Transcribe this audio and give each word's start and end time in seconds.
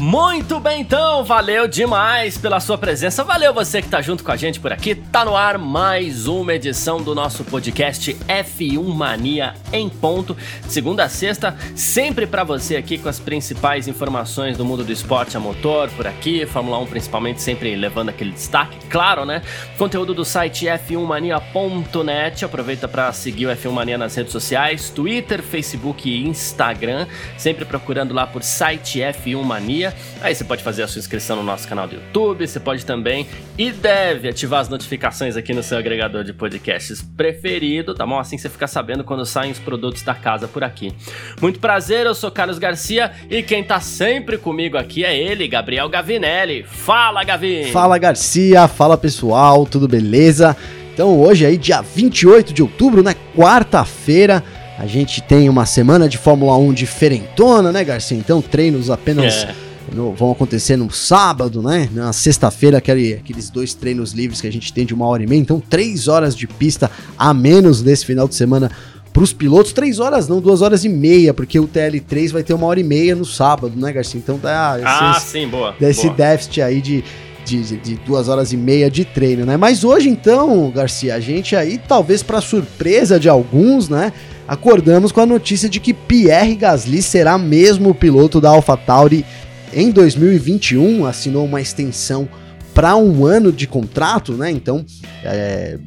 Muito 0.00 0.58
bem, 0.58 0.80
então, 0.80 1.22
valeu 1.22 1.68
demais 1.68 2.38
pela 2.38 2.58
sua 2.58 2.78
presença. 2.78 3.22
Valeu 3.22 3.52
você 3.52 3.82
que 3.82 3.88
tá 3.88 4.00
junto 4.00 4.24
com 4.24 4.32
a 4.32 4.36
gente 4.36 4.58
por 4.58 4.72
aqui. 4.72 4.94
Tá 4.94 5.26
no 5.26 5.36
ar 5.36 5.58
mais 5.58 6.26
uma 6.26 6.54
edição 6.54 7.02
do 7.02 7.14
nosso 7.14 7.44
podcast 7.44 8.14
F1 8.26 8.82
Mania 8.82 9.52
em 9.70 9.90
ponto, 9.90 10.34
segunda 10.66 11.04
a 11.04 11.08
sexta, 11.10 11.54
sempre 11.76 12.26
para 12.26 12.44
você 12.44 12.76
aqui 12.76 12.96
com 12.96 13.10
as 13.10 13.20
principais 13.20 13.86
informações 13.88 14.56
do 14.56 14.64
mundo 14.64 14.82
do 14.82 14.90
esporte 14.90 15.36
a 15.36 15.40
motor 15.40 15.90
por 15.90 16.06
aqui, 16.06 16.46
Fórmula 16.46 16.78
1 16.78 16.86
principalmente 16.86 17.42
sempre 17.42 17.76
levando 17.76 18.08
aquele 18.08 18.30
destaque, 18.30 18.78
claro, 18.88 19.26
né? 19.26 19.42
Conteúdo 19.76 20.14
do 20.14 20.24
site 20.24 20.64
f1mania.net. 20.64 22.42
Aproveita 22.42 22.88
para 22.88 23.12
seguir 23.12 23.46
o 23.46 23.50
F1 23.50 23.70
Mania 23.70 23.98
nas 23.98 24.14
redes 24.14 24.32
sociais, 24.32 24.88
Twitter, 24.88 25.42
Facebook 25.42 26.08
e 26.08 26.26
Instagram, 26.26 27.06
sempre 27.36 27.66
procurando 27.66 28.14
lá 28.14 28.26
por 28.26 28.42
site 28.42 29.00
F1 29.00 29.42
Mania. 29.42 29.89
Aí 30.20 30.34
você 30.34 30.44
pode 30.44 30.62
fazer 30.62 30.82
a 30.82 30.88
sua 30.88 30.98
inscrição 30.98 31.36
no 31.36 31.42
nosso 31.42 31.66
canal 31.66 31.88
do 31.88 31.94
YouTube, 31.94 32.46
você 32.46 32.60
pode 32.60 32.84
também 32.84 33.26
e 33.56 33.70
deve 33.70 34.28
ativar 34.28 34.60
as 34.60 34.68
notificações 34.68 35.36
aqui 35.36 35.54
no 35.54 35.62
seu 35.62 35.78
agregador 35.78 36.24
de 36.24 36.32
podcasts 36.32 37.02
preferido, 37.16 37.94
tá 37.94 38.06
bom? 38.06 38.18
Assim 38.18 38.36
você 38.36 38.48
fica 38.48 38.66
sabendo 38.66 39.04
quando 39.04 39.24
saem 39.24 39.52
os 39.52 39.58
produtos 39.58 40.02
da 40.02 40.14
casa 40.14 40.46
por 40.46 40.62
aqui. 40.62 40.92
Muito 41.40 41.58
prazer, 41.58 42.06
eu 42.06 42.14
sou 42.14 42.30
Carlos 42.30 42.58
Garcia 42.58 43.12
e 43.30 43.42
quem 43.42 43.64
tá 43.64 43.80
sempre 43.80 44.36
comigo 44.36 44.76
aqui 44.76 45.04
é 45.04 45.16
ele, 45.16 45.48
Gabriel 45.48 45.88
Gavinelli. 45.88 46.64
Fala, 46.64 47.24
Gavin! 47.24 47.70
Fala, 47.72 47.98
Garcia, 47.98 48.68
fala 48.68 48.96
pessoal, 48.98 49.64
tudo 49.66 49.88
beleza? 49.88 50.56
Então 50.92 51.18
hoje 51.18 51.46
aí, 51.46 51.56
dia 51.56 51.80
28 51.80 52.52
de 52.52 52.62
outubro, 52.62 53.02
né, 53.02 53.14
quarta-feira, 53.36 54.44
a 54.78 54.86
gente 54.86 55.22
tem 55.22 55.48
uma 55.48 55.64
semana 55.64 56.08
de 56.08 56.18
Fórmula 56.18 56.56
1 56.56 56.72
diferentona, 56.72 57.72
né, 57.72 57.82
Garcia? 57.84 58.18
Então 58.18 58.42
treinos 58.42 58.90
apenas... 58.90 59.44
É 59.44 59.69
no, 59.92 60.14
vão 60.14 60.30
acontecer 60.30 60.76
no 60.76 60.90
sábado, 60.90 61.62
né? 61.62 61.88
Na 61.92 62.12
sexta-feira, 62.12 62.78
aquele, 62.78 63.14
aqueles 63.14 63.50
dois 63.50 63.74
treinos 63.74 64.12
livres 64.12 64.40
que 64.40 64.46
a 64.46 64.52
gente 64.52 64.72
tem 64.72 64.86
de 64.86 64.94
uma 64.94 65.06
hora 65.06 65.22
e 65.22 65.26
meia. 65.26 65.40
Então, 65.40 65.60
três 65.60 66.08
horas 66.08 66.36
de 66.36 66.46
pista 66.46 66.90
a 67.18 67.32
menos 67.34 67.82
nesse 67.82 68.06
final 68.06 68.28
de 68.28 68.34
semana 68.34 68.70
para 69.12 69.22
os 69.22 69.32
pilotos. 69.32 69.72
Três 69.72 69.98
horas, 69.98 70.28
não, 70.28 70.40
duas 70.40 70.62
horas 70.62 70.84
e 70.84 70.88
meia, 70.88 71.34
porque 71.34 71.58
o 71.58 71.66
TL3 71.66 72.32
vai 72.32 72.42
ter 72.42 72.54
uma 72.54 72.66
hora 72.66 72.80
e 72.80 72.84
meia 72.84 73.14
no 73.14 73.24
sábado, 73.24 73.74
né, 73.76 73.92
Garcia? 73.92 74.18
Então 74.18 74.38
dá 74.38 74.78
ah, 74.84 75.16
esse, 75.16 75.26
sim, 75.26 75.48
boa. 75.48 75.74
Desse 75.78 76.04
boa. 76.04 76.14
déficit 76.14 76.62
aí 76.62 76.80
de, 76.80 77.04
de, 77.44 77.76
de, 77.76 77.94
duas 78.06 78.28
horas 78.28 78.52
e 78.52 78.56
meia 78.56 78.90
de 78.90 79.04
treino, 79.04 79.44
né? 79.44 79.56
Mas 79.56 79.84
hoje, 79.84 80.08
então, 80.08 80.70
Garcia, 80.70 81.14
a 81.14 81.20
gente 81.20 81.56
aí, 81.56 81.78
talvez 81.78 82.22
para 82.22 82.40
surpresa 82.40 83.18
de 83.18 83.28
alguns, 83.28 83.88
né? 83.88 84.12
Acordamos 84.46 85.12
com 85.12 85.20
a 85.20 85.26
notícia 85.26 85.68
de 85.68 85.78
que 85.78 85.94
Pierre 85.94 86.56
Gasly 86.56 87.02
será 87.02 87.38
mesmo 87.38 87.90
o 87.90 87.94
piloto 87.94 88.40
da 88.40 88.50
AlphaTauri 88.50 89.24
em 89.72 89.90
2021 89.90 91.06
assinou 91.06 91.44
uma 91.44 91.60
extensão 91.60 92.28
para 92.74 92.96
um 92.96 93.26
ano 93.26 93.52
de 93.52 93.66
contrato, 93.66 94.32
né? 94.32 94.50
Então, 94.50 94.84
é, 95.24 95.78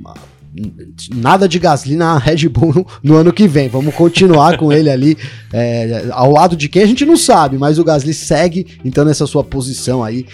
nada 1.16 1.48
de 1.48 1.58
Gasly 1.58 1.96
na 1.96 2.18
Red 2.18 2.48
Bull 2.50 2.86
no 3.02 3.16
ano 3.16 3.34
que 3.34 3.48
vem. 3.48 3.70
Vamos 3.70 3.96
continuar 3.96 4.58
com 4.58 4.72
ele 4.72 4.90
ali 4.90 5.18
é, 5.52 6.06
ao 6.12 6.32
lado 6.32 6.56
de 6.56 6.70
quem 6.70 6.84
a 6.84 6.88
gente 6.88 7.06
não 7.06 7.18
sabe, 7.18 7.58
mas 7.58 7.80
o 7.80 7.84
Gasly 7.84 8.14
segue 8.14 8.80
então 8.84 9.04
nessa 9.04 9.26
sua 9.26 9.44
posição 9.44 10.04
aí 10.04 10.26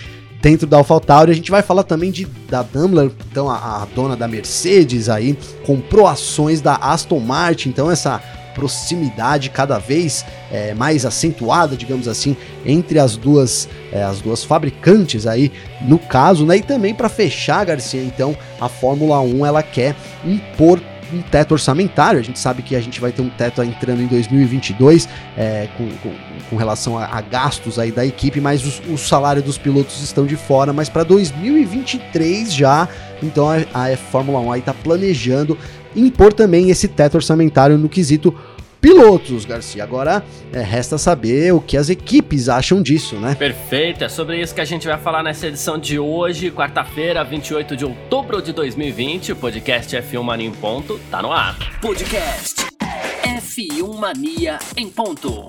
dentro 0.42 0.67
da 0.67 0.77
AlphaTauri. 0.77 1.32
A 1.32 1.36
gente 1.36 1.52
vai 1.52 1.61
falar 1.61 1.83
também 1.83 2.11
de 2.11 2.27
da 2.49 2.64
Daimler, 2.64 3.11
então 3.32 3.49
a, 3.49 3.83
a 3.83 3.88
dona 3.95 4.15
da 4.15 4.27
Mercedes 4.27 5.08
aí 5.09 5.38
comprou 5.65 6.08
ações 6.08 6.61
da 6.61 6.76
Aston 6.76 7.20
Martin, 7.20 7.70
então 7.70 7.89
essa 7.89 8.21
proximidade 8.59 9.49
cada 9.49 9.80
vez 9.80 10.25
é, 10.52 10.73
mais 10.73 11.05
acentuada, 11.05 11.77
digamos 11.77 12.09
assim, 12.09 12.36
entre 12.65 12.99
as 12.99 13.15
duas, 13.15 13.70
é, 13.89 14.03
as 14.03 14.20
duas 14.20 14.43
fabricantes 14.43 15.25
aí, 15.25 15.49
no 15.81 15.97
caso, 15.97 16.45
né? 16.45 16.58
E 16.58 16.61
também 16.61 16.93
para 16.93 17.08
fechar, 17.08 17.65
Garcia, 17.65 18.03
então, 18.03 18.36
a 18.59 18.67
Fórmula 18.67 19.21
1 19.21 19.45
ela 19.45 19.64
quer 19.64 19.95
impor 20.25 20.81
um 21.14 21.21
teto 21.21 21.53
orçamentário. 21.53 22.20
A 22.20 22.23
gente 22.23 22.37
sabe 22.37 22.61
que 22.61 22.75
a 22.75 22.81
gente 22.81 22.99
vai 22.99 23.14
ter 23.14 23.21
um 23.21 23.30
teto 23.30 23.64
entrando 23.64 24.02
em 24.02 24.08
2022 24.08 25.08
é, 25.37 25.70
com, 25.77 25.89
com, 26.03 26.14
com, 26.49 26.55
relação 26.58 26.97
a, 26.97 27.05
a, 27.05 27.21
gastos 27.21 27.80
aí 27.80 27.91
da 27.91 28.05
equipe, 28.05 28.41
mas 28.41 28.65
os, 28.65 28.81
o 28.89 28.97
salário 28.97 29.41
dos 29.41 29.58
pilotos 29.58 30.03
estão 30.03 30.26
de 30.26 30.36
fora. 30.36 30.73
Mas 30.73 30.89
para 30.89 31.03
2023 31.03 32.53
já, 32.53 32.89
então 33.23 33.47
a, 33.49 33.86
a 33.86 33.97
Fórmula 33.97 34.39
1 34.39 34.52
aí 34.52 34.59
está 34.59 34.73
planejando 34.73 35.58
impor 35.95 36.31
também 36.33 36.70
esse 36.70 36.87
teto 36.87 37.15
orçamentário 37.15 37.77
no 37.77 37.89
quesito 37.89 38.36
pilotos, 38.80 39.45
Garcia. 39.45 39.84
Agora 39.84 40.23
é, 40.52 40.62
resta 40.62 40.98
saber 40.98 41.54
o 41.54 41.62
que 41.62 41.78
as 41.78 41.90
equipes 41.90 42.50
acham 42.50 42.82
disso, 42.82 43.16
né? 43.16 43.36
Perfeito, 43.36 44.04
é 44.04 44.10
sobre 44.10 44.42
isso 44.42 44.54
que 44.54 44.62
a 44.62 44.66
gente 44.66 44.88
vai 44.88 44.98
falar 44.98 45.23
nessa 45.23 45.48
edição 45.48 45.78
de 45.78 46.00
hoje, 46.00 46.52
quarta-feira, 46.52 47.23
28 47.23 47.76
de 47.76 47.86
outubro 47.86 48.42
de 48.42 48.54
2020. 48.54 49.34
O 49.34 49.36
podcast 49.36 49.95
F1 49.95 50.22
Mania 50.22 50.48
em 50.48 50.52
Ponto 50.52 51.00
tá 51.12 51.22
no 51.22 51.32
ar. 51.32 51.58
Podcast 51.82 52.68
F1 53.23 53.98
Mania 53.98 54.60
em 54.76 54.89
Ponto. 54.89 55.48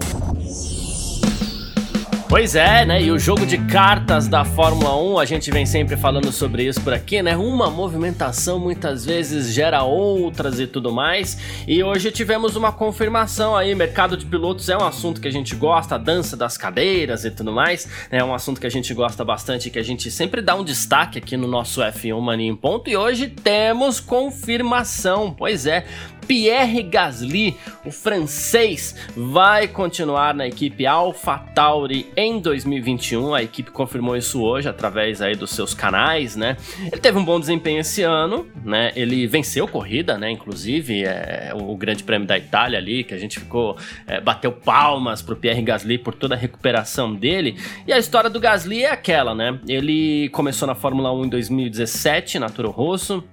Pois 2.31 2.55
é, 2.55 2.87
né? 2.87 3.03
E 3.03 3.11
o 3.11 3.19
jogo 3.19 3.45
de 3.45 3.59
cartas 3.59 4.29
da 4.29 4.45
Fórmula 4.45 4.97
1, 4.97 5.19
a 5.19 5.25
gente 5.25 5.51
vem 5.51 5.67
sempre 5.67 5.97
falando 5.97 6.31
sobre 6.31 6.63
isso 6.63 6.81
por 6.81 6.93
aqui, 6.93 7.21
né? 7.21 7.37
Uma 7.37 7.69
movimentação 7.69 8.57
muitas 8.57 9.05
vezes 9.05 9.53
gera 9.53 9.83
outras 9.83 10.61
e 10.61 10.67
tudo 10.69 10.93
mais. 10.93 11.37
E 11.67 11.83
hoje 11.83 12.13
tivemos 12.13 12.55
uma 12.55 12.71
confirmação 12.71 13.57
aí. 13.57 13.75
Mercado 13.75 14.17
de 14.17 14.25
pilotos 14.27 14.69
é 14.69 14.79
um 14.79 14.85
assunto 14.85 15.21
que 15.21 15.27
a 15.27 15.31
gente 15.33 15.57
gosta, 15.57 15.97
a 15.97 15.99
dança 15.99 16.37
das 16.37 16.57
cadeiras 16.57 17.25
e 17.25 17.33
tudo 17.33 17.51
mais. 17.51 17.87
Né? 18.13 18.19
É 18.19 18.25
um 18.25 18.33
assunto 18.33 18.61
que 18.61 18.67
a 18.69 18.71
gente 18.71 18.95
gosta 18.95 19.25
bastante, 19.25 19.69
que 19.69 19.81
a 19.81 19.85
gente 19.85 20.09
sempre 20.09 20.41
dá 20.41 20.55
um 20.55 20.63
destaque 20.63 21.19
aqui 21.19 21.37
no 21.37 21.49
nosso 21.49 21.81
F1 21.81 22.21
Mania 22.21 22.49
em 22.49 22.55
Ponto. 22.55 22.89
E 22.89 22.97
hoje 22.97 23.27
temos 23.27 23.99
confirmação. 23.99 25.35
Pois 25.37 25.67
é, 25.67 25.85
Pierre 26.31 26.85
Gasly, 26.85 27.57
o 27.85 27.91
francês, 27.91 28.95
vai 29.17 29.67
continuar 29.67 30.33
na 30.33 30.47
equipe 30.47 30.87
AlphaTauri 30.87 32.07
em 32.17 32.39
2021. 32.39 33.35
A 33.35 33.43
equipe 33.43 33.73
confirmou 33.73 34.17
isso 34.17 34.41
hoje 34.41 34.69
através 34.69 35.21
aí 35.21 35.35
dos 35.35 35.51
seus 35.51 35.75
canais, 35.75 36.37
né? 36.37 36.57
Ele 36.79 37.01
teve 37.01 37.19
um 37.19 37.25
bom 37.25 37.41
desempenho 37.41 37.81
esse 37.81 38.05
ano, 38.05 38.47
né? 38.65 38.93
Ele 38.95 39.27
venceu 39.27 39.67
corrida, 39.67 40.17
né? 40.17 40.31
Inclusive 40.31 41.03
é, 41.03 41.51
o 41.53 41.77
Grande 41.77 42.05
Prêmio 42.05 42.29
da 42.29 42.39
Itália 42.39 42.79
ali, 42.79 43.03
que 43.03 43.13
a 43.13 43.19
gente 43.19 43.41
ficou 43.41 43.77
é, 44.07 44.21
bateu 44.21 44.53
palmas 44.53 45.21
pro 45.23 45.35
Pierre 45.35 45.63
Gasly 45.63 45.99
por 45.99 46.15
toda 46.15 46.37
a 46.37 46.39
recuperação 46.39 47.13
dele. 47.13 47.57
E 47.89 47.93
a 47.93 47.99
história 47.99 48.31
do 48.31 48.39
Gasly 48.39 48.85
é 48.85 48.93
aquela, 48.93 49.35
né? 49.35 49.59
Ele 49.67 50.29
começou 50.29 50.69
na 50.69 50.77
Fórmula 50.77 51.13
1 51.13 51.25
em 51.25 51.29
2017 51.29 52.39
na 52.39 52.49
Toro 52.49 52.71
Rosso. 52.71 53.25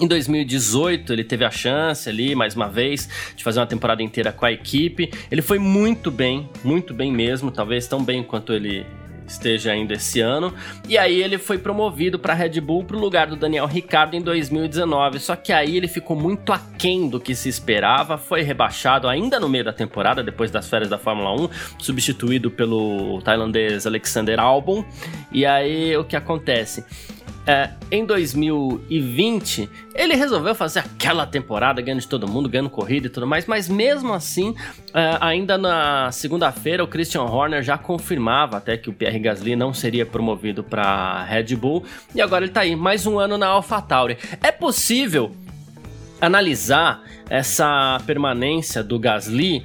Em 0.00 0.08
2018, 0.08 1.12
ele 1.12 1.22
teve 1.22 1.44
a 1.44 1.50
chance 1.50 2.08
ali, 2.08 2.34
mais 2.34 2.56
uma 2.56 2.68
vez, 2.68 3.08
de 3.36 3.44
fazer 3.44 3.60
uma 3.60 3.66
temporada 3.66 4.02
inteira 4.02 4.32
com 4.32 4.44
a 4.44 4.50
equipe. 4.50 5.08
Ele 5.30 5.40
foi 5.40 5.58
muito 5.58 6.10
bem, 6.10 6.48
muito 6.64 6.92
bem 6.92 7.12
mesmo, 7.12 7.52
talvez 7.52 7.86
tão 7.86 8.02
bem 8.02 8.22
quanto 8.22 8.52
ele 8.52 8.84
esteja 9.26 9.70
ainda 9.72 9.94
esse 9.94 10.20
ano. 10.20 10.52
E 10.88 10.98
aí 10.98 11.22
ele 11.22 11.38
foi 11.38 11.58
promovido 11.58 12.18
para 12.18 12.34
Red 12.34 12.60
Bull 12.60 12.84
para 12.84 12.96
o 12.96 13.00
lugar 13.00 13.28
do 13.28 13.36
Daniel 13.36 13.66
Ricciardo 13.66 14.16
em 14.16 14.20
2019. 14.20 15.20
Só 15.20 15.36
que 15.36 15.52
aí 15.52 15.76
ele 15.76 15.88
ficou 15.88 16.16
muito 16.16 16.52
aquém 16.52 17.08
do 17.08 17.20
que 17.20 17.34
se 17.34 17.48
esperava, 17.48 18.18
foi 18.18 18.42
rebaixado 18.42 19.08
ainda 19.08 19.38
no 19.38 19.48
meio 19.48 19.64
da 19.64 19.72
temporada, 19.72 20.22
depois 20.22 20.50
das 20.50 20.68
férias 20.68 20.90
da 20.90 20.98
Fórmula 20.98 21.32
1, 21.40 21.48
substituído 21.78 22.50
pelo 22.50 23.22
tailandês 23.22 23.86
Alexander 23.86 24.40
Albon. 24.40 24.84
E 25.32 25.46
aí 25.46 25.96
o 25.96 26.04
que 26.04 26.16
acontece? 26.16 26.84
É, 27.46 27.70
em 27.90 28.06
2020, 28.06 29.68
ele 29.94 30.14
resolveu 30.14 30.54
fazer 30.54 30.78
aquela 30.80 31.26
temporada 31.26 31.82
ganhando 31.82 32.00
de 32.00 32.08
todo 32.08 32.26
mundo, 32.26 32.48
ganhando 32.48 32.70
corrida 32.70 33.06
e 33.06 33.10
tudo 33.10 33.26
mais, 33.26 33.46
mas 33.46 33.68
mesmo 33.68 34.14
assim, 34.14 34.54
é, 34.94 35.18
ainda 35.20 35.58
na 35.58 36.10
segunda-feira, 36.10 36.82
o 36.82 36.88
Christian 36.88 37.22
Horner 37.22 37.62
já 37.62 37.76
confirmava 37.76 38.56
até 38.56 38.78
que 38.78 38.88
o 38.88 38.94
Pierre 38.94 39.18
Gasly 39.18 39.56
não 39.56 39.74
seria 39.74 40.06
promovido 40.06 40.64
para 40.64 41.22
Red 41.24 41.54
Bull, 41.54 41.84
e 42.14 42.22
agora 42.22 42.44
ele 42.44 42.50
está 42.50 42.62
aí, 42.62 42.74
mais 42.74 43.06
um 43.06 43.18
ano 43.18 43.36
na 43.36 43.48
AlphaTauri. 43.48 44.16
É 44.42 44.50
possível 44.50 45.30
analisar 46.20 47.02
essa 47.28 48.00
permanência 48.06 48.82
do 48.82 48.98
Gasly 48.98 49.64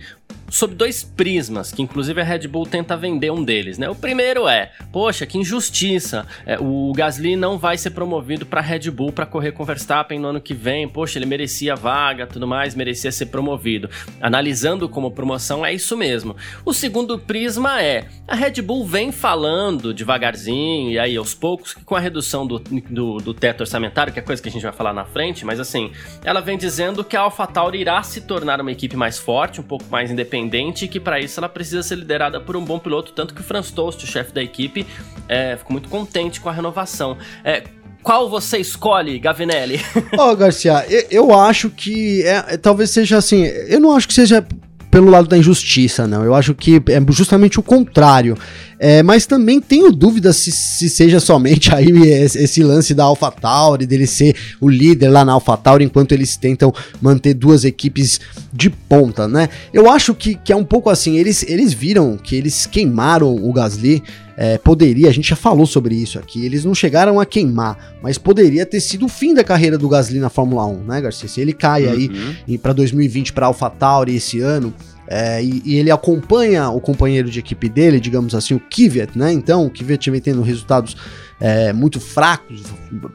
sob 0.49 0.73
dois 0.75 1.03
prismas, 1.03 1.71
que 1.71 1.81
inclusive 1.81 2.19
a 2.21 2.23
Red 2.23 2.47
Bull 2.47 2.65
tenta 2.65 2.97
vender 2.97 3.31
um 3.31 3.43
deles, 3.43 3.77
né? 3.77 3.89
O 3.89 3.95
primeiro 3.95 4.47
é, 4.47 4.71
poxa, 4.91 5.25
que 5.25 5.37
injustiça, 5.37 6.25
é, 6.45 6.57
o 6.59 6.91
Gasly 6.95 7.35
não 7.35 7.57
vai 7.57 7.77
ser 7.77 7.91
promovido 7.91 8.45
para 8.45 8.61
Red 8.61 8.89
Bull 8.91 9.11
para 9.11 9.25
correr 9.25 9.51
com 9.51 9.63
Verstappen 9.63 10.19
no 10.19 10.29
ano 10.29 10.41
que 10.41 10.53
vem, 10.53 10.87
poxa, 10.87 11.19
ele 11.19 11.25
merecia 11.25 11.75
vaga, 11.75 12.25
tudo 12.25 12.47
mais, 12.47 12.75
merecia 12.75 13.11
ser 13.11 13.27
promovido. 13.27 13.89
Analisando 14.19 14.89
como 14.89 15.11
promoção 15.11 15.65
é 15.65 15.73
isso 15.73 15.95
mesmo. 15.95 16.35
O 16.65 16.73
segundo 16.73 17.19
prisma 17.19 17.81
é, 17.81 18.05
a 18.27 18.35
Red 18.35 18.61
Bull 18.61 18.85
vem 18.85 19.11
falando 19.11 19.93
devagarzinho 19.93 20.91
e 20.91 20.99
aí 20.99 21.15
aos 21.15 21.33
poucos 21.33 21.73
que 21.73 21.83
com 21.83 21.95
a 21.95 21.99
redução 21.99 22.45
do, 22.45 22.59
do, 22.59 23.17
do 23.17 23.33
teto 23.33 23.61
orçamentário, 23.61 24.11
que 24.11 24.19
é 24.19 24.21
coisa 24.21 24.41
que 24.41 24.49
a 24.49 24.51
gente 24.51 24.63
vai 24.63 24.71
falar 24.71 24.93
na 24.93 25.05
frente, 25.05 25.45
mas 25.45 25.59
assim, 25.59 25.91
ela 26.23 26.41
vem 26.41 26.57
dizendo 26.57 27.03
que 27.03 27.15
a 27.15 27.21
AlphaTauri 27.21 27.79
irá 27.79 28.01
se 28.03 28.21
tornar 28.21 28.59
uma 28.61 28.71
equipe 28.71 28.95
mais 28.95 29.17
forte, 29.17 29.59
um 29.59 29.63
pouco 29.63 29.85
mais 29.89 30.09
independente 30.09 30.38
e 30.47 30.87
que 30.87 30.99
para 30.99 31.19
isso 31.19 31.39
ela 31.39 31.49
precisa 31.49 31.83
ser 31.83 31.95
liderada 31.95 32.39
por 32.39 32.55
um 32.55 32.63
bom 32.63 32.79
piloto, 32.79 33.11
tanto 33.11 33.33
que 33.33 33.41
o 33.41 33.43
Franz 33.43 33.71
Tost, 33.71 34.03
o 34.03 34.07
chefe 34.07 34.33
da 34.33 34.41
equipe, 34.41 34.85
é, 35.27 35.57
ficou 35.57 35.73
muito 35.73 35.89
contente 35.89 36.39
com 36.39 36.49
a 36.49 36.51
renovação. 36.51 37.17
É, 37.43 37.63
qual 38.01 38.29
você 38.29 38.57
escolhe, 38.57 39.19
Gavinelli? 39.19 39.81
Ó, 40.17 40.31
oh, 40.31 40.35
Garcia, 40.37 40.85
eu, 40.89 41.05
eu, 41.11 41.39
acho 41.39 41.69
que 41.69 42.23
é, 42.23 42.53
é, 42.53 42.57
talvez 42.57 42.89
seja 42.89 43.17
assim. 43.17 43.43
Eu 43.43 43.79
não 43.79 43.95
acho 43.95 44.07
que 44.07 44.13
seja 44.13 44.45
pelo 44.89 45.09
lado 45.09 45.27
da 45.27 45.37
injustiça, 45.37 46.07
não. 46.07 46.23
Eu 46.23 46.33
acho 46.33 46.55
que 46.55 46.81
é 46.87 47.11
justamente 47.11 47.59
o 47.59 47.63
contrário. 47.63 48.37
É, 48.79 49.03
mas 49.03 49.25
também 49.25 49.59
tenho 49.59 49.91
dúvidas 49.91 50.37
se, 50.37 50.53
se, 50.53 50.89
seja 50.89 51.19
somente 51.19 51.69
aí 51.75 51.91
esse 51.91 52.63
lance 52.63 52.93
da 52.93 53.03
AlphaTauri, 53.03 53.85
dele 53.85 54.07
ser 54.07 54.35
o 54.61 54.69
líder 54.69 55.09
lá 55.09 55.25
na 55.25 55.33
AlphaTauri, 55.33 55.83
enquanto 55.83 56.13
eles 56.13 56.37
tentam 56.37 56.73
manter 57.01 57.33
duas 57.33 57.65
equipes 57.65 58.21
de 58.53 58.69
ponta, 58.69 59.27
né? 59.27 59.49
Eu 59.73 59.89
acho 59.91 60.15
que, 60.15 60.35
que 60.35 60.53
é 60.53 60.55
um 60.55 60.63
pouco 60.63 60.89
assim, 60.89 61.17
eles, 61.17 61.43
eles 61.47 61.73
viram 61.73 62.17
que 62.17 62.35
eles 62.35 62.65
queimaram 62.65 63.35
o 63.35 63.51
Gasly, 63.51 64.01
é, 64.37 64.57
poderia, 64.57 65.09
a 65.09 65.11
gente 65.11 65.29
já 65.29 65.35
falou 65.35 65.65
sobre 65.65 65.95
isso 65.95 66.17
aqui, 66.17 66.45
eles 66.45 66.63
não 66.63 66.73
chegaram 66.73 67.19
a 67.19 67.25
queimar, 67.25 67.97
mas 68.01 68.17
poderia 68.17 68.65
ter 68.65 68.79
sido 68.79 69.05
o 69.05 69.09
fim 69.09 69.33
da 69.33 69.43
carreira 69.43 69.77
do 69.77 69.89
Gasly 69.89 70.19
na 70.19 70.29
Fórmula 70.29 70.65
1, 70.65 70.83
né, 70.85 71.01
Garcia? 71.01 71.27
Se 71.27 71.41
ele 71.41 71.51
cai 71.51 71.85
uhum. 71.85 72.35
aí 72.47 72.57
para 72.57 72.71
2020 72.71 73.33
para 73.33 73.47
AlphaTauri 73.47 74.15
esse 74.15 74.39
ano, 74.39 74.73
é, 75.11 75.43
e, 75.43 75.63
e, 75.65 75.75
ele 75.79 75.89
acompanha 75.89 76.69
o 76.69 76.79
companheiro 76.79 77.31
de 77.31 77.39
equipe 77.39 77.67
dele, 77.67 77.99
digamos 77.99 78.35
assim, 78.35 78.53
o 78.53 78.59
Kvyat, 78.59 79.17
né? 79.17 79.33
Então, 79.33 79.65
o 79.65 79.69
Kvyat 79.71 80.11
vem 80.11 80.21
tendo 80.21 80.43
resultados 80.43 80.95
é, 81.39 81.73
muito 81.73 81.99
fracos, 81.99 82.61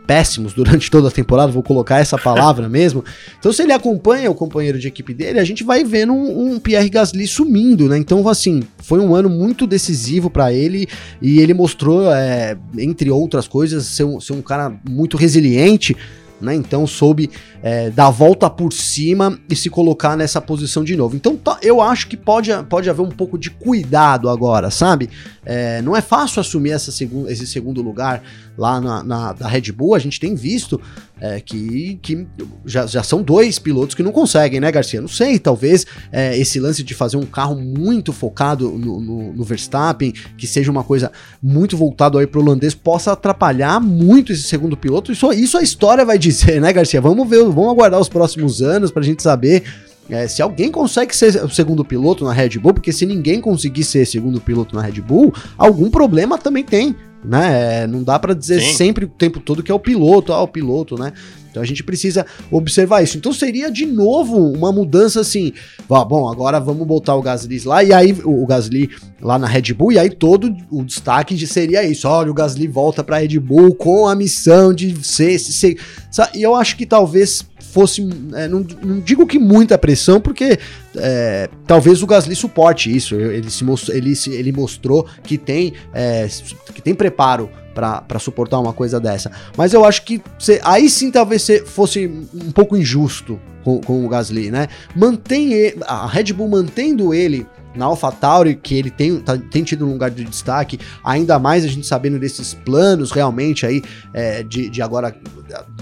péssimos 0.05 0.55
durante 0.55 0.91
toda 0.91 1.07
a 1.07 1.11
temporada, 1.11 1.53
vou 1.53 1.63
colocar 1.63 2.01
essa 2.01 2.19
palavra 2.19 2.67
mesmo. 2.71 3.05
Então, 3.39 3.53
se 3.53 3.63
ele 3.63 3.73
acompanha 3.73 4.29
o 4.29 4.35
companheiro 4.35 4.77
de 4.77 4.89
equipe 4.89 5.15
dele, 5.15 5.39
a 5.39 5.45
gente 5.45 5.63
vai 5.63 5.85
vendo 5.85 6.13
um, 6.13 6.55
um 6.55 6.59
Pierre 6.59 6.91
Gasly 6.91 7.29
sumindo, 7.29 7.89
né? 7.89 7.97
Então, 7.97 8.27
assim, 8.29 8.65
foi 8.79 8.99
um 8.99 9.15
ano 9.15 9.31
muito 9.31 9.65
decisivo 9.65 10.29
para 10.29 10.53
ele 10.53 10.89
e 11.23 11.39
ele 11.39 11.55
mostrou, 11.55 12.13
é, 12.13 12.59
entre 12.77 13.09
outras 13.09 13.47
coisas, 13.47 13.87
ser 13.87 14.03
um, 14.03 14.19
ser 14.19 14.33
um 14.33 14.43
cara 14.43 14.75
muito 14.85 15.17
resiliente 15.17 15.97
né? 16.41 16.55
Então 16.55 16.87
soube 16.87 17.31
é, 17.65 17.89
dar 17.89 18.09
a 18.09 18.11
volta 18.11 18.51
por 18.51 18.75
cima 18.75 19.39
e 19.49 19.57
se 19.57 19.71
colocar 19.71 20.19
nessa 20.19 20.39
posição 20.39 20.85
de 20.85 20.95
novo. 20.95 21.17
Então 21.17 21.41
eu 21.63 21.81
acho 21.81 22.07
que 22.07 22.15
pode, 22.15 22.51
pode 22.69 22.91
haver 22.91 23.01
um 23.01 23.11
pouco 23.11 23.39
de 23.39 23.51
cuidado 23.51 24.29
agora, 24.29 24.71
sabe? 24.71 25.09
É, 25.47 25.81
não 25.81 25.97
é 25.97 26.03
fácil 26.03 26.41
assumir 26.41 26.73
essa 26.73 26.93
segun, 26.93 27.27
esse 27.27 27.47
segundo 27.47 27.81
lugar 27.81 28.23
lá 28.59 28.79
na, 28.83 29.03
na 29.03 29.33
da 29.33 29.49
Red 29.49 29.73
Bull. 29.73 29.95
A 29.95 29.99
gente 29.99 30.21
tem 30.21 30.35
visto 30.35 30.79
é, 31.19 31.41
que, 31.41 31.99
que 32.03 32.27
já, 32.67 32.87
já 32.87 33.03
são 33.03 33.23
dois 33.23 33.59
pilotos 33.59 33.95
que 33.95 34.03
não 34.03 34.13
conseguem, 34.13 34.61
né, 34.61 34.71
Garcia? 34.71 35.01
Não 35.01 35.09
sei, 35.09 35.39
talvez 35.39 35.87
é, 36.13 36.37
esse 36.37 36.61
lance 36.61 36.83
de 36.83 36.93
fazer 36.93 37.17
um 37.17 37.25
carro 37.25 37.57
muito 37.57 38.13
focado 38.13 38.71
no, 38.71 39.01
no, 39.01 39.33
no 39.33 39.45
Verstappen, 39.45 40.13
que 40.37 40.47
seja 40.47 40.71
uma 40.71 40.85
coisa 40.85 41.11
muito 41.43 41.77
voltado 41.77 42.19
aí 42.19 42.27
pro 42.27 42.43
holandês, 42.43 42.75
possa 42.75 43.13
atrapalhar 43.13 43.81
muito 43.81 44.33
esse 44.33 44.43
segundo 44.43 44.77
piloto. 44.77 45.13
Isso, 45.13 45.33
isso 45.33 45.57
a 45.57 45.63
história 45.63 46.05
vai 46.05 46.19
dizer, 46.19 46.61
né, 46.61 46.73
Garcia? 46.73 47.01
Vamos 47.01 47.29
ver, 47.29 47.43
vamos 47.55 47.71
aguardar 47.71 48.01
os 48.01 48.09
próximos 48.09 48.61
anos 48.61 48.91
pra 48.91 49.03
gente 49.03 49.23
saber 49.23 49.63
é, 50.09 50.29
se 50.29 50.43
alguém 50.43 50.71
consegue 50.71 51.17
ser 51.17 51.43
o 51.43 51.49
segundo 51.49 51.85
piloto 51.85 52.25
na 52.25 52.33
Red 52.33 52.59
Bull, 52.59 52.75
porque 52.75 52.93
se 52.93 53.07
ninguém 53.07 53.41
conseguir 53.41 53.85
ser 53.85 54.05
segundo 54.05 54.41
piloto 54.41 54.77
na 54.77 54.83
Red 54.83 55.01
Bull, 55.01 55.33
algum 55.57 55.91
problema 55.91 56.37
também 56.37 56.63
tem, 56.63 56.95
né? 57.25 57.83
É, 57.83 57.87
não 57.87 58.03
dá 58.03 58.19
para 58.19 58.35
dizer 58.35 58.61
Sim. 58.61 58.75
sempre 58.75 59.07
o 59.07 59.09
tempo 59.09 59.41
todo 59.41 59.63
que 59.63 59.73
é 59.73 59.75
o 59.75 59.79
piloto, 59.79 60.33
ah, 60.33 60.43
o 60.43 60.49
piloto, 60.49 60.99
né? 60.99 61.13
Então 61.55 61.63
a 61.63 61.67
gente 61.67 61.85
precisa 61.85 62.27
observar 62.51 63.05
isso. 63.05 63.17
Então 63.17 63.33
seria 63.33 63.71
de 63.71 63.87
novo 63.87 64.37
uma 64.37 64.73
mudança 64.73 65.21
assim, 65.21 65.53
ah, 65.89 66.05
bom, 66.05 66.29
agora 66.29 66.59
vamos 66.59 66.85
botar 66.85 67.15
o 67.15 67.23
Gasly 67.23 67.61
lá 67.65 67.85
e 67.85 67.93
aí 67.93 68.13
o 68.25 68.45
Gasly 68.45 68.91
lá 69.23 69.39
na 69.39 69.47
Red 69.47 69.73
Bull 69.73 69.93
e 69.93 69.99
aí 70.01 70.11
todo 70.11 70.53
o 70.69 70.83
destaque 70.83 71.37
de 71.37 71.47
seria 71.47 71.85
isso. 71.85 72.09
Olha, 72.09 72.29
o 72.29 72.35
Gasly 72.35 72.67
volta 72.67 73.05
para 73.05 73.19
Red 73.19 73.39
Bull 73.39 73.73
com 73.77 74.09
a 74.09 74.17
missão 74.17 74.75
de 74.75 74.97
ser, 75.07 75.39
ser, 75.39 75.79
ser 76.11 76.31
e 76.35 76.43
eu 76.43 76.57
acho 76.57 76.77
que 76.77 76.85
talvez 76.85 77.47
fosse, 77.73 78.03
é, 78.35 78.49
não, 78.49 78.67
não, 78.83 78.99
digo 78.99 79.25
que 79.25 79.39
muita 79.39 79.79
pressão, 79.79 80.21
porque 80.21 80.59
é, 80.97 81.49
talvez 81.69 82.03
o 82.03 82.07
Gasly 82.07 82.35
suporte 82.35 82.95
isso. 82.95 83.15
Ele, 83.15 83.49
se 83.49 83.63
mostrou, 83.63 83.97
ele, 83.97 84.13
ele 84.27 84.51
mostrou 84.51 85.07
que 85.23 85.39
tem, 85.39 85.73
é, 85.93 86.27
que 86.75 86.83
tem 86.83 86.95
preparo 86.95 87.49
para 87.75 88.19
suportar 88.19 88.59
uma 88.61 88.73
coisa 88.73 89.01
dessa. 89.01 89.31
Mas 89.57 89.75
eu 89.75 89.85
acho 89.85 90.05
que 90.05 90.23
cê, 90.39 90.61
aí 90.65 90.89
sim 90.89 91.11
talvez 91.11 91.47
fosse 91.67 92.07
um 92.07 92.53
pouco 92.53 92.77
injusto 92.77 93.39
com, 93.65 93.81
com 93.81 94.05
o 94.05 94.09
Gasly, 94.09 94.51
né? 94.51 94.69
Mantém 94.95 95.53
ele, 95.53 95.77
a 95.87 96.07
Red 96.07 96.33
Bull 96.33 96.49
mantendo 96.49 97.15
ele 97.15 97.47
na 97.75 97.87
AlphaTauri, 97.87 98.55
que 98.55 98.77
ele 98.77 98.91
tem, 98.91 99.19
tá, 99.19 99.37
tem 99.37 99.65
tido 99.65 99.87
um 99.87 99.93
lugar 99.93 100.11
de 100.11 100.25
destaque, 100.25 100.79
ainda 101.03 101.39
mais 101.39 101.65
a 101.65 101.69
gente 101.69 101.87
sabendo 101.87 102.19
desses 102.19 102.55
planos 102.55 103.11
realmente 103.11 103.67
aí 103.67 103.83
é, 104.13 104.43
de, 104.43 104.71
de 104.71 104.81
agora, 104.81 105.15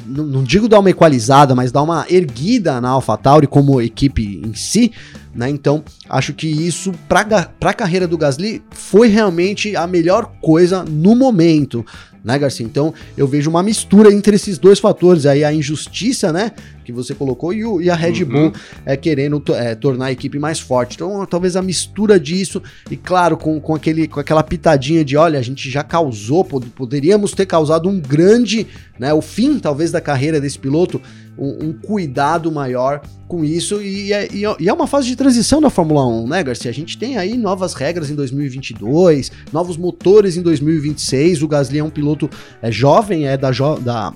não, 0.06 0.24
não, 0.24 0.42
digo 0.42 0.68
dar 0.68 0.78
uma 0.78 0.90
equalizada, 0.90 1.54
mas 1.54 1.70
dar 1.70 1.82
uma 1.82 2.06
erguida 2.08 2.80
na 2.80 2.88
AlphaTauri 2.90 3.46
como 3.46 3.80
equipe 3.80 4.40
em 4.42 4.54
si, 4.54 4.92
né? 5.34 5.48
Então, 5.48 5.84
acho 6.08 6.32
que 6.32 6.46
isso 6.46 6.92
para 7.08 7.26
a 7.60 7.74
carreira 7.74 8.06
do 8.06 8.18
Gasly 8.18 8.62
foi 8.70 9.08
realmente 9.08 9.76
a 9.76 9.86
melhor 9.86 10.32
coisa 10.40 10.84
no 10.84 11.14
momento, 11.14 11.84
né, 12.24 12.38
Garcia? 12.38 12.64
Então, 12.64 12.94
eu 13.16 13.26
vejo 13.26 13.50
uma 13.50 13.62
mistura 13.62 14.12
entre 14.12 14.36
esses 14.36 14.58
dois 14.58 14.78
fatores, 14.78 15.26
aí 15.26 15.44
a 15.44 15.52
injustiça, 15.52 16.32
né, 16.32 16.52
que 16.84 16.92
você 16.92 17.14
colocou, 17.14 17.52
e, 17.52 17.64
o, 17.64 17.80
e 17.80 17.90
a 17.90 17.94
Red 17.94 18.22
uhum. 18.22 18.28
Bull 18.28 18.52
é, 18.84 18.96
querendo 18.96 19.42
é, 19.54 19.74
tornar 19.74 20.06
a 20.06 20.12
equipe 20.12 20.38
mais 20.38 20.58
forte. 20.60 20.94
Então, 20.96 21.24
talvez 21.26 21.56
a 21.56 21.62
mistura 21.62 22.18
disso, 22.18 22.62
e 22.90 22.96
claro, 22.96 23.36
com, 23.36 23.60
com, 23.60 23.74
aquele, 23.74 24.08
com 24.08 24.20
aquela 24.20 24.42
pitadinha 24.42 25.04
de, 25.04 25.16
olha, 25.16 25.38
a 25.38 25.42
gente 25.42 25.70
já 25.70 25.82
causou, 25.82 26.44
pod 26.44 26.66
poderíamos 26.70 27.32
ter 27.32 27.46
causado 27.46 27.88
um 27.88 28.00
grande, 28.00 28.66
né, 28.98 29.12
o 29.12 29.20
fim, 29.20 29.58
talvez, 29.58 29.90
da 29.90 30.00
carreira 30.00 30.40
desse 30.40 30.58
piloto, 30.58 31.00
um, 31.38 31.68
um 31.68 31.72
cuidado 31.72 32.50
maior 32.50 33.00
com 33.26 33.44
isso 33.44 33.80
e 33.80 34.12
é, 34.12 34.28
e 34.32 34.68
é, 34.68 34.72
uma 34.72 34.86
fase 34.86 35.08
de 35.08 35.16
transição 35.16 35.60
da 35.60 35.70
Fórmula 35.70 36.06
1, 36.06 36.28
né, 36.28 36.42
Garcia? 36.42 36.70
A 36.70 36.74
gente 36.74 36.98
tem 36.98 37.16
aí 37.16 37.36
novas 37.36 37.72
regras 37.74 38.10
em 38.10 38.14
2022, 38.14 39.32
novos 39.52 39.76
motores 39.76 40.36
em 40.36 40.42
2026. 40.42 41.42
O 41.42 41.48
Gasly 41.48 41.78
é 41.78 41.84
um 41.84 41.90
piloto 41.90 42.28
é, 42.60 42.70
jovem, 42.70 43.26
é 43.26 43.36
da, 43.36 43.50
jo 43.50 43.76
da, 43.76 44.12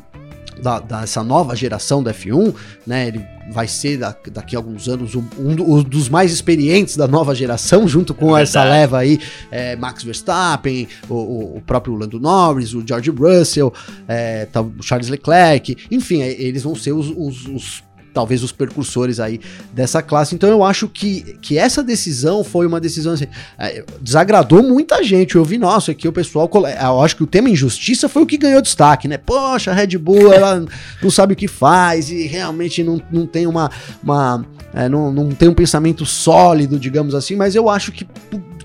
da, 0.62 0.80
dessa 0.80 1.22
nova 1.22 1.54
geração 1.54 2.02
da 2.02 2.12
F1, 2.12 2.54
né? 2.86 3.08
Ele 3.08 3.36
vai 3.50 3.68
ser 3.68 3.98
daqui 3.98 4.56
a 4.56 4.58
alguns 4.58 4.88
anos 4.88 5.14
um, 5.14 5.24
um, 5.38 5.82
dos 5.82 6.08
mais 6.08 6.32
experientes 6.32 6.96
da 6.96 7.06
nova 7.06 7.34
geração, 7.34 7.86
junto 7.86 8.12
com 8.12 8.36
é 8.36 8.42
essa 8.42 8.64
leva 8.64 8.98
aí, 8.98 9.20
é, 9.50 9.76
Max 9.76 10.02
Verstappen, 10.02 10.88
o, 11.08 11.56
o, 11.56 11.62
próprio 11.64 11.94
Lando 11.94 12.18
Norris, 12.18 12.74
o 12.74 12.84
George 12.86 13.10
Russell, 13.10 13.72
é, 14.08 14.46
tá, 14.46 14.60
o 14.60 14.82
Charles 14.82 15.08
Leclerc, 15.08 15.76
enfim, 15.90 16.22
é, 16.22 16.32
eles 16.40 16.62
vão 16.62 16.74
ser 16.74 16.92
os, 16.92 17.08
os, 17.16 17.46
os 17.46 17.85
talvez 18.16 18.42
os 18.42 18.50
percursores 18.50 19.20
aí 19.20 19.38
dessa 19.74 20.00
classe. 20.00 20.34
Então 20.34 20.48
eu 20.48 20.64
acho 20.64 20.88
que, 20.88 21.36
que 21.42 21.58
essa 21.58 21.82
decisão 21.82 22.42
foi 22.42 22.66
uma 22.66 22.80
decisão 22.80 23.12
assim, 23.12 23.26
é, 23.58 23.84
desagradou 24.00 24.62
muita 24.62 25.04
gente. 25.04 25.36
Eu 25.36 25.44
vi, 25.44 25.58
nossa, 25.58 25.92
aqui 25.92 26.08
o 26.08 26.12
pessoal, 26.12 26.50
eu 26.82 27.02
acho 27.02 27.14
que 27.14 27.22
o 27.22 27.26
tema 27.26 27.50
injustiça 27.50 28.08
foi 28.08 28.22
o 28.22 28.26
que 28.26 28.38
ganhou 28.38 28.62
destaque, 28.62 29.06
né? 29.06 29.18
Poxa, 29.18 29.70
a 29.70 29.74
Red 29.74 29.98
Bull, 29.98 30.32
ela 30.32 30.64
não 31.02 31.10
sabe 31.10 31.34
o 31.34 31.36
que 31.36 31.46
faz 31.46 32.10
e 32.10 32.26
realmente 32.26 32.82
não, 32.82 32.98
não 33.12 33.26
tem 33.26 33.46
uma, 33.46 33.70
uma 34.02 34.46
é, 34.72 34.88
não, 34.88 35.12
não 35.12 35.28
tem 35.28 35.50
um 35.50 35.54
pensamento 35.54 36.06
sólido, 36.06 36.78
digamos 36.78 37.14
assim, 37.14 37.36
mas 37.36 37.54
eu 37.54 37.68
acho 37.68 37.92
que 37.92 38.06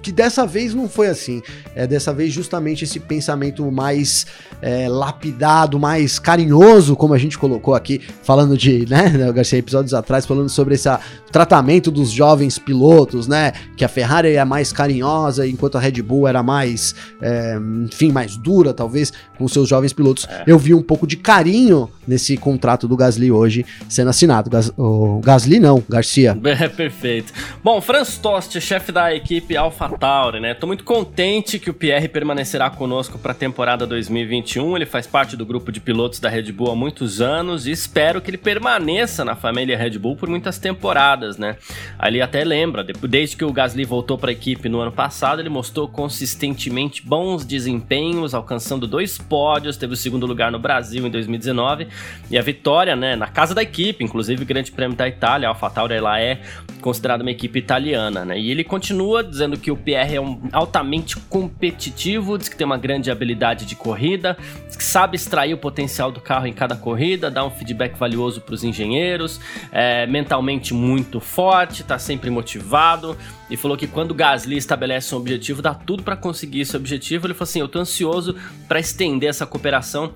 que 0.01 0.11
dessa 0.11 0.45
vez 0.45 0.73
não 0.73 0.89
foi 0.89 1.07
assim. 1.07 1.41
É 1.75 1.85
dessa 1.85 2.13
vez 2.13 2.33
justamente 2.33 2.83
esse 2.83 2.99
pensamento 2.99 3.69
mais 3.71 4.25
é, 4.61 4.87
lapidado, 4.87 5.79
mais 5.79 6.19
carinhoso, 6.19 6.95
como 6.95 7.13
a 7.13 7.17
gente 7.17 7.37
colocou 7.37 7.75
aqui, 7.75 8.01
falando 8.23 8.57
de, 8.57 8.85
né, 8.89 9.31
Garcia, 9.33 9.59
episódios 9.59 9.93
atrás, 9.93 10.25
falando 10.25 10.49
sobre 10.49 10.75
esse 10.75 10.89
tratamento 11.31 11.89
dos 11.89 12.11
jovens 12.11 12.59
pilotos, 12.59 13.27
né? 13.27 13.53
Que 13.75 13.85
a 13.85 13.87
Ferrari 13.87 14.35
é 14.35 14.45
mais 14.45 14.71
carinhosa, 14.71 15.47
enquanto 15.47 15.77
a 15.77 15.81
Red 15.81 16.01
Bull 16.01 16.27
era 16.27 16.43
mais, 16.43 16.93
é, 17.21 17.57
enfim, 17.85 18.11
mais 18.11 18.35
dura, 18.35 18.73
talvez, 18.73 19.11
com 19.37 19.47
seus 19.47 19.69
jovens 19.69 19.93
pilotos. 19.93 20.27
É. 20.29 20.43
Eu 20.47 20.57
vi 20.59 20.73
um 20.73 20.81
pouco 20.81 21.07
de 21.07 21.17
carinho 21.17 21.89
nesse 22.07 22.35
contrato 22.37 22.87
do 22.87 22.97
Gasly 22.97 23.31
hoje 23.31 23.65
sendo 23.87 24.09
assinado. 24.09 24.49
Gas, 24.49 24.71
o 24.77 25.19
Gasly 25.23 25.59
não, 25.59 25.83
Garcia. 25.87 26.37
É 26.61 26.67
perfeito. 26.67 27.33
Bom, 27.63 27.81
Franz 27.81 28.17
Tost, 28.17 28.59
chefe 28.59 28.91
da 28.91 29.15
equipe 29.15 29.55
AlphaTauri, 29.91 30.39
né? 30.39 30.53
Tô 30.53 30.67
muito 30.67 30.83
contente 30.83 31.59
que 31.59 31.69
o 31.69 31.73
Pierre 31.73 32.07
permanecerá 32.07 32.69
conosco 32.69 33.19
para 33.19 33.31
a 33.31 33.35
temporada 33.35 33.85
2021. 33.85 34.75
Ele 34.75 34.85
faz 34.85 35.05
parte 35.05 35.35
do 35.35 35.45
grupo 35.45 35.71
de 35.71 35.79
pilotos 35.79 36.19
da 36.19 36.29
Red 36.29 36.51
Bull 36.51 36.71
há 36.71 36.75
muitos 36.75 37.19
anos 37.19 37.67
e 37.67 37.71
espero 37.71 38.21
que 38.21 38.29
ele 38.29 38.37
permaneça 38.37 39.25
na 39.25 39.35
família 39.35 39.77
Red 39.77 39.97
Bull 39.97 40.15
por 40.15 40.29
muitas 40.29 40.57
temporadas, 40.57 41.37
né? 41.37 41.57
Ali 41.99 42.21
até 42.21 42.43
lembra, 42.43 42.83
desde 42.83 43.35
que 43.35 43.43
o 43.43 43.51
Gasly 43.51 43.83
voltou 43.83 44.17
para 44.17 44.29
a 44.29 44.33
equipe 44.33 44.69
no 44.69 44.79
ano 44.79 44.91
passado, 44.91 45.41
ele 45.41 45.49
mostrou 45.49 45.87
consistentemente 45.87 47.05
bons 47.05 47.45
desempenhos, 47.45 48.33
alcançando 48.33 48.87
dois 48.87 49.17
pódios, 49.17 49.77
teve 49.77 49.93
o 49.93 49.97
segundo 49.97 50.25
lugar 50.25 50.51
no 50.51 50.59
Brasil 50.59 51.05
em 51.05 51.09
2019 51.09 51.87
e 52.29 52.37
a 52.37 52.41
vitória, 52.41 52.95
né, 52.95 53.15
na 53.15 53.27
casa 53.27 53.53
da 53.53 53.61
equipe, 53.61 54.03
inclusive 54.03 54.43
o 54.43 54.45
Grande 54.45 54.71
Prêmio 54.71 54.95
da 54.95 55.07
Itália, 55.07 55.47
a 55.47 55.51
AlphaTauri 55.51 55.95
ela 55.95 56.19
é 56.19 56.41
considerada 56.81 57.23
uma 57.23 57.31
equipe 57.31 57.59
italiana, 57.59 58.25
né? 58.25 58.39
E 58.39 58.49
ele 58.49 58.63
continua 58.63 59.23
dizendo 59.23 59.57
que 59.57 59.71
o 59.71 59.80
Pierre 59.81 60.15
é 60.15 60.21
um 60.21 60.39
altamente 60.51 61.17
competitivo, 61.17 62.37
diz 62.37 62.47
que 62.47 62.55
tem 62.55 62.65
uma 62.65 62.77
grande 62.77 63.09
habilidade 63.09 63.65
de 63.65 63.75
corrida, 63.75 64.37
que 64.75 64.83
sabe 64.83 65.15
extrair 65.15 65.53
o 65.53 65.57
potencial 65.57 66.11
do 66.11 66.19
carro 66.19 66.47
em 66.47 66.53
cada 66.53 66.75
corrida, 66.75 67.29
dá 67.29 67.45
um 67.45 67.51
feedback 67.51 67.97
valioso 67.97 68.41
para 68.41 68.55
os 68.55 68.63
engenheiros, 68.63 69.39
é 69.71 70.07
mentalmente 70.07 70.73
muito 70.73 71.19
forte, 71.19 71.81
está 71.81 71.99
sempre 71.99 72.29
motivado 72.29 73.17
e 73.49 73.57
falou 73.57 73.77
que 73.77 73.87
quando 73.87 74.13
Gasly 74.13 74.57
estabelece 74.57 75.13
um 75.13 75.17
objetivo, 75.17 75.61
dá 75.61 75.73
tudo 75.73 76.03
para 76.03 76.15
conseguir 76.15 76.61
esse 76.61 76.75
objetivo. 76.75 77.27
Ele 77.27 77.33
falou 77.33 77.43
assim: 77.43 77.59
"Eu 77.59 77.67
tô 77.67 77.79
ansioso 77.79 78.35
para 78.67 78.79
estender 78.79 79.29
essa 79.29 79.45
cooperação 79.45 80.13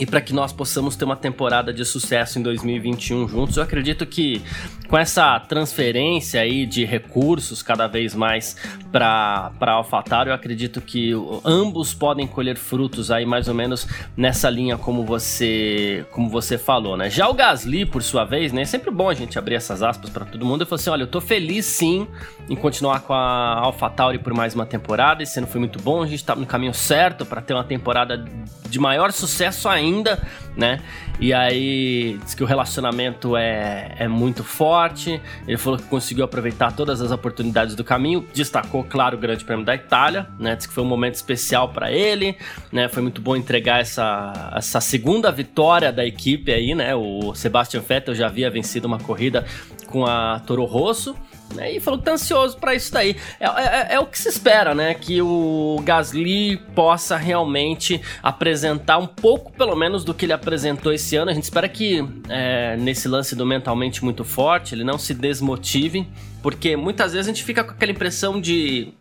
e 0.00 0.06
para 0.06 0.22
que 0.22 0.32
nós 0.32 0.50
possamos 0.50 0.96
ter 0.96 1.04
uma 1.04 1.14
temporada 1.14 1.74
de 1.74 1.84
sucesso 1.84 2.38
em 2.38 2.42
2021 2.42 3.28
juntos. 3.28 3.58
Eu 3.58 3.62
acredito 3.62 4.06
que 4.06 4.42
com 4.88 4.96
essa 4.96 5.38
transferência 5.38 6.40
aí 6.40 6.64
de 6.64 6.86
recursos 6.86 7.62
cada 7.62 7.86
vez 7.86 8.14
mais 8.14 8.56
para 8.90 9.52
AlphaTauri, 9.60 10.30
eu 10.30 10.34
acredito 10.34 10.80
que 10.80 11.12
ambos 11.44 11.92
podem 11.92 12.26
colher 12.26 12.56
frutos 12.56 13.10
aí 13.10 13.26
mais 13.26 13.46
ou 13.46 13.54
menos 13.54 13.86
nessa 14.16 14.48
linha 14.48 14.78
como 14.78 15.04
você 15.04 16.04
como 16.10 16.30
você 16.30 16.56
falou, 16.56 16.96
né? 16.96 17.10
Já 17.10 17.28
o 17.28 17.34
Gasly, 17.34 17.84
por 17.84 18.02
sua 18.02 18.24
vez, 18.24 18.52
né, 18.52 18.62
é 18.62 18.64
sempre 18.64 18.90
bom 18.90 19.10
a 19.10 19.14
gente 19.14 19.38
abrir 19.38 19.56
essas 19.56 19.82
aspas 19.82 20.08
para 20.08 20.24
todo 20.24 20.46
mundo. 20.46 20.62
Ele 20.62 20.68
falou 20.68 20.80
assim: 20.80 20.90
"Olha, 20.90 21.02
eu 21.02 21.08
tô 21.08 21.20
feliz 21.20 21.66
sim 21.66 22.08
em 22.48 22.56
continuar 22.56 23.00
com 23.00 23.12
a 23.12 23.60
AlphaTauri 23.60 24.18
por 24.18 24.32
mais 24.32 24.54
uma 24.54 24.64
temporada. 24.64 25.22
Esse 25.22 25.38
ano 25.38 25.46
foi 25.46 25.60
muito 25.60 25.78
bom, 25.78 26.02
a 26.02 26.06
gente 26.06 26.24
tá 26.24 26.34
no 26.34 26.46
caminho 26.46 26.72
certo 26.72 27.26
para 27.26 27.42
ter 27.42 27.52
uma 27.52 27.64
temporada 27.64 28.24
de 28.70 28.78
maior 28.78 29.12
sucesso 29.12 29.68
ainda, 29.68 29.89
né? 30.56 30.80
E 31.18 31.34
aí 31.34 32.18
diz 32.24 32.34
que 32.34 32.42
o 32.42 32.46
relacionamento 32.46 33.36
é, 33.36 33.94
é 33.98 34.08
muito 34.08 34.42
forte. 34.42 35.20
Ele 35.46 35.58
falou 35.58 35.78
que 35.78 35.84
conseguiu 35.84 36.24
aproveitar 36.24 36.72
todas 36.72 37.00
as 37.00 37.10
oportunidades 37.10 37.74
do 37.74 37.84
caminho. 37.84 38.26
Destacou, 38.32 38.84
claro, 38.84 39.16
o 39.16 39.20
Grande 39.20 39.44
Prêmio 39.44 39.64
da 39.64 39.74
Itália, 39.74 40.26
né? 40.38 40.56
Diz 40.56 40.66
que 40.66 40.72
foi 40.72 40.82
um 40.82 40.86
momento 40.86 41.14
especial 41.14 41.68
para 41.68 41.92
ele, 41.92 42.36
né? 42.72 42.88
Foi 42.88 43.02
muito 43.02 43.20
bom 43.20 43.36
entregar 43.36 43.80
essa, 43.80 44.52
essa 44.56 44.80
segunda 44.80 45.30
vitória 45.30 45.92
da 45.92 46.04
equipe 46.06 46.52
aí, 46.52 46.74
né? 46.74 46.94
O 46.94 47.34
Sebastian 47.34 47.80
Vettel 47.80 48.14
já 48.14 48.26
havia 48.26 48.50
vencido 48.50 48.86
uma 48.86 48.98
corrida 48.98 49.44
com 49.86 50.06
a 50.06 50.40
Toro 50.40 50.64
Rosso. 50.64 51.14
Né, 51.54 51.72
e 51.72 51.80
falou 51.80 51.98
que 51.98 52.04
tá 52.04 52.12
ansioso 52.12 52.56
para 52.58 52.74
isso 52.74 52.92
daí. 52.92 53.16
É, 53.40 53.46
é, 53.46 53.94
é, 53.94 54.00
o 54.00 54.06
que 54.06 54.16
se 54.16 54.28
espera, 54.28 54.72
né? 54.72 54.94
Que 54.94 55.20
o 55.20 55.82
Gasly 55.82 56.58
possa 56.76 57.16
realmente 57.16 58.00
apresentar 58.22 58.98
um 58.98 59.06
pouco, 59.06 59.52
pelo 59.52 59.74
menos, 59.74 60.04
do 60.04 60.14
que 60.14 60.26
ele 60.26 60.32
apresentou 60.32 60.92
esse 60.92 61.16
ano. 61.16 61.30
A 61.30 61.34
gente 61.34 61.44
espera 61.44 61.68
que 61.68 62.06
é, 62.28 62.76
nesse 62.76 63.08
lance 63.08 63.34
do 63.34 63.44
mentalmente 63.44 64.04
muito 64.04 64.22
forte, 64.22 64.76
ele 64.76 64.84
não 64.84 64.96
se 64.96 65.12
desmotive, 65.12 66.06
porque 66.40 66.76
muitas 66.76 67.12
vezes 67.14 67.26
a 67.26 67.32
gente 67.32 67.44
fica 67.44 67.64
com 67.64 67.72
aquela 67.72 67.90
impressão 67.90 68.40
de 68.40 68.94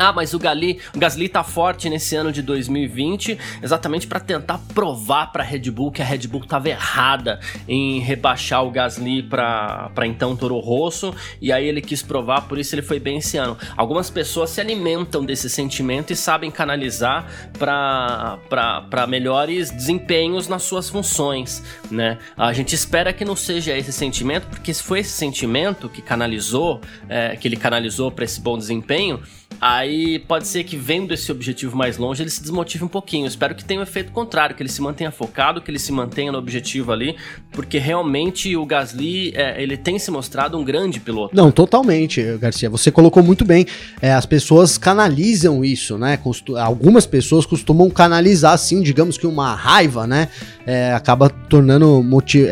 ah, 0.00 0.12
mas 0.12 0.32
o, 0.32 0.38
Gali, 0.38 0.80
o 0.94 0.98
Gasly 0.98 1.28
tá 1.28 1.44
forte 1.44 1.90
nesse 1.90 2.16
ano 2.16 2.32
de 2.32 2.40
2020, 2.40 3.38
exatamente 3.62 4.06
para 4.06 4.18
tentar 4.18 4.58
provar 4.74 5.26
para 5.26 5.44
Red 5.44 5.70
Bull 5.70 5.92
que 5.92 6.00
a 6.00 6.04
Red 6.04 6.26
Bull 6.26 6.46
tava 6.46 6.70
errada 6.70 7.38
em 7.68 8.00
rebaixar 8.00 8.64
o 8.64 8.70
Gasly 8.70 9.22
para 9.22 10.06
então 10.06 10.34
Toro 10.34 10.58
Rosso, 10.58 11.14
e 11.40 11.52
aí 11.52 11.66
ele 11.66 11.82
quis 11.82 12.02
provar, 12.02 12.48
por 12.48 12.58
isso 12.58 12.74
ele 12.74 12.80
foi 12.80 12.98
bem 12.98 13.18
esse 13.18 13.36
ano. 13.36 13.58
Algumas 13.76 14.08
pessoas 14.08 14.48
se 14.48 14.60
alimentam 14.60 15.22
desse 15.22 15.50
sentimento 15.50 16.12
e 16.14 16.16
sabem 16.16 16.50
canalizar 16.50 17.26
para 17.58 19.06
melhores 19.06 19.70
desempenhos 19.70 20.48
nas 20.48 20.62
suas 20.62 20.88
funções, 20.88 21.62
né? 21.90 22.16
A 22.38 22.54
gente 22.54 22.74
espera 22.74 23.12
que 23.12 23.24
não 23.24 23.36
seja 23.36 23.76
esse 23.76 23.92
sentimento, 23.92 24.46
porque 24.46 24.72
se 24.72 24.82
foi 24.82 25.00
esse 25.00 25.12
sentimento 25.12 25.90
que 25.90 26.00
canalizou, 26.00 26.80
é, 27.06 27.36
que 27.36 27.46
ele 27.46 27.56
canalizou 27.56 28.10
para 28.10 28.24
esse 28.24 28.40
bom 28.40 28.56
desempenho, 28.56 29.20
Aí 29.60 30.18
pode 30.18 30.46
ser 30.46 30.64
que 30.64 30.76
vendo 30.76 31.12
esse 31.12 31.30
objetivo 31.30 31.76
mais 31.76 31.98
longe 31.98 32.22
ele 32.22 32.30
se 32.30 32.40
desmotive 32.40 32.84
um 32.84 32.88
pouquinho. 32.88 33.26
Espero 33.26 33.54
que 33.54 33.64
tenha 33.64 33.80
um 33.80 33.82
efeito 33.82 34.10
contrário, 34.10 34.56
que 34.56 34.62
ele 34.62 34.70
se 34.70 34.80
mantenha 34.80 35.10
focado, 35.10 35.60
que 35.60 35.70
ele 35.70 35.78
se 35.78 35.92
mantenha 35.92 36.32
no 36.32 36.38
objetivo 36.38 36.92
ali, 36.92 37.16
porque 37.52 37.78
realmente 37.78 38.56
o 38.56 38.64
Gasly 38.64 39.32
é, 39.34 39.62
ele 39.62 39.76
tem 39.76 39.98
se 39.98 40.10
mostrado 40.10 40.58
um 40.58 40.64
grande 40.64 40.98
piloto. 40.98 41.36
Não, 41.36 41.50
totalmente, 41.50 42.22
Garcia. 42.38 42.70
Você 42.70 42.90
colocou 42.90 43.22
muito 43.22 43.44
bem. 43.44 43.66
É, 44.00 44.12
as 44.12 44.24
pessoas 44.24 44.78
canalizam 44.78 45.64
isso, 45.64 45.98
né? 45.98 46.16
Costu 46.16 46.56
algumas 46.56 47.04
pessoas 47.04 47.44
costumam 47.44 47.90
canalizar, 47.90 48.54
assim, 48.54 48.82
digamos 48.82 49.18
que 49.18 49.26
uma 49.26 49.54
raiva, 49.54 50.06
né? 50.06 50.28
É, 50.66 50.92
acaba 50.94 51.28
tornando 51.28 52.02
motivo. 52.02 52.48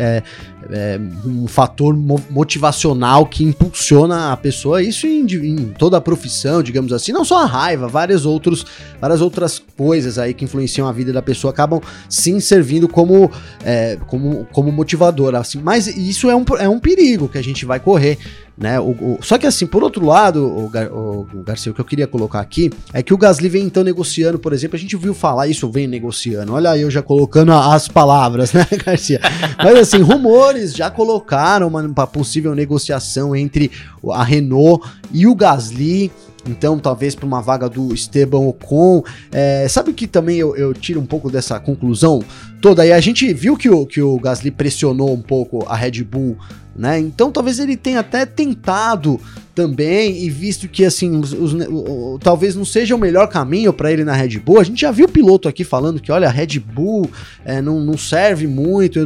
É, 0.71 0.99
um 1.25 1.47
fator 1.47 1.95
motivacional 2.29 3.25
que 3.25 3.43
impulsiona 3.43 4.31
a 4.31 4.37
pessoa, 4.37 4.83
isso 4.83 5.07
em, 5.07 5.25
em, 5.25 5.55
toda 5.69 5.97
a 5.97 6.01
profissão, 6.01 6.61
digamos 6.61 6.93
assim, 6.93 7.11
não 7.11 7.25
só 7.25 7.43
a 7.43 7.45
raiva, 7.45 7.87
várias, 7.87 8.25
outros, 8.25 8.65
várias 9.01 9.19
outras 9.19 9.59
coisas 9.75 10.19
aí 10.19 10.33
que 10.33 10.45
influenciam 10.45 10.87
a 10.87 10.91
vida 10.91 11.11
da 11.11 11.21
pessoa 11.21 11.51
acabam 11.51 11.81
sim 12.07 12.39
servindo 12.39 12.87
como, 12.87 13.31
é, 13.63 13.97
como, 14.07 14.47
como 14.51 14.71
motivador. 14.71 15.35
Assim, 15.35 15.59
mas 15.61 15.87
isso 15.87 16.29
é 16.29 16.35
um, 16.35 16.45
é 16.59 16.69
um 16.69 16.79
perigo 16.79 17.27
que 17.27 17.37
a 17.37 17.43
gente 17.43 17.65
vai 17.65 17.79
correr 17.79 18.17
né? 18.59 18.77
O, 18.77 18.89
o, 18.89 19.19
só 19.21 19.37
que 19.37 19.47
assim, 19.47 19.65
por 19.65 19.81
outro 19.83 20.05
lado, 20.05 20.45
o, 20.45 20.65
o, 20.67 21.27
o, 21.33 21.43
Garcia, 21.43 21.71
o 21.71 21.75
que 21.75 21.79
eu 21.79 21.85
queria 21.85 22.05
colocar 22.05 22.41
aqui 22.41 22.69
é 22.93 23.01
que 23.01 23.13
o 23.13 23.17
Gasly 23.17 23.47
vem 23.47 23.63
então 23.63 23.83
negociando, 23.83 24.37
por 24.37 24.51
exemplo, 24.51 24.75
a 24.75 24.79
gente 24.79 24.97
viu 24.97 25.13
falar 25.13 25.47
isso, 25.47 25.69
vem 25.71 25.87
negociando. 25.87 26.53
Olha 26.53 26.71
aí, 26.71 26.81
eu 26.81 26.91
já 26.91 27.01
colocando 27.01 27.53
as 27.53 27.87
palavras, 27.87 28.51
né, 28.53 28.67
Garcia? 28.85 29.21
Mas 29.57 29.77
assim, 29.77 30.01
rumores 30.01 30.73
já 30.73 30.91
colocaram 30.91 31.69
uma, 31.69 31.81
uma 31.81 32.05
possível 32.05 32.53
negociação 32.53 33.33
entre 33.33 33.71
a 34.11 34.23
Renault 34.23 34.85
e 35.13 35.25
o 35.25 35.33
Gasly. 35.33 36.11
Então, 36.47 36.79
talvez 36.79 37.15
para 37.15 37.25
uma 37.25 37.41
vaga 37.41 37.69
do 37.69 37.93
Esteban 37.93 38.39
Ocon. 38.39 39.03
É, 39.31 39.67
sabe 39.67 39.93
que 39.93 40.07
também 40.07 40.37
eu, 40.37 40.55
eu, 40.55 40.73
tiro 40.73 40.99
um 40.99 41.05
pouco 41.05 41.29
dessa 41.29 41.59
conclusão 41.59 42.23
toda 42.61 42.81
aí? 42.81 42.91
A 42.91 42.99
gente 42.99 43.31
viu 43.33 43.57
que 43.57 43.69
o, 43.69 43.85
que 43.85 44.01
o 44.01 44.17
Gasly 44.17 44.49
pressionou 44.49 45.13
um 45.13 45.21
pouco 45.21 45.65
a 45.67 45.75
Red 45.75 46.03
Bull 46.03 46.37
né? 46.79 46.97
Então 46.97 47.29
talvez 47.29 47.59
ele 47.59 47.75
tenha 47.75 47.99
até 47.99 48.25
tentado 48.25 49.19
também 49.53 50.23
e 50.23 50.29
visto 50.29 50.69
que 50.69 50.85
assim 50.85 51.17
os, 51.17 51.33
os, 51.33 51.51
o, 51.51 52.13
o, 52.13 52.19
talvez 52.19 52.55
não 52.55 52.63
seja 52.63 52.95
o 52.95 52.97
melhor 52.97 53.27
caminho 53.27 53.73
para 53.73 53.91
ele 53.91 54.05
na 54.05 54.13
Red 54.13 54.39
Bull. 54.39 54.61
A 54.61 54.63
gente 54.63 54.79
já 54.79 54.89
viu 54.89 55.05
o 55.05 55.11
piloto 55.11 55.49
aqui 55.49 55.65
falando 55.65 55.99
que 55.99 56.09
olha 56.09 56.29
a 56.29 56.31
Red 56.31 56.57
Bull 56.57 57.11
é, 57.43 57.61
não, 57.61 57.81
não 57.81 57.97
serve 57.97 58.47
muito, 58.47 59.05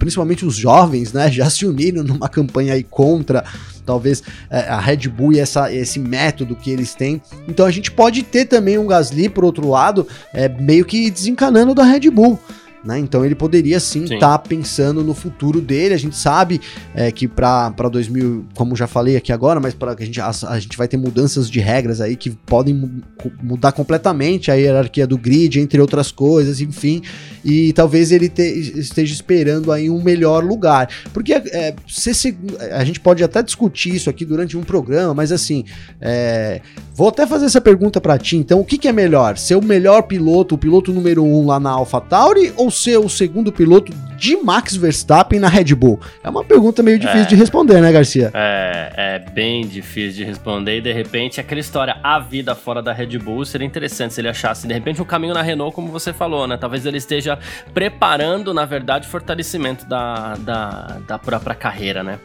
principalmente 0.00 0.44
os 0.44 0.56
jovens, 0.56 1.12
né? 1.12 1.30
Já 1.30 1.48
se 1.48 1.64
uniram 1.64 2.02
numa 2.02 2.28
campanha 2.28 2.74
aí 2.74 2.82
contra 2.82 3.44
talvez 3.84 4.24
é, 4.50 4.62
a 4.62 4.80
Red 4.80 5.08
Bull 5.08 5.32
e 5.32 5.38
essa, 5.38 5.72
esse 5.72 6.00
método 6.00 6.56
que 6.56 6.72
eles 6.72 6.92
têm. 6.92 7.22
Então 7.46 7.64
a 7.64 7.70
gente 7.70 7.92
pode 7.92 8.24
ter 8.24 8.46
também 8.46 8.78
um 8.78 8.86
Gasly 8.88 9.28
por 9.28 9.44
outro 9.44 9.70
lado 9.70 10.08
é, 10.34 10.48
meio 10.48 10.84
que 10.84 11.08
desencanando 11.08 11.72
da 11.72 11.84
Red 11.84 12.10
Bull 12.10 12.36
né? 12.84 12.98
Então 12.98 13.24
ele 13.24 13.34
poderia 13.34 13.80
sim 13.80 14.04
estar 14.04 14.18
tá 14.18 14.38
pensando 14.38 15.02
no 15.02 15.14
futuro 15.14 15.60
dele. 15.60 15.94
A 15.94 15.98
gente 15.98 16.16
sabe 16.16 16.60
é, 16.94 17.10
que 17.10 17.26
para 17.26 17.70
2000, 17.70 18.46
como 18.54 18.76
já 18.76 18.86
falei 18.86 19.16
aqui 19.16 19.32
agora, 19.32 19.58
mas 19.60 19.74
para 19.74 19.92
a 19.92 20.04
gente 20.04 20.20
a, 20.20 20.30
a, 20.48 20.58
gente 20.58 20.76
vai 20.76 20.86
ter 20.86 20.96
mudanças 20.96 21.50
de 21.50 21.60
regras 21.60 22.00
aí 22.00 22.16
que 22.16 22.30
podem 22.30 23.02
mudar 23.42 23.72
completamente 23.72 24.50
a 24.50 24.54
hierarquia 24.54 25.06
do 25.06 25.18
grid, 25.18 25.60
entre 25.60 25.80
outras 25.80 26.12
coisas, 26.12 26.60
enfim. 26.60 27.02
E 27.44 27.72
talvez 27.72 28.12
ele 28.12 28.28
te, 28.28 28.42
esteja 28.42 29.12
esperando 29.12 29.72
aí 29.72 29.90
um 29.90 30.02
melhor 30.02 30.44
lugar, 30.44 30.88
porque 31.12 31.32
é, 31.32 31.74
se, 31.86 32.14
se, 32.14 32.36
a 32.72 32.84
gente 32.84 33.00
pode 33.00 33.22
até 33.22 33.42
discutir 33.42 33.94
isso 33.94 34.10
aqui 34.10 34.24
durante 34.24 34.56
um 34.56 34.62
programa, 34.62 35.14
mas 35.14 35.32
assim, 35.32 35.64
é, 36.00 36.60
vou 36.94 37.08
até 37.08 37.26
fazer 37.26 37.46
essa 37.46 37.60
pergunta 37.60 38.00
para 38.00 38.18
ti. 38.18 38.36
Então, 38.36 38.60
o 38.60 38.64
que, 38.64 38.78
que 38.78 38.88
é 38.88 38.92
melhor? 38.92 39.36
Ser 39.38 39.56
o 39.56 39.62
melhor 39.62 40.02
piloto, 40.02 40.54
o 40.54 40.58
piloto 40.58 40.92
número 40.92 41.24
um 41.24 41.46
lá 41.46 41.60
na 41.60 41.70
AlphaTauri 41.70 42.52
ou 42.56 42.65
ser 42.70 42.98
o 42.98 43.08
segundo 43.08 43.52
piloto 43.52 43.92
de 44.16 44.36
Max 44.36 44.74
Verstappen 44.76 45.38
na 45.38 45.48
Red 45.48 45.74
Bull? 45.74 46.00
É 46.22 46.28
uma 46.28 46.44
pergunta 46.44 46.82
meio 46.82 46.98
difícil 46.98 47.22
é, 47.22 47.26
de 47.26 47.36
responder, 47.36 47.80
né, 47.80 47.92
Garcia? 47.92 48.30
É, 48.34 48.92
é 48.96 49.18
bem 49.18 49.66
difícil 49.66 50.18
de 50.18 50.24
responder 50.24 50.78
e 50.78 50.80
de 50.80 50.92
repente 50.92 51.40
aquela 51.40 51.60
história, 51.60 51.96
a 52.02 52.18
vida 52.18 52.54
fora 52.54 52.82
da 52.82 52.92
Red 52.92 53.18
Bull, 53.18 53.44
seria 53.44 53.66
interessante 53.66 54.14
se 54.14 54.20
ele 54.20 54.28
achasse 54.28 54.66
de 54.66 54.74
repente 54.74 55.00
um 55.00 55.04
caminho 55.04 55.34
na 55.34 55.42
Renault, 55.42 55.74
como 55.74 55.88
você 55.88 56.12
falou, 56.12 56.46
né? 56.46 56.56
Talvez 56.56 56.86
ele 56.86 56.98
esteja 56.98 57.38
preparando, 57.72 58.52
na 58.52 58.64
verdade, 58.64 59.06
o 59.06 59.10
fortalecimento 59.10 59.86
da, 59.86 60.34
da, 60.36 60.98
da 61.06 61.18
própria 61.18 61.54
carreira, 61.54 62.02
né? 62.02 62.18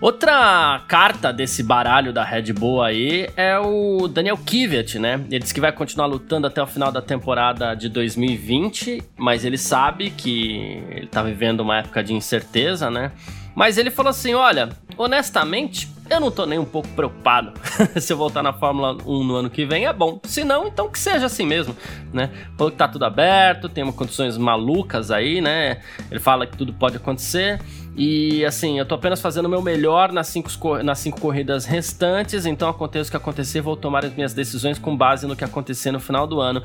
Outra 0.00 0.82
carta 0.86 1.32
desse 1.32 1.62
baralho 1.62 2.12
da 2.12 2.24
Red 2.24 2.52
Bull 2.52 2.82
aí 2.82 3.28
é 3.36 3.58
o 3.58 4.08
Daniel 4.08 4.36
Kvyat, 4.36 4.98
né? 4.98 5.20
Ele 5.30 5.40
disse 5.40 5.54
que 5.54 5.60
vai 5.60 5.72
continuar 5.72 6.06
lutando 6.06 6.46
até 6.46 6.62
o 6.62 6.66
final 6.66 6.92
da 6.92 7.02
temporada 7.02 7.74
de 7.74 7.88
2020, 7.88 9.02
mas 9.16 9.44
ele 9.44 9.58
sabe 9.58 10.10
que 10.10 10.82
ele 10.90 11.06
tá 11.06 11.22
vivendo 11.28 11.60
uma 11.60 11.78
época 11.78 12.02
de 12.02 12.12
incerteza, 12.12 12.90
né? 12.90 13.12
Mas 13.54 13.76
ele 13.76 13.90
falou 13.90 14.10
assim: 14.10 14.34
olha, 14.34 14.68
honestamente, 14.96 15.88
eu 16.08 16.20
não 16.20 16.30
tô 16.30 16.46
nem 16.46 16.58
um 16.58 16.64
pouco 16.64 16.88
preocupado. 16.90 17.52
Se 18.00 18.12
eu 18.12 18.16
voltar 18.16 18.42
na 18.42 18.52
Fórmula 18.52 18.96
1 19.04 19.24
no 19.24 19.34
ano 19.34 19.50
que 19.50 19.64
vem, 19.64 19.84
é 19.84 19.92
bom. 19.92 20.20
Se 20.24 20.44
não, 20.44 20.68
então 20.68 20.88
que 20.88 20.98
seja 20.98 21.26
assim 21.26 21.44
mesmo, 21.44 21.76
né? 22.12 22.30
Falou 22.56 22.70
que 22.70 22.76
tá 22.76 22.86
tudo 22.86 23.04
aberto, 23.04 23.68
tem 23.68 23.90
condições 23.90 24.38
malucas 24.38 25.10
aí, 25.10 25.40
né? 25.40 25.80
Ele 26.10 26.20
fala 26.20 26.46
que 26.46 26.56
tudo 26.56 26.72
pode 26.72 26.96
acontecer. 26.96 27.60
E 27.96 28.44
assim, 28.44 28.78
eu 28.78 28.86
tô 28.86 28.94
apenas 28.94 29.20
fazendo 29.20 29.46
o 29.46 29.48
meu 29.48 29.60
melhor 29.60 30.12
nas 30.12 30.28
cinco, 30.28 30.48
nas 30.84 31.00
cinco 31.00 31.20
corridas 31.20 31.64
restantes, 31.64 32.46
então 32.46 32.68
aconteça 32.68 33.08
o 33.08 33.10
que 33.10 33.16
acontecer, 33.16 33.60
vou 33.60 33.76
tomar 33.76 34.04
as 34.04 34.14
minhas 34.14 34.32
decisões 34.32 34.78
com 34.78 34.96
base 34.96 35.26
no 35.26 35.34
que 35.34 35.42
acontecer 35.42 35.90
no 35.90 35.98
final 35.98 36.24
do 36.24 36.40
ano 36.40 36.62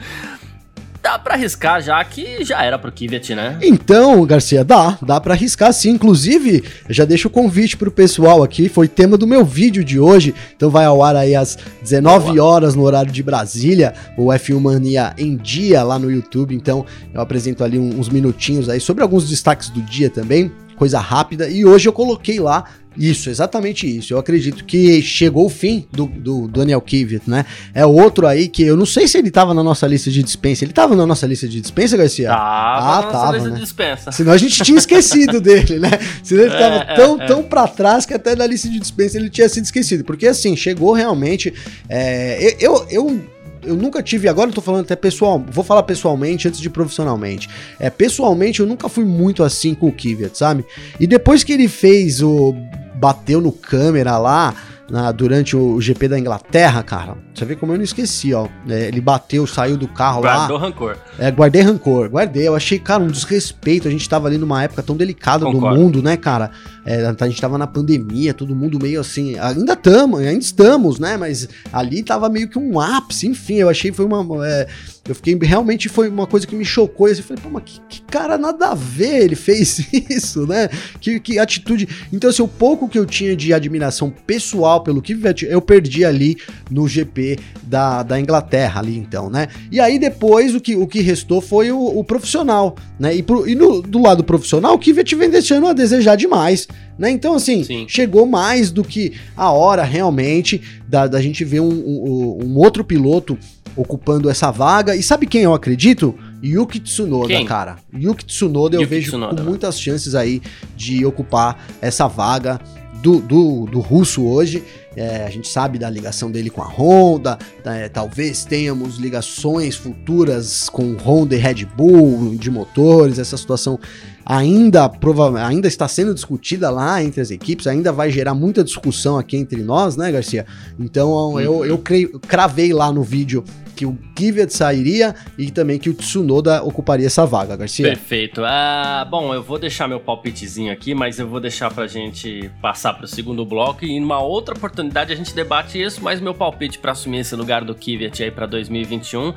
dá 1.04 1.20
para 1.20 1.34
arriscar 1.34 1.82
já 1.82 2.02
que 2.06 2.46
já 2.46 2.64
era 2.64 2.80
pro 2.80 2.90
Kvyat, 2.90 3.36
né? 3.36 3.60
Então, 3.62 4.26
Garcia, 4.26 4.64
dá, 4.64 4.98
dá 5.02 5.20
para 5.20 5.34
arriscar 5.34 5.74
sim. 5.74 5.90
Inclusive, 5.90 6.64
já 6.90 7.04
deixo 7.04 7.28
o 7.28 7.32
convite 7.32 7.76
pro 7.76 7.92
pessoal 7.92 8.42
aqui, 8.42 8.70
foi 8.70 8.88
tema 8.88 9.18
do 9.18 9.28
meu 9.28 9.44
vídeo 9.44 9.84
de 9.84 10.00
hoje, 10.00 10.34
então 10.56 10.70
vai 10.70 10.86
ao 10.86 11.04
ar 11.04 11.18
aí 11.18 11.36
às 11.36 11.58
19 11.82 12.32
Boa. 12.32 12.44
horas 12.44 12.74
no 12.74 12.84
horário 12.84 13.12
de 13.12 13.22
Brasília, 13.22 13.94
o 14.18 14.28
F1 14.28 14.60
Mania 14.62 15.14
em 15.18 15.36
dia 15.36 15.84
lá 15.84 16.00
no 16.00 16.10
YouTube, 16.10 16.56
então 16.56 16.86
eu 17.14 17.20
apresento 17.20 17.66
ali 17.66 17.78
uns 17.78 18.08
minutinhos 18.08 18.70
aí 18.70 18.80
sobre 18.80 19.04
alguns 19.04 19.28
destaques 19.28 19.70
do 19.70 19.82
dia 19.82 20.10
também, 20.10 20.50
coisa 20.78 21.00
rápida, 21.00 21.50
e 21.50 21.66
hoje 21.66 21.90
eu 21.90 21.94
coloquei 21.94 22.40
lá 22.40 22.64
isso, 22.98 23.30
exatamente 23.30 23.88
isso. 23.88 24.14
Eu 24.14 24.18
acredito 24.18 24.64
que 24.66 25.02
chegou 25.02 25.46
o 25.46 25.50
fim 25.50 25.88
do, 25.92 26.06
do 26.06 26.48
Daniel 26.48 26.82
Kvyat, 26.82 27.30
né? 27.30 27.46
É 27.74 27.86
outro 27.86 28.28
aí 28.28 28.48
que 28.48 28.64
eu 28.64 28.78
não 28.78 28.86
sei 28.86 29.08
se 29.08 29.18
ele 29.18 29.32
tava 29.32 29.54
na 29.54 29.64
nossa 29.64 29.88
lista 29.88 30.12
de 30.12 30.22
dispensa. 30.22 30.64
Ele 30.64 30.74
tava 30.74 30.96
na 30.96 31.06
nossa 31.06 31.26
lista 31.26 31.48
de 31.48 31.60
dispensa, 31.60 31.98
Garcia? 31.98 32.30
Tava 32.30 32.40
ah, 32.40 33.02
na 33.02 33.12
tava, 33.12 33.32
lista 33.34 33.50
né? 33.50 33.56
de 33.56 33.62
dispensa. 33.62 34.12
Senão 34.12 34.32
a 34.32 34.38
gente 34.38 34.64
tinha 34.64 34.78
esquecido 34.78 35.40
dele, 35.42 35.80
né? 35.80 35.92
Senão 36.24 36.44
ele 36.44 36.52
tava 36.52 36.76
é, 36.76 36.96
tão, 36.96 37.22
é, 37.22 37.26
tão 37.26 37.44
pra 37.44 37.68
trás 37.68 38.06
que 38.06 38.14
até 38.14 38.36
na 38.36 38.46
lista 38.46 38.70
de 38.70 38.80
dispensa 38.80 39.18
ele 39.18 39.30
tinha 39.30 39.50
sido 39.50 39.66
esquecido. 39.66 40.04
Porque 40.04 40.28
assim, 40.28 40.56
chegou 40.56 40.94
realmente. 40.94 41.54
É, 41.90 42.56
eu, 42.60 42.86
eu 42.90 43.22
eu 43.66 43.76
nunca 43.76 44.04
tive, 44.04 44.28
agora 44.28 44.50
eu 44.50 44.54
tô 44.54 44.62
falando 44.62 44.82
até 44.82 44.96
pessoal, 44.96 45.44
vou 45.50 45.64
falar 45.64 45.84
pessoalmente 45.84 46.48
antes 46.48 46.60
de 46.60 46.70
profissionalmente. 46.70 47.50
É, 47.80 47.90
pessoalmente 47.90 48.60
eu 48.60 48.66
nunca 48.66 48.90
fui 48.90 49.06
muito 49.06 49.44
assim 49.44 49.74
com 49.74 49.88
o 49.88 49.92
Kvyat, 49.92 50.38
sabe? 50.38 50.66
E 51.00 51.08
depois 51.08 51.44
que 51.44 51.54
ele 51.54 51.68
fez 51.68 52.22
o 52.22 52.54
bateu 53.04 53.42
no 53.42 53.52
câmera 53.52 54.18
lá 54.18 54.54
na, 54.90 55.12
durante 55.12 55.58
o 55.58 55.82
GP 55.82 56.08
da 56.08 56.18
Inglaterra, 56.18 56.82
cara. 56.82 57.18
Você 57.34 57.44
vê 57.44 57.54
como 57.54 57.74
eu 57.74 57.78
não 57.78 57.84
esqueci, 57.84 58.34
ó. 58.34 58.48
É, 58.70 58.88
ele 58.88 59.02
bateu, 59.02 59.46
saiu 59.46 59.76
do 59.76 59.90
carro 59.90 60.22
Guardou 60.22 60.40
lá. 60.40 60.48
Guardou 60.48 60.58
rancor. 60.58 60.98
É, 61.20 61.30
guardei 61.30 61.62
rancor, 61.62 62.10
guardei. 62.10 62.48
Eu 62.48 62.56
achei, 62.56 62.80
cara, 62.80 63.04
um 63.04 63.08
desrespeito. 63.08 63.90
A 63.90 63.92
gente 63.92 64.08
tava 64.08 64.28
ali 64.30 64.38
numa 64.38 64.64
época 64.64 64.82
tão 64.82 64.96
delicada 64.96 65.44
Concordo. 65.46 65.76
do 65.76 65.82
mundo, 65.82 66.02
né, 66.02 66.16
cara? 66.16 66.52
É, 66.86 67.06
a 67.06 67.28
gente 67.28 67.40
tava 67.40 67.58
na 67.58 67.68
pandemia, 67.68 68.34
todo 68.34 68.56
mundo 68.56 68.80
meio 68.80 69.00
assim. 69.00 69.38
Ainda 69.40 69.74
estamos, 69.74 70.20
ainda 70.20 70.44
estamos, 70.44 71.00
né? 71.00 71.18
Mas 71.18 71.48
ali 71.72 72.04
tava 72.04 72.30
meio 72.30 72.50
que 72.50 72.60
um 72.60 72.80
ápice, 72.80 73.28
enfim. 73.28 73.56
Eu 73.56 73.70
achei 73.70 73.92
foi 73.92 74.06
uma. 74.06 74.48
É, 74.48 74.68
eu 75.08 75.14
fiquei 75.14 75.38
realmente 75.42 75.90
foi 75.90 76.08
uma 76.08 76.26
coisa 76.26 76.48
que 76.48 76.56
me 76.56 76.64
chocou. 76.64 77.08
Eu 77.08 77.16
falei, 77.18 77.42
pô, 77.42 77.50
mas 77.50 77.64
que, 77.66 77.82
que, 77.90 78.02
cara 78.04 78.38
nada 78.38 78.70
a 78.70 78.76
ver 78.76 79.24
ele 79.24 79.36
fez 79.36 79.86
isso, 80.10 80.48
né? 80.48 80.70
Que, 81.00 81.20
que 81.20 81.40
atitude. 81.40 81.88
Então, 82.12 82.30
assim, 82.30 82.42
o 82.42 82.48
pouco 82.48 82.88
que 82.88 82.98
eu 82.98 83.06
tinha 83.06 83.36
de 83.36 83.54
admiração 83.54 84.10
pessoal 84.10 84.82
pelo 84.82 85.02
que 85.02 85.18
eu 85.48 85.62
perdi 85.62 86.06
ali 86.06 86.38
no 86.70 86.88
GP 86.88 87.38
da, 87.64 88.04
da 88.04 88.20
Inglaterra, 88.20 88.80
ali 88.80 88.98
então, 88.98 89.30
né? 89.30 89.48
E 89.72 89.80
aí 89.80 90.00
depois 90.00 90.56
o 90.56 90.62
que, 90.62 90.76
o 90.76 90.88
que 90.88 91.02
restou 91.02 91.42
foi 91.42 91.72
o, 91.72 91.80
o 91.80 92.04
profissional, 92.04 92.76
né? 93.00 93.16
E, 93.16 93.22
pro, 93.22 93.48
e 93.48 93.56
no, 93.56 93.82
do 93.82 94.02
lado 94.02 94.24
profissional, 94.24 94.76
o 94.76 94.80
Kvyat 94.80 95.16
vem 95.16 95.30
deixando 95.30 95.68
a 95.68 95.74
desejar 95.74 96.16
demais. 96.16 96.68
Né? 96.98 97.10
Então, 97.10 97.34
assim, 97.36 97.64
Sim. 97.64 97.86
chegou 97.88 98.26
mais 98.26 98.72
do 98.72 98.84
que 98.84 99.14
a 99.36 99.52
hora 99.52 99.84
realmente 99.84 100.62
da, 100.88 101.08
da 101.08 101.22
gente 101.22 101.44
ver 101.44 101.60
um, 101.60 101.70
um, 101.70 102.40
um 102.46 102.58
outro 102.58 102.84
piloto 102.84 103.38
ocupando 103.76 104.30
essa 104.30 104.52
vaga. 104.52 104.96
E 104.96 105.02
sabe 105.02 105.26
quem 105.26 105.42
eu 105.42 105.54
acredito? 105.54 106.16
Yuki 106.44 106.80
Tsunoda, 106.80 107.28
quem? 107.28 107.46
cara. 107.46 107.78
Yuki 107.94 108.26
Tsunoda 108.26 108.76
Yuki 108.76 108.84
eu 108.84 108.90
vejo 108.90 109.08
Tsunoda. 109.08 109.42
com 109.42 109.50
muitas 109.50 109.80
chances 109.80 110.14
aí 110.14 110.42
de 110.76 111.06
ocupar 111.06 111.66
essa 111.82 112.08
vaga 112.08 112.60
do, 113.02 113.20
do, 113.20 113.66
do 113.66 113.80
russo 113.80 114.24
hoje. 114.24 114.64
É, 114.96 115.26
a 115.26 115.30
gente 115.30 115.48
sabe 115.48 115.80
da 115.80 115.90
ligação 115.90 116.30
dele 116.30 116.50
com 116.52 116.62
a 116.62 116.68
Honda, 116.68 117.40
é, 117.66 117.90
talvez 117.90 118.46
tenhamos 118.46 118.98
ligações 118.98 119.76
futuras 119.76 120.70
com 120.70 120.94
Honda 120.94 121.36
e 121.36 121.40
Red 121.40 121.66
Bull 121.66 122.36
de 122.36 122.52
motores, 122.52 123.18
essa 123.18 123.36
situação 123.36 123.80
ainda, 124.26 124.88
prova 124.90 125.46
ainda 125.46 125.68
está 125.68 125.88
sendo 125.88 126.14
discutida 126.14 126.70
lá 126.70 127.04
entre 127.04 127.22
as 127.22 127.32
equipes, 127.32 127.68
ainda 127.68 127.92
vai 127.92 128.10
gerar 128.10 128.34
muita 128.34 128.64
discussão 128.64 129.18
aqui 129.18 129.38
entre 129.38 129.62
nós, 129.64 129.96
né, 129.96 130.12
Garcia? 130.12 130.46
Então 130.80 131.40
eu, 131.40 131.66
eu 131.66 131.78
creio, 131.78 132.20
cravei 132.20 132.74
lá 132.74 132.92
no 132.92 133.04
vídeo 133.04 133.44
que 133.76 133.86
o 133.86 133.98
Kvyat 134.16 134.54
sairia 134.54 135.16
e 135.38 135.50
também 135.52 135.80
que 135.80 135.90
o 135.90 135.94
Tsunoda 135.94 136.64
ocuparia 136.64 137.08
essa 137.08 137.26
vaga, 137.26 137.56
Garcia. 137.56 137.88
Perfeito. 137.88 138.42
Uh, 138.42 139.10
bom, 139.10 139.34
eu 139.34 139.42
vou 139.42 139.58
deixar 139.58 139.88
meu 139.88 140.00
palpitezinho 140.00 140.72
aqui, 140.72 140.94
mas 140.94 141.20
eu 141.20 141.28
vou 141.28 141.40
deixar 141.40 141.74
pra 141.74 141.88
gente 141.88 142.52
passar 142.62 142.94
pro 142.94 143.08
segundo 143.08 143.46
bloco 143.46 143.84
e 143.84 144.00
numa 144.00 144.22
outra 144.22 144.56
oportunidade 144.56 145.12
a 145.12 145.16
gente 145.16 145.34
debate 145.34 145.82
isso, 145.82 146.04
mas 146.04 146.22
meu 146.22 146.34
palpite 146.34 146.78
para 146.78 146.92
assumir 146.92 147.20
esse 147.20 147.36
lugar 147.36 147.64
do 147.64 147.74
Kvyat 147.74 148.24
aí 148.24 148.32
para 148.32 148.46
2021 148.46 149.34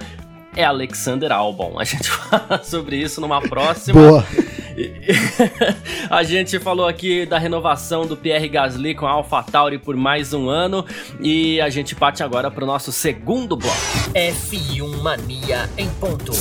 é 0.55 0.65
Alexander 0.65 1.33
Albon. 1.33 1.79
A 1.79 1.85
gente 1.85 2.09
fala 2.09 2.63
sobre 2.63 2.97
isso 2.97 3.21
numa 3.21 3.41
próxima. 3.41 4.01
Boa. 4.01 4.27
a 6.11 6.23
gente 6.23 6.59
falou 6.59 6.87
aqui 6.87 7.25
da 7.27 7.39
renovação 7.39 8.07
do 8.07 8.17
Pierre 8.17 8.49
Gasly 8.49 8.95
com 8.95 9.07
a 9.07 9.11
AlphaTauri 9.11 9.79
por 9.79 9.97
mais 9.97 10.33
um 10.33 10.49
ano 10.49 10.85
e 11.21 11.61
a 11.61 11.69
gente 11.71 11.95
parte 11.95 12.23
agora 12.23 12.51
para 12.51 12.65
o 12.65 12.67
nosso 12.67 12.93
segundo 12.93 13.57
bloco. 13.57 13.77
F1 14.15 15.03
Mania 15.03 15.69
em 15.79 15.89
ponto. 15.91 16.33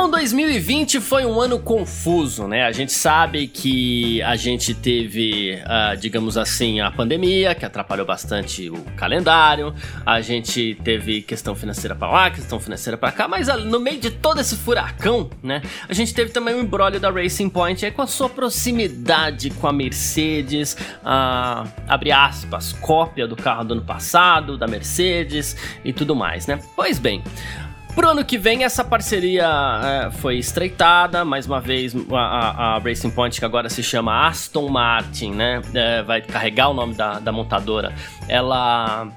Bom, 0.00 0.08
2020 0.08 0.98
foi 0.98 1.26
um 1.26 1.38
ano 1.38 1.58
confuso, 1.58 2.48
né? 2.48 2.64
A 2.64 2.72
gente 2.72 2.90
sabe 2.90 3.46
que 3.46 4.22
a 4.22 4.34
gente 4.34 4.72
teve, 4.72 5.60
uh, 5.62 5.94
digamos 5.94 6.38
assim, 6.38 6.80
a 6.80 6.90
pandemia, 6.90 7.54
que 7.54 7.66
atrapalhou 7.66 8.06
bastante 8.06 8.70
o 8.70 8.82
calendário. 8.96 9.74
A 10.06 10.22
gente 10.22 10.74
teve 10.82 11.20
questão 11.20 11.54
financeira 11.54 11.94
para 11.94 12.10
lá, 12.10 12.30
questão 12.30 12.58
financeira 12.58 12.96
para 12.96 13.12
cá, 13.12 13.28
mas 13.28 13.48
uh, 13.48 13.58
no 13.58 13.78
meio 13.78 14.00
de 14.00 14.10
todo 14.10 14.40
esse 14.40 14.56
furacão, 14.56 15.28
né? 15.42 15.60
A 15.86 15.92
gente 15.92 16.14
teve 16.14 16.30
também 16.30 16.54
o 16.54 16.60
embrólio 16.60 16.98
da 16.98 17.10
Racing 17.10 17.50
Point 17.50 17.84
aí 17.84 17.92
com 17.92 18.00
a 18.00 18.06
sua 18.06 18.30
proximidade 18.30 19.50
com 19.50 19.66
a 19.66 19.72
Mercedes, 19.72 20.78
uh, 21.02 21.68
abre 21.86 22.10
aspas, 22.10 22.72
cópia 22.72 23.28
do 23.28 23.36
carro 23.36 23.64
do 23.64 23.74
ano 23.74 23.84
passado, 23.84 24.56
da 24.56 24.66
Mercedes 24.66 25.54
e 25.84 25.92
tudo 25.92 26.16
mais, 26.16 26.46
né? 26.46 26.58
Pois 26.74 26.98
bem. 26.98 27.22
Pro 27.94 28.08
ano 28.08 28.24
que 28.24 28.38
vem, 28.38 28.64
essa 28.64 28.84
parceria 28.84 29.46
é, 29.82 30.10
foi 30.10 30.38
estreitada. 30.38 31.24
Mais 31.24 31.46
uma 31.46 31.60
vez, 31.60 31.94
a, 32.12 32.76
a, 32.76 32.78
Racing 32.78 33.10
Point, 33.10 33.38
que 33.38 33.44
agora 33.44 33.68
se 33.68 33.82
chama 33.82 34.26
Aston 34.26 34.68
Martin, 34.68 35.32
né? 35.32 35.60
É, 35.74 36.02
vai 36.02 36.22
carregar 36.22 36.70
o 36.70 36.74
nome 36.74 36.94
da, 36.94 37.18
da 37.18 37.32
montadora. 37.32 37.92
Ela 38.28 39.08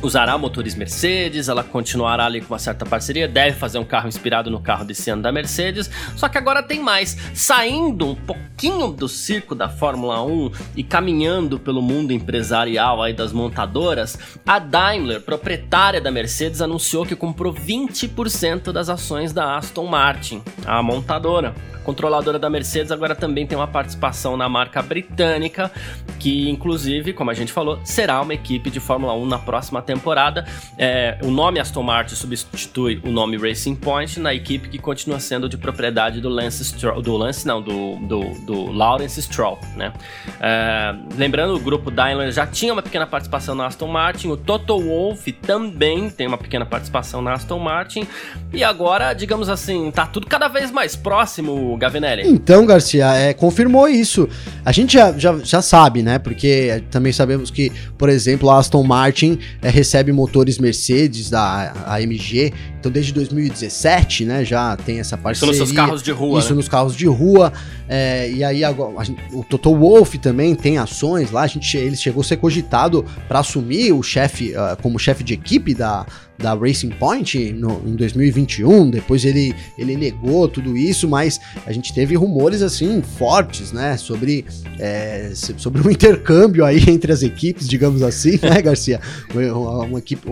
usará 0.00 0.36
motores 0.38 0.74
Mercedes, 0.74 1.48
ela 1.48 1.62
continuará 1.62 2.26
ali 2.26 2.40
com 2.40 2.52
uma 2.52 2.58
certa 2.58 2.86
parceria, 2.86 3.28
deve 3.28 3.56
fazer 3.56 3.78
um 3.78 3.84
carro 3.84 4.08
inspirado 4.08 4.50
no 4.50 4.60
carro 4.60 4.84
desse 4.84 5.10
ano 5.10 5.22
da 5.22 5.30
Mercedes, 5.30 5.90
só 6.16 6.28
que 6.28 6.38
agora 6.38 6.62
tem 6.62 6.80
mais. 6.80 7.16
Saindo 7.34 8.08
um 8.08 8.14
pouquinho 8.14 8.88
do 8.88 9.08
circo 9.08 9.54
da 9.54 9.68
Fórmula 9.68 10.22
1 10.22 10.50
e 10.76 10.82
caminhando 10.82 11.58
pelo 11.58 11.82
mundo 11.82 12.12
empresarial 12.12 13.02
aí 13.02 13.12
das 13.12 13.32
montadoras, 13.32 14.18
a 14.46 14.58
Daimler, 14.58 15.20
proprietária 15.20 16.00
da 16.00 16.10
Mercedes, 16.10 16.62
anunciou 16.62 17.04
que 17.04 17.14
comprou 17.14 17.52
20% 17.52 18.72
das 18.72 18.88
ações 18.88 19.32
da 19.32 19.56
Aston 19.56 19.86
Martin, 19.86 20.42
a 20.64 20.82
montadora 20.82 21.54
controladora 21.82 22.38
da 22.38 22.48
Mercedes, 22.48 22.92
agora 22.92 23.14
também 23.14 23.46
tem 23.46 23.56
uma 23.56 23.66
participação 23.66 24.36
na 24.36 24.48
marca 24.48 24.80
britânica, 24.82 25.70
que 26.18 26.48
inclusive, 26.48 27.12
como 27.12 27.30
a 27.30 27.34
gente 27.34 27.52
falou, 27.52 27.80
será 27.84 28.20
uma 28.20 28.34
equipe 28.34 28.70
de 28.70 28.80
Fórmula 28.80 29.14
1 29.14 29.26
na 29.26 29.38
próxima 29.38 29.81
temporada. 29.82 30.44
É, 30.78 31.18
o 31.22 31.30
nome 31.30 31.60
Aston 31.60 31.82
Martin 31.82 32.14
substitui 32.14 33.00
o 33.04 33.10
nome 33.10 33.36
Racing 33.36 33.74
Point 33.74 34.18
na 34.20 34.32
equipe 34.32 34.68
que 34.68 34.78
continua 34.78 35.20
sendo 35.20 35.48
de 35.48 35.56
propriedade 35.56 36.20
do 36.20 36.28
Lance 36.28 36.64
Stroll, 36.64 37.02
do 37.02 37.16
Lance 37.16 37.46
não, 37.46 37.60
do, 37.60 37.96
do, 37.96 38.20
do 38.46 38.70
Lawrence 38.70 39.20
Stroll, 39.20 39.58
né? 39.76 39.92
É, 40.40 40.94
lembrando, 41.16 41.54
o 41.54 41.60
grupo 41.60 41.90
Daimler 41.90 42.30
já 42.32 42.46
tinha 42.46 42.72
uma 42.72 42.82
pequena 42.82 43.06
participação 43.06 43.54
na 43.54 43.66
Aston 43.66 43.88
Martin, 43.88 44.28
o 44.28 44.36
Toto 44.36 44.80
Wolff 44.80 45.30
também 45.32 46.08
tem 46.10 46.26
uma 46.26 46.38
pequena 46.38 46.64
participação 46.64 47.20
na 47.20 47.32
Aston 47.32 47.58
Martin, 47.58 48.06
e 48.52 48.62
agora, 48.62 49.12
digamos 49.12 49.48
assim, 49.48 49.90
tá 49.90 50.06
tudo 50.06 50.26
cada 50.26 50.48
vez 50.48 50.70
mais 50.70 50.96
próximo 50.96 51.76
Gavinelli? 51.76 52.22
Então, 52.26 52.64
Garcia, 52.66 53.06
é, 53.14 53.34
confirmou 53.34 53.88
isso. 53.88 54.28
A 54.64 54.72
gente 54.72 54.94
já, 54.94 55.12
já, 55.12 55.38
já 55.38 55.62
sabe, 55.62 56.02
né? 56.02 56.18
Porque 56.18 56.82
também 56.90 57.12
sabemos 57.12 57.50
que, 57.50 57.72
por 57.98 58.08
exemplo, 58.08 58.50
a 58.50 58.58
Aston 58.58 58.82
Martin 58.82 59.38
é, 59.60 59.68
recebe 59.72 60.12
motores 60.12 60.58
Mercedes 60.58 61.30
da 61.30 61.72
AMG. 61.86 62.52
Então, 62.78 62.92
desde 62.92 63.12
2017, 63.12 64.24
né? 64.24 64.44
Já 64.44 64.76
tem 64.76 65.00
essa 65.00 65.16
parceria. 65.16 65.52
Isso 65.52 65.60
nos 65.60 65.68
seus 65.70 65.76
carros 65.76 66.02
de 66.02 66.10
rua. 66.12 66.38
Isso 66.38 66.50
né? 66.50 66.56
nos 66.56 66.68
carros 66.68 66.94
de 66.94 67.06
rua. 67.06 67.52
É, 67.94 68.30
e 68.30 68.42
aí 68.42 68.64
agora, 68.64 69.04
o 69.34 69.44
Toto 69.44 69.76
Wolff 69.76 70.16
também 70.16 70.54
tem 70.54 70.78
ações 70.78 71.30
lá. 71.30 71.42
A 71.42 71.46
gente, 71.46 71.76
ele 71.76 71.94
chegou 71.94 72.22
a 72.22 72.24
ser 72.24 72.38
cogitado 72.38 73.04
para 73.28 73.40
assumir 73.40 73.92
o 73.92 74.02
chefe 74.02 74.52
uh, 74.52 74.80
como 74.80 74.98
chefe 74.98 75.22
de 75.22 75.34
equipe 75.34 75.74
da, 75.74 76.06
da 76.38 76.54
Racing 76.54 76.88
Point 76.88 77.52
no, 77.52 77.82
em 77.86 77.94
2021. 77.94 78.88
Depois 78.88 79.26
ele, 79.26 79.54
ele 79.76 79.94
negou 79.94 80.48
tudo 80.48 80.74
isso, 80.74 81.06
mas 81.06 81.38
a 81.66 81.72
gente 81.72 81.92
teve 81.92 82.16
rumores 82.16 82.62
assim 82.62 83.02
fortes, 83.02 83.72
né, 83.72 83.98
sobre, 83.98 84.46
é, 84.78 85.30
sobre 85.34 85.86
um 85.86 85.90
intercâmbio 85.92 86.64
aí 86.64 86.82
entre 86.88 87.12
as 87.12 87.22
equipes, 87.22 87.68
digamos 87.68 88.02
assim, 88.02 88.38
né, 88.40 88.62
Garcia? 88.62 89.02
Uma, 89.34 89.84
uma 89.84 89.98
equipe, 89.98 90.26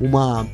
uma 0.00 0.44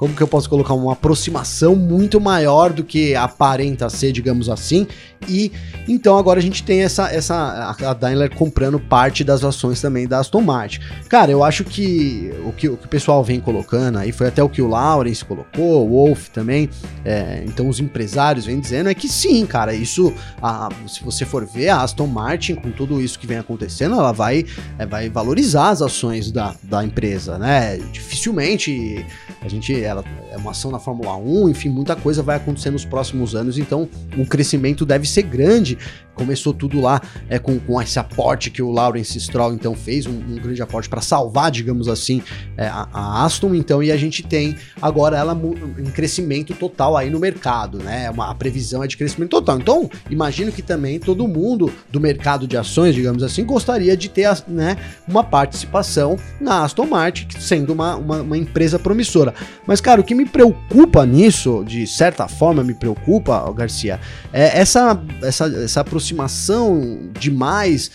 como 0.00 0.14
que 0.14 0.22
eu 0.22 0.26
posso 0.26 0.48
colocar 0.48 0.72
uma 0.72 0.94
aproximação 0.94 1.76
muito 1.76 2.18
maior 2.18 2.72
do 2.72 2.82
que 2.82 3.14
aparenta 3.14 3.90
ser, 3.90 4.12
digamos 4.12 4.48
assim. 4.48 4.86
E 5.28 5.52
então 5.86 6.16
agora 6.16 6.38
a 6.38 6.42
gente 6.42 6.62
tem 6.62 6.80
essa 6.80 7.12
essa 7.12 7.76
a 7.86 7.92
Daimler 7.92 8.34
comprando 8.34 8.80
parte 8.80 9.22
das 9.22 9.44
ações 9.44 9.78
também 9.78 10.08
da 10.08 10.18
Aston 10.18 10.40
Martin. 10.40 10.80
Cara, 11.06 11.30
eu 11.30 11.44
acho 11.44 11.64
que 11.64 12.32
o 12.46 12.52
que 12.52 12.66
o, 12.70 12.78
que 12.78 12.86
o 12.86 12.88
pessoal 12.88 13.22
vem 13.22 13.40
colocando 13.40 13.98
aí 13.98 14.10
foi 14.10 14.28
até 14.28 14.42
o 14.42 14.48
que 14.48 14.62
o 14.62 14.68
Lawrence 14.68 15.22
colocou, 15.22 15.86
o 15.86 15.90
Wolf 15.90 16.28
também. 16.28 16.70
É, 17.04 17.44
então 17.46 17.68
os 17.68 17.78
empresários 17.78 18.46
vêm 18.46 18.58
dizendo 18.58 18.88
é 18.88 18.94
que 18.94 19.06
sim, 19.06 19.44
cara, 19.44 19.74
isso 19.74 20.14
a, 20.42 20.70
se 20.88 21.04
você 21.04 21.26
for 21.26 21.44
ver 21.44 21.68
a 21.68 21.82
Aston 21.82 22.06
Martin 22.06 22.54
com 22.54 22.70
tudo 22.70 23.02
isso 23.02 23.18
que 23.18 23.26
vem 23.26 23.36
acontecendo, 23.36 23.96
ela 23.96 24.12
vai 24.12 24.46
é, 24.78 24.86
vai 24.86 25.10
valorizar 25.10 25.68
as 25.68 25.82
ações 25.82 26.32
da, 26.32 26.54
da 26.62 26.82
empresa, 26.82 27.36
né? 27.36 27.76
Dificilmente 27.92 29.04
a 29.42 29.48
gente 29.48 29.82
ela 29.82 30.04
é 30.30 30.36
uma 30.36 30.50
ação 30.50 30.70
na 30.70 30.78
Fórmula 30.78 31.16
1, 31.16 31.48
enfim, 31.48 31.68
muita 31.68 31.96
coisa 31.96 32.22
vai 32.22 32.36
acontecer 32.36 32.70
nos 32.70 32.84
próximos 32.84 33.34
anos, 33.34 33.58
então 33.58 33.88
o 34.16 34.26
crescimento 34.26 34.84
deve 34.84 35.08
ser 35.08 35.22
grande. 35.22 35.78
Começou 36.20 36.52
tudo 36.52 36.82
lá 36.82 37.00
é, 37.30 37.38
com, 37.38 37.58
com 37.58 37.80
esse 37.80 37.98
aporte 37.98 38.50
que 38.50 38.60
o 38.60 38.70
Lawrence 38.70 39.18
Stroll 39.18 39.54
então 39.54 39.74
fez, 39.74 40.04
um, 40.04 40.10
um 40.10 40.34
grande 40.36 40.60
aporte 40.60 40.86
para 40.86 41.00
salvar, 41.00 41.50
digamos 41.50 41.88
assim, 41.88 42.22
é, 42.58 42.66
a, 42.66 42.86
a, 42.92 43.24
Aston, 43.24 43.54
então, 43.54 43.82
e 43.82 43.90
a 43.90 43.96
gente 43.96 44.22
tem 44.22 44.54
agora 44.82 45.16
ela 45.16 45.32
em 45.78 45.90
crescimento 45.90 46.52
total 46.52 46.94
aí 46.94 47.08
no 47.08 47.18
mercado, 47.18 47.78
né? 47.78 48.10
Uma, 48.10 48.30
a 48.30 48.34
previsão 48.34 48.84
é 48.84 48.86
de 48.86 48.98
crescimento 48.98 49.30
total. 49.30 49.58
Então, 49.58 49.90
imagino 50.10 50.52
que 50.52 50.60
também 50.60 51.00
todo 51.00 51.26
mundo 51.26 51.72
do 51.90 51.98
mercado 51.98 52.46
de 52.46 52.58
ações, 52.58 52.94
digamos 52.94 53.22
assim, 53.22 53.42
gostaria 53.44 53.96
de 53.96 54.10
ter 54.10 54.28
né, 54.46 54.76
uma 55.08 55.24
participação 55.24 56.18
na 56.38 56.64
Aston 56.64 56.86
Martin, 56.86 57.28
sendo 57.38 57.72
uma, 57.72 57.96
uma, 57.96 58.20
uma 58.20 58.36
empresa 58.36 58.78
promissora. 58.78 59.32
Mas, 59.66 59.80
cara, 59.80 60.02
o 60.02 60.04
que 60.04 60.14
me 60.14 60.26
preocupa 60.26 61.06
nisso, 61.06 61.64
de 61.66 61.86
certa 61.86 62.28
forma 62.28 62.62
me 62.62 62.74
preocupa, 62.74 63.50
Garcia, 63.52 63.98
é 64.32 64.60
essa, 64.60 65.00
essa, 65.22 65.46
essa 65.46 65.80
aproximação 65.80 66.09
demais 67.18 67.90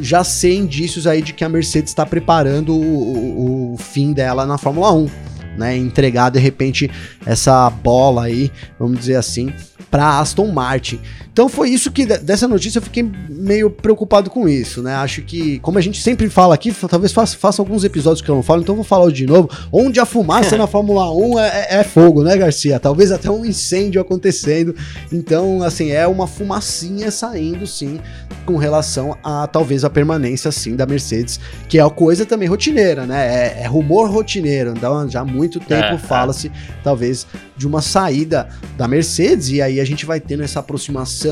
já 0.00 0.22
ser 0.24 0.54
indícios 0.54 1.06
aí 1.06 1.22
de 1.22 1.32
que 1.32 1.44
a 1.44 1.48
Mercedes 1.48 1.90
está 1.90 2.04
preparando 2.06 2.74
o, 2.74 3.72
o, 3.72 3.74
o 3.74 3.76
fim 3.78 4.12
dela 4.12 4.46
na 4.46 4.58
Fórmula 4.58 4.92
1. 4.92 5.10
Né, 5.58 5.76
entregar 5.76 6.30
de 6.30 6.38
repente 6.38 6.88
essa 7.26 7.68
bola 7.68 8.26
aí, 8.26 8.48
vamos 8.78 9.00
dizer 9.00 9.16
assim, 9.16 9.52
para 9.90 10.20
Aston 10.20 10.52
Martin. 10.52 11.00
Então 11.38 11.48
foi 11.48 11.70
isso 11.70 11.92
que 11.92 12.04
dessa 12.04 12.48
notícia 12.48 12.80
eu 12.80 12.82
fiquei 12.82 13.08
meio 13.28 13.70
preocupado 13.70 14.28
com 14.28 14.48
isso, 14.48 14.82
né? 14.82 14.96
Acho 14.96 15.22
que, 15.22 15.60
como 15.60 15.78
a 15.78 15.80
gente 15.80 16.02
sempre 16.02 16.28
fala 16.28 16.52
aqui, 16.52 16.74
talvez 16.90 17.12
faça, 17.12 17.36
faça 17.36 17.62
alguns 17.62 17.84
episódios 17.84 18.20
que 18.20 18.28
eu 18.28 18.34
não 18.34 18.42
falo, 18.42 18.60
então 18.60 18.74
vou 18.74 18.82
falar 18.82 19.12
de 19.12 19.24
novo. 19.24 19.48
Onde 19.70 20.00
a 20.00 20.04
fumaça 20.04 20.56
na 20.56 20.66
Fórmula 20.66 21.14
1 21.14 21.38
é, 21.38 21.46
é, 21.46 21.66
é, 21.76 21.84
fogo, 21.84 22.24
né, 22.24 22.36
Garcia? 22.36 22.80
Talvez 22.80 23.12
até 23.12 23.30
um 23.30 23.44
incêndio 23.44 24.00
acontecendo. 24.00 24.74
Então, 25.12 25.62
assim, 25.62 25.92
é 25.92 26.08
uma 26.08 26.26
fumacinha 26.26 27.08
saindo, 27.12 27.68
sim, 27.68 28.00
com 28.44 28.56
relação 28.56 29.16
a 29.22 29.46
talvez 29.46 29.84
a 29.84 29.90
permanência, 29.90 30.50
sim, 30.50 30.74
da 30.74 30.86
Mercedes, 30.86 31.38
que 31.68 31.78
é 31.78 31.84
uma 31.84 31.90
coisa 31.90 32.26
também 32.26 32.48
rotineira, 32.48 33.06
né? 33.06 33.60
É, 33.60 33.62
é 33.62 33.66
rumor 33.68 34.10
rotineiro. 34.10 34.74
Então, 34.76 35.08
já 35.08 35.20
há 35.20 35.24
muito 35.24 35.60
tempo 35.60 35.84
é, 35.84 35.94
é. 35.94 35.98
fala-se, 35.98 36.50
talvez, 36.82 37.28
de 37.56 37.64
uma 37.64 37.80
saída 37.80 38.48
da 38.76 38.88
Mercedes, 38.88 39.50
e 39.50 39.62
aí 39.62 39.78
a 39.78 39.84
gente 39.84 40.04
vai 40.04 40.18
tendo 40.18 40.42
essa 40.42 40.58
aproximação 40.58 41.27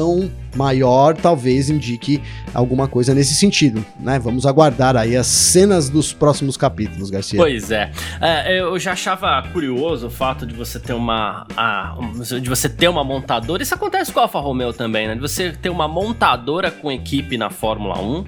maior 0.54 1.14
talvez 1.14 1.68
indique 1.68 2.22
alguma 2.54 2.88
coisa 2.88 3.14
nesse 3.14 3.34
sentido, 3.34 3.84
né? 4.00 4.18
Vamos 4.18 4.46
aguardar 4.46 4.96
aí 4.96 5.16
as 5.16 5.26
cenas 5.26 5.88
dos 5.90 6.12
próximos 6.12 6.56
capítulos, 6.56 7.10
Garcia. 7.10 7.38
Pois 7.38 7.70
é. 7.70 7.90
é 8.20 8.60
eu 8.60 8.78
já 8.78 8.92
achava 8.92 9.42
curioso 9.52 10.06
o 10.06 10.10
fato 10.10 10.46
de 10.46 10.54
você 10.54 10.80
ter 10.80 10.94
uma 10.94 11.46
a, 11.56 11.96
de 12.40 12.48
você 12.48 12.68
ter 12.68 12.88
uma 12.88 13.04
montadora. 13.04 13.62
Isso 13.62 13.74
acontece 13.74 14.12
com 14.12 14.20
a 14.20 14.22
Alfa 14.22 14.40
Romeo 14.40 14.72
também, 14.72 15.06
né? 15.06 15.14
De 15.14 15.20
você 15.20 15.52
ter 15.52 15.68
uma 15.68 15.86
montadora 15.86 16.70
com 16.70 16.90
equipe 16.90 17.36
na 17.36 17.50
Fórmula 17.50 18.00
1 18.00 18.24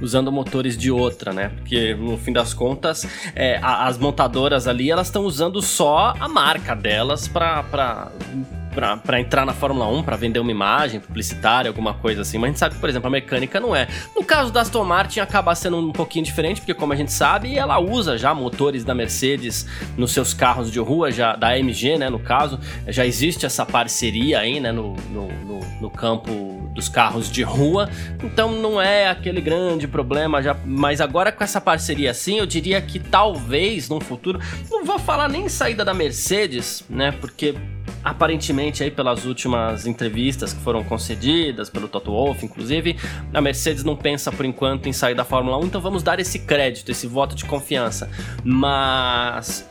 usando 0.00 0.30
motores 0.30 0.76
de 0.76 0.90
outra, 0.90 1.32
né? 1.32 1.50
Porque 1.56 1.94
no 1.94 2.16
fim 2.16 2.32
das 2.32 2.54
contas, 2.54 3.06
é, 3.34 3.58
as 3.62 3.98
montadoras 3.98 4.66
ali 4.66 4.90
elas 4.90 5.08
estão 5.08 5.24
usando 5.24 5.60
só 5.60 6.14
a 6.18 6.28
marca 6.28 6.74
delas 6.74 7.26
para 7.26 8.10
para 8.74 9.20
entrar 9.20 9.44
na 9.44 9.52
Fórmula 9.52 9.88
1, 9.88 10.02
para 10.02 10.16
vender 10.16 10.38
uma 10.38 10.50
imagem 10.50 11.00
publicitária, 11.00 11.68
alguma 11.68 11.94
coisa 11.94 12.22
assim. 12.22 12.38
Mas 12.38 12.44
a 12.44 12.48
gente 12.48 12.58
sabe 12.58 12.74
que, 12.74 12.80
por 12.80 12.88
exemplo, 12.88 13.08
a 13.08 13.10
mecânica 13.10 13.58
não 13.58 13.74
é. 13.74 13.88
No 14.14 14.24
caso 14.24 14.52
da 14.52 14.60
Aston 14.60 14.84
Martin, 14.84 15.20
acaba 15.20 15.54
sendo 15.54 15.78
um 15.78 15.92
pouquinho 15.92 16.24
diferente, 16.24 16.60
porque, 16.60 16.74
como 16.74 16.92
a 16.92 16.96
gente 16.96 17.12
sabe, 17.12 17.56
ela 17.56 17.78
usa 17.78 18.16
já 18.16 18.34
motores 18.34 18.84
da 18.84 18.94
Mercedes 18.94 19.66
nos 19.96 20.12
seus 20.12 20.32
carros 20.32 20.70
de 20.70 20.78
rua, 20.78 21.10
já 21.10 21.34
da 21.34 21.48
AMG, 21.48 21.98
né? 21.98 22.08
No 22.08 22.18
caso, 22.18 22.58
já 22.86 23.04
existe 23.04 23.46
essa 23.46 23.66
parceria 23.66 24.40
aí, 24.40 24.60
né? 24.60 24.72
No, 24.72 24.94
no, 25.10 25.28
no, 25.28 25.60
no 25.80 25.90
campo 25.90 26.58
dos 26.78 26.88
carros 26.88 27.30
de 27.30 27.42
rua. 27.42 27.90
Então 28.22 28.52
não 28.52 28.80
é 28.80 29.08
aquele 29.08 29.40
grande 29.40 29.88
problema 29.88 30.40
já. 30.40 30.56
Mas 30.64 31.00
agora 31.00 31.32
com 31.32 31.42
essa 31.42 31.60
parceria 31.60 32.12
assim, 32.12 32.38
eu 32.38 32.46
diria 32.46 32.80
que 32.80 33.00
talvez 33.00 33.88
no 33.88 34.00
futuro, 34.00 34.40
não 34.70 34.84
vou 34.84 34.98
falar 34.98 35.28
nem 35.28 35.48
saída 35.48 35.84
da 35.84 35.92
Mercedes, 35.92 36.84
né? 36.88 37.12
Porque 37.12 37.54
aparentemente 38.08 38.82
aí 38.82 38.90
pelas 38.90 39.24
últimas 39.24 39.86
entrevistas 39.86 40.52
que 40.52 40.60
foram 40.60 40.82
concedidas 40.82 41.68
pelo 41.68 41.88
Toto 41.88 42.10
Wolff, 42.10 42.44
inclusive, 42.44 42.96
a 43.32 43.40
Mercedes 43.40 43.84
não 43.84 43.96
pensa 43.96 44.32
por 44.32 44.44
enquanto 44.44 44.88
em 44.88 44.92
sair 44.92 45.14
da 45.14 45.24
Fórmula 45.24 45.58
1, 45.58 45.66
então 45.66 45.80
vamos 45.80 46.02
dar 46.02 46.18
esse 46.18 46.38
crédito, 46.40 46.90
esse 46.90 47.06
voto 47.06 47.34
de 47.34 47.44
confiança. 47.44 48.10
Mas 48.42 49.68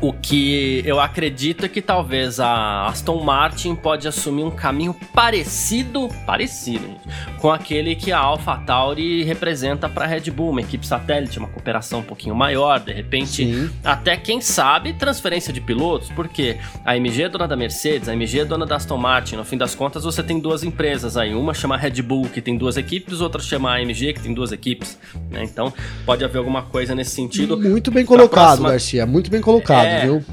O 0.00 0.14
que 0.14 0.82
eu 0.86 0.98
acredito 0.98 1.66
é 1.66 1.68
que 1.68 1.82
talvez 1.82 2.40
a 2.40 2.86
Aston 2.86 3.22
Martin 3.22 3.74
pode 3.74 4.08
assumir 4.08 4.44
um 4.44 4.50
caminho 4.50 4.96
parecido, 5.12 6.08
parecido, 6.24 6.86
gente, 6.86 7.00
com 7.38 7.50
aquele 7.50 7.94
que 7.94 8.10
a 8.10 8.18
AlphaTauri 8.18 9.22
representa 9.24 9.90
para 9.90 10.06
a 10.06 10.08
Red 10.08 10.30
Bull, 10.30 10.50
uma 10.50 10.62
equipe 10.62 10.86
satélite, 10.86 11.38
uma 11.38 11.48
cooperação 11.48 12.00
um 12.00 12.02
pouquinho 12.02 12.34
maior, 12.34 12.80
de 12.80 12.92
repente, 12.92 13.44
Sim. 13.44 13.70
até 13.84 14.16
quem 14.16 14.40
sabe 14.40 14.94
transferência 14.94 15.52
de 15.52 15.60
pilotos, 15.60 16.08
porque 16.10 16.56
a 16.82 16.96
MG 16.96 17.24
é 17.24 17.28
dona 17.28 17.46
da 17.46 17.56
Mercedes, 17.56 18.08
a 18.08 18.14
MG 18.14 18.40
é 18.40 18.44
dona 18.46 18.64
da 18.64 18.76
Aston 18.76 18.96
Martin, 18.96 19.36
no 19.36 19.44
fim 19.44 19.58
das 19.58 19.74
contas 19.74 20.04
você 20.04 20.22
tem 20.22 20.40
duas 20.40 20.62
empresas 20.62 21.18
aí, 21.18 21.34
uma 21.34 21.52
chama 21.52 21.76
Red 21.76 22.00
Bull, 22.00 22.26
que 22.32 22.40
tem 22.40 22.56
duas 22.56 22.78
equipes, 22.78 23.20
outra 23.20 23.42
chama 23.42 23.76
AMG, 23.76 24.14
que 24.14 24.20
tem 24.20 24.32
duas 24.32 24.50
equipes, 24.50 24.98
né? 25.30 25.44
Então, 25.44 25.72
pode 26.06 26.24
haver 26.24 26.38
alguma 26.38 26.62
coisa 26.62 26.94
nesse 26.94 27.10
sentido. 27.10 27.58
Muito 27.58 27.90
bem 27.90 28.06
colocado, 28.06 28.46
próxima... 28.46 28.70
Garcia, 28.70 29.06
muito 29.06 29.30
bem 29.30 29.40
colocado. 29.40 29.89
É, 29.89 29.89
é, 29.90 30.00
viu? 30.02 30.24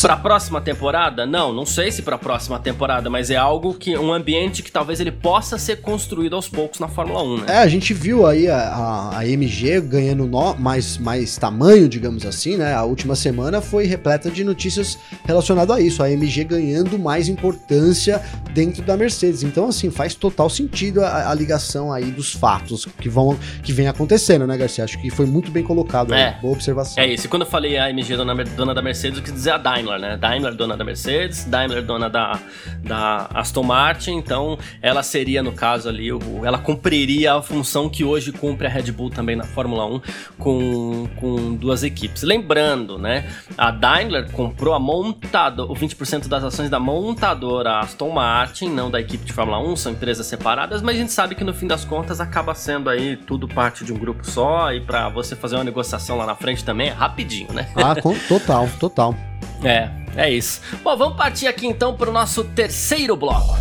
Pra 0.00 0.16
próxima 0.16 0.60
temporada? 0.60 1.26
Não, 1.26 1.52
não 1.52 1.66
sei 1.66 1.92
se 1.92 2.02
pra 2.02 2.18
próxima 2.18 2.58
temporada, 2.58 3.10
mas 3.10 3.30
é 3.30 3.36
algo 3.36 3.74
que. 3.74 3.96
um 3.96 4.12
ambiente 4.12 4.62
que 4.62 4.72
talvez 4.72 5.00
ele 5.00 5.12
possa 5.12 5.58
ser 5.58 5.80
construído 5.80 6.34
aos 6.34 6.48
poucos 6.48 6.80
na 6.80 6.88
Fórmula 6.88 7.22
1, 7.22 7.36
né? 7.38 7.44
É, 7.48 7.58
a 7.58 7.68
gente 7.68 7.92
viu 7.92 8.26
aí 8.26 8.48
a, 8.48 8.56
a, 8.56 9.18
a 9.18 9.26
MG 9.26 9.80
ganhando 9.82 10.26
no, 10.26 10.54
mais, 10.54 10.98
mais 10.98 11.36
tamanho, 11.36 11.88
digamos 11.88 12.24
assim, 12.24 12.56
né? 12.56 12.74
A 12.74 12.84
última 12.84 13.14
semana 13.14 13.60
foi 13.60 13.84
repleta 13.84 14.30
de 14.30 14.42
notícias 14.44 14.98
relacionadas 15.24 15.76
a 15.76 15.80
isso. 15.80 16.02
A 16.02 16.10
MG 16.10 16.44
ganhando 16.44 16.98
mais 16.98 17.28
importância 17.28 18.22
dentro 18.52 18.82
da 18.82 18.96
Mercedes. 18.96 19.42
Então, 19.42 19.68
assim, 19.68 19.90
faz 19.90 20.14
total 20.14 20.48
sentido 20.48 21.04
a, 21.04 21.30
a 21.30 21.34
ligação 21.34 21.92
aí 21.92 22.10
dos 22.10 22.32
fatos 22.32 22.86
que 22.98 23.08
vão 23.08 23.38
que 23.62 23.72
vem 23.72 23.88
acontecendo, 23.88 24.46
né, 24.46 24.56
Garcia? 24.56 24.84
Acho 24.84 25.00
que 25.00 25.10
foi 25.10 25.26
muito 25.26 25.50
bem 25.50 25.62
colocado. 25.62 26.14
É. 26.14 26.38
Boa 26.40 26.54
observação. 26.54 27.02
É 27.02 27.06
isso. 27.06 27.26
E 27.26 27.28
quando 27.28 27.42
eu 27.42 27.48
falei 27.48 27.78
a 27.78 27.90
MG 27.90 28.16
dona, 28.16 28.34
dona 28.44 28.74
da 28.74 28.82
Mercedes, 28.82 29.18
eu 29.18 29.24
quis 29.24 29.32
dizer 29.32 29.52
a 29.52 29.58
Daimler. 29.58 29.81
Daimler, 29.82 29.98
né? 29.98 30.16
Daimler 30.16 30.54
dona 30.54 30.76
da 30.76 30.84
Mercedes, 30.84 31.44
Daimler 31.44 31.82
dona 31.82 32.08
da, 32.08 32.38
da 32.82 33.28
Aston 33.34 33.62
Martin, 33.62 34.12
então 34.12 34.58
ela 34.80 35.02
seria, 35.02 35.42
no 35.42 35.52
caso 35.52 35.88
ali, 35.88 36.12
o, 36.12 36.20
ela 36.44 36.58
cumpriria 36.58 37.34
a 37.34 37.42
função 37.42 37.88
que 37.88 38.04
hoje 38.04 38.32
cumpre 38.32 38.66
a 38.66 38.70
Red 38.70 38.92
Bull 38.92 39.10
também 39.10 39.36
na 39.36 39.44
Fórmula 39.44 39.84
1 39.86 40.00
com, 40.38 41.08
com 41.16 41.54
duas 41.54 41.82
equipes. 41.82 42.22
Lembrando, 42.22 42.98
né? 42.98 43.28
A 43.56 43.70
Daimler 43.70 44.30
comprou 44.30 44.74
a 44.74 44.78
montadora, 44.78 45.70
o 45.70 45.74
20% 45.74 46.28
das 46.28 46.44
ações 46.44 46.70
da 46.70 46.78
montadora 46.78 47.80
Aston 47.80 48.10
Martin, 48.10 48.68
não 48.68 48.90
da 48.90 49.00
equipe 49.00 49.24
de 49.24 49.32
Fórmula 49.32 49.58
1, 49.58 49.76
são 49.76 49.92
empresas 49.92 50.26
separadas, 50.26 50.82
mas 50.82 50.96
a 50.96 50.98
gente 50.98 51.12
sabe 51.12 51.34
que 51.34 51.44
no 51.44 51.52
fim 51.52 51.66
das 51.66 51.84
contas 51.84 52.20
acaba 52.20 52.54
sendo 52.54 52.88
aí 52.88 53.16
tudo 53.16 53.48
parte 53.48 53.84
de 53.84 53.92
um 53.92 53.96
grupo 53.96 54.24
só 54.24 54.72
e 54.72 54.80
para 54.80 55.08
você 55.08 55.34
fazer 55.34 55.56
uma 55.56 55.64
negociação 55.64 56.16
lá 56.16 56.26
na 56.26 56.34
frente 56.34 56.64
também 56.64 56.88
é 56.88 56.92
rapidinho, 56.92 57.52
né? 57.52 57.68
Ah, 57.76 57.94
total, 58.28 58.68
total. 58.78 59.31
É, 59.64 59.90
é 60.16 60.30
isso. 60.30 60.60
Bom, 60.82 60.96
vamos 60.96 61.16
partir 61.16 61.46
aqui 61.46 61.66
então 61.66 61.96
para 61.96 62.10
o 62.10 62.12
nosso 62.12 62.44
terceiro 62.44 63.16
bloco. 63.16 63.56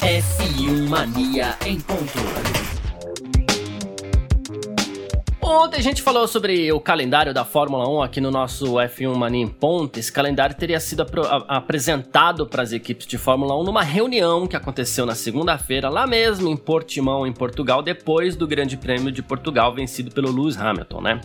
F1 0.00 0.88
Mania 0.88 1.56
em 1.66 1.80
ponto. 1.80 2.77
Ontem 5.50 5.78
a 5.78 5.82
gente 5.82 6.02
falou 6.02 6.28
sobre 6.28 6.70
o 6.70 6.78
calendário 6.78 7.32
da 7.32 7.42
Fórmula 7.42 7.88
1 7.88 8.02
aqui 8.02 8.20
no 8.20 8.30
nosso 8.30 8.74
F1 8.74 9.16
Mania 9.16 9.42
em 9.42 9.48
Ponte. 9.48 9.98
Esse 9.98 10.12
calendário 10.12 10.54
teria 10.54 10.78
sido 10.78 11.06
apresentado 11.48 12.46
para 12.46 12.62
as 12.62 12.70
equipes 12.70 13.06
de 13.06 13.16
Fórmula 13.16 13.58
1 13.58 13.64
numa 13.64 13.82
reunião 13.82 14.46
que 14.46 14.54
aconteceu 14.54 15.06
na 15.06 15.14
segunda-feira, 15.14 15.88
lá 15.88 16.06
mesmo 16.06 16.50
em 16.50 16.56
Portimão, 16.56 17.26
em 17.26 17.32
Portugal, 17.32 17.82
depois 17.82 18.36
do 18.36 18.46
Grande 18.46 18.76
Prêmio 18.76 19.10
de 19.10 19.22
Portugal 19.22 19.72
vencido 19.72 20.10
pelo 20.10 20.30
Lewis 20.30 20.54
Hamilton, 20.54 21.00
né? 21.00 21.20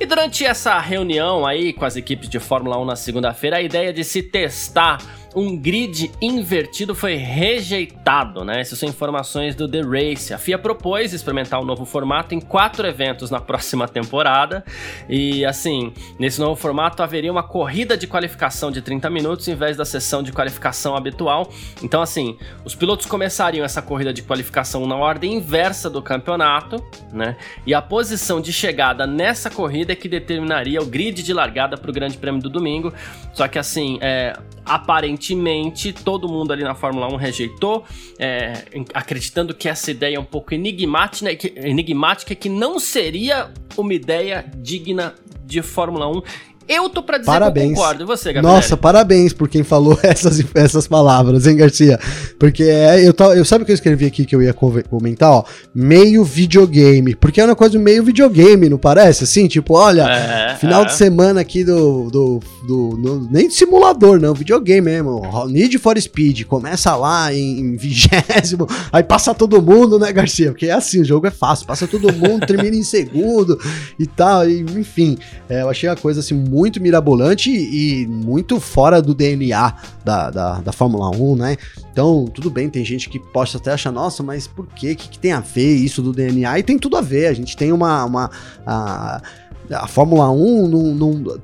E 0.00 0.06
durante 0.06 0.42
essa 0.42 0.78
reunião 0.78 1.44
aí 1.46 1.74
com 1.74 1.84
as 1.84 1.96
equipes 1.96 2.30
de 2.30 2.38
Fórmula 2.38 2.78
1 2.78 2.84
na 2.86 2.96
segunda-feira, 2.96 3.58
a 3.58 3.62
ideia 3.62 3.92
de 3.92 4.02
se 4.04 4.22
testar 4.22 5.02
um 5.34 5.56
grid 5.56 6.10
invertido 6.20 6.94
foi 6.94 7.16
rejeitado, 7.16 8.44
né? 8.44 8.60
Essas 8.60 8.78
são 8.78 8.88
informações 8.88 9.54
do 9.54 9.68
The 9.68 9.82
Race. 9.82 10.32
A 10.32 10.38
FIA 10.38 10.58
propôs 10.58 11.12
experimentar 11.12 11.60
um 11.60 11.64
novo 11.64 11.84
formato 11.84 12.34
em 12.34 12.40
quatro 12.40 12.86
eventos 12.86 13.30
na 13.30 13.40
próxima 13.40 13.86
temporada. 13.86 14.64
E 15.08 15.44
assim, 15.44 15.92
nesse 16.18 16.40
novo 16.40 16.56
formato 16.56 17.02
haveria 17.02 17.30
uma 17.30 17.42
corrida 17.42 17.96
de 17.96 18.06
qualificação 18.06 18.70
de 18.70 18.80
30 18.80 19.10
minutos 19.10 19.46
em 19.48 19.54
vez 19.54 19.76
da 19.76 19.84
sessão 19.84 20.22
de 20.22 20.32
qualificação 20.32 20.96
habitual. 20.96 21.50
Então, 21.82 22.00
assim, 22.00 22.38
os 22.64 22.74
pilotos 22.74 23.06
começariam 23.06 23.64
essa 23.64 23.82
corrida 23.82 24.12
de 24.12 24.22
qualificação 24.22 24.86
na 24.86 24.96
ordem 24.96 25.34
inversa 25.34 25.90
do 25.90 26.00
campeonato, 26.00 26.82
né? 27.12 27.36
E 27.66 27.74
a 27.74 27.82
posição 27.82 28.40
de 28.40 28.52
chegada 28.52 29.06
nessa 29.06 29.50
corrida 29.50 29.92
é 29.92 29.96
que 29.96 30.08
determinaria 30.08 30.80
o 30.80 30.86
grid 30.86 31.22
de 31.22 31.32
largada 31.32 31.76
para 31.76 31.90
o 31.90 31.92
Grande 31.92 32.16
Prêmio 32.16 32.40
do 32.40 32.48
domingo. 32.48 32.92
Só 33.32 33.46
que 33.48 33.58
assim, 33.58 33.98
é, 34.00 34.36
aparentemente 34.66 35.92
todo 35.92 36.28
mundo 36.28 36.52
ali 36.52 36.64
na 36.64 36.74
Fórmula 36.74 37.06
1 37.08 37.16
rejeitou, 37.16 37.84
é, 38.18 38.64
acreditando 38.92 39.54
que 39.54 39.68
essa 39.68 39.90
ideia 39.90 40.16
é 40.16 40.20
um 40.20 40.24
pouco 40.24 40.52
enigmática, 40.52 41.30
enigmática 41.56 42.34
que 42.34 42.48
não 42.48 42.78
seria 42.78 43.52
uma 43.76 43.94
ideia 43.94 44.44
digna 44.56 45.14
de 45.44 45.62
Fórmula 45.62 46.08
1 46.08 46.22
eu 46.68 46.88
tô 46.88 47.02
pra 47.02 47.18
dizer 47.18 47.30
parabéns. 47.30 47.66
que 47.66 47.72
eu 47.72 47.76
concordo. 47.76 48.02
E 48.02 48.06
você, 48.06 48.32
Gabriel? 48.32 48.56
Nossa, 48.56 48.76
parabéns 48.76 49.32
por 49.32 49.48
quem 49.48 49.62
falou 49.62 49.98
essas, 50.02 50.42
essas 50.54 50.86
palavras, 50.86 51.46
hein, 51.46 51.56
Garcia? 51.56 51.98
Porque 52.38 52.64
é, 52.64 53.06
eu, 53.06 53.14
eu 53.34 53.44
sabe 53.44 53.62
o 53.62 53.66
que 53.66 53.72
eu 53.72 53.74
escrevi 53.74 54.06
aqui 54.06 54.24
que 54.24 54.34
eu 54.34 54.42
ia 54.42 54.54
comentar, 54.54 55.30
ó? 55.30 55.44
Meio 55.74 56.24
videogame. 56.24 57.14
Porque 57.14 57.40
é 57.40 57.44
uma 57.44 57.54
coisa 57.54 57.78
meio 57.78 58.02
videogame, 58.02 58.68
não 58.68 58.78
parece? 58.78 59.24
Assim, 59.24 59.46
tipo, 59.46 59.74
olha, 59.74 60.02
é, 60.02 60.56
final 60.56 60.82
é. 60.82 60.86
de 60.86 60.94
semana 60.94 61.40
aqui 61.40 61.64
do. 61.64 62.10
do, 62.10 62.40
do, 62.66 62.96
do 62.96 63.28
nem 63.30 63.48
de 63.48 63.54
simulador, 63.54 64.20
não, 64.20 64.34
videogame 64.34 64.86
mesmo. 64.86 65.22
Need 65.48 65.78
for 65.78 66.00
Speed. 66.00 66.44
Começa 66.44 66.94
lá 66.94 67.32
em 67.34 67.76
vigésimo, 67.76 68.66
aí 68.92 69.02
passa 69.02 69.34
todo 69.34 69.60
mundo, 69.60 69.98
né, 69.98 70.12
Garcia? 70.12 70.50
Porque 70.50 70.66
é 70.66 70.72
assim, 70.72 71.00
o 71.00 71.04
jogo 71.04 71.26
é 71.26 71.30
fácil, 71.30 71.66
passa 71.66 71.86
todo 71.86 72.12
mundo, 72.12 72.46
termina 72.46 72.76
em 72.76 72.84
segundo 72.84 73.58
e 73.98 74.06
tal. 74.06 74.48
E, 74.48 74.60
enfim, 74.60 75.18
é, 75.48 75.62
eu 75.62 75.68
achei 75.68 75.88
a 75.88 75.96
coisa 75.96 76.20
assim 76.20 76.34
muito 76.34 76.55
mirabolante 76.80 77.50
e 77.50 78.06
muito 78.06 78.58
fora 78.58 79.02
do 79.02 79.14
DNA 79.14 79.74
da, 80.04 80.30
da, 80.30 80.60
da, 80.60 80.72
Fórmula 80.72 81.10
1, 81.10 81.36
né? 81.36 81.56
Então, 81.92 82.26
tudo 82.26 82.50
bem, 82.50 82.70
tem 82.70 82.84
gente 82.84 83.08
que 83.08 83.18
possa 83.18 83.58
até 83.58 83.72
achar, 83.72 83.92
nossa, 83.92 84.22
mas 84.22 84.46
por 84.46 84.66
quê? 84.68 84.92
O 84.92 84.96
que, 84.96 85.08
que 85.10 85.18
tem 85.18 85.32
a 85.32 85.40
ver 85.40 85.74
isso 85.76 86.00
do 86.00 86.12
DNA? 86.12 86.58
E 86.58 86.62
tem 86.62 86.78
tudo 86.78 86.96
a 86.96 87.00
ver, 87.00 87.26
a 87.26 87.34
gente 87.34 87.56
tem 87.56 87.72
uma. 87.72 88.04
uma 88.04 88.30
a, 88.66 89.22
a 89.70 89.86
Fórmula 89.88 90.30
1 90.30 90.68
não, 90.68 90.94
não, 90.94 91.38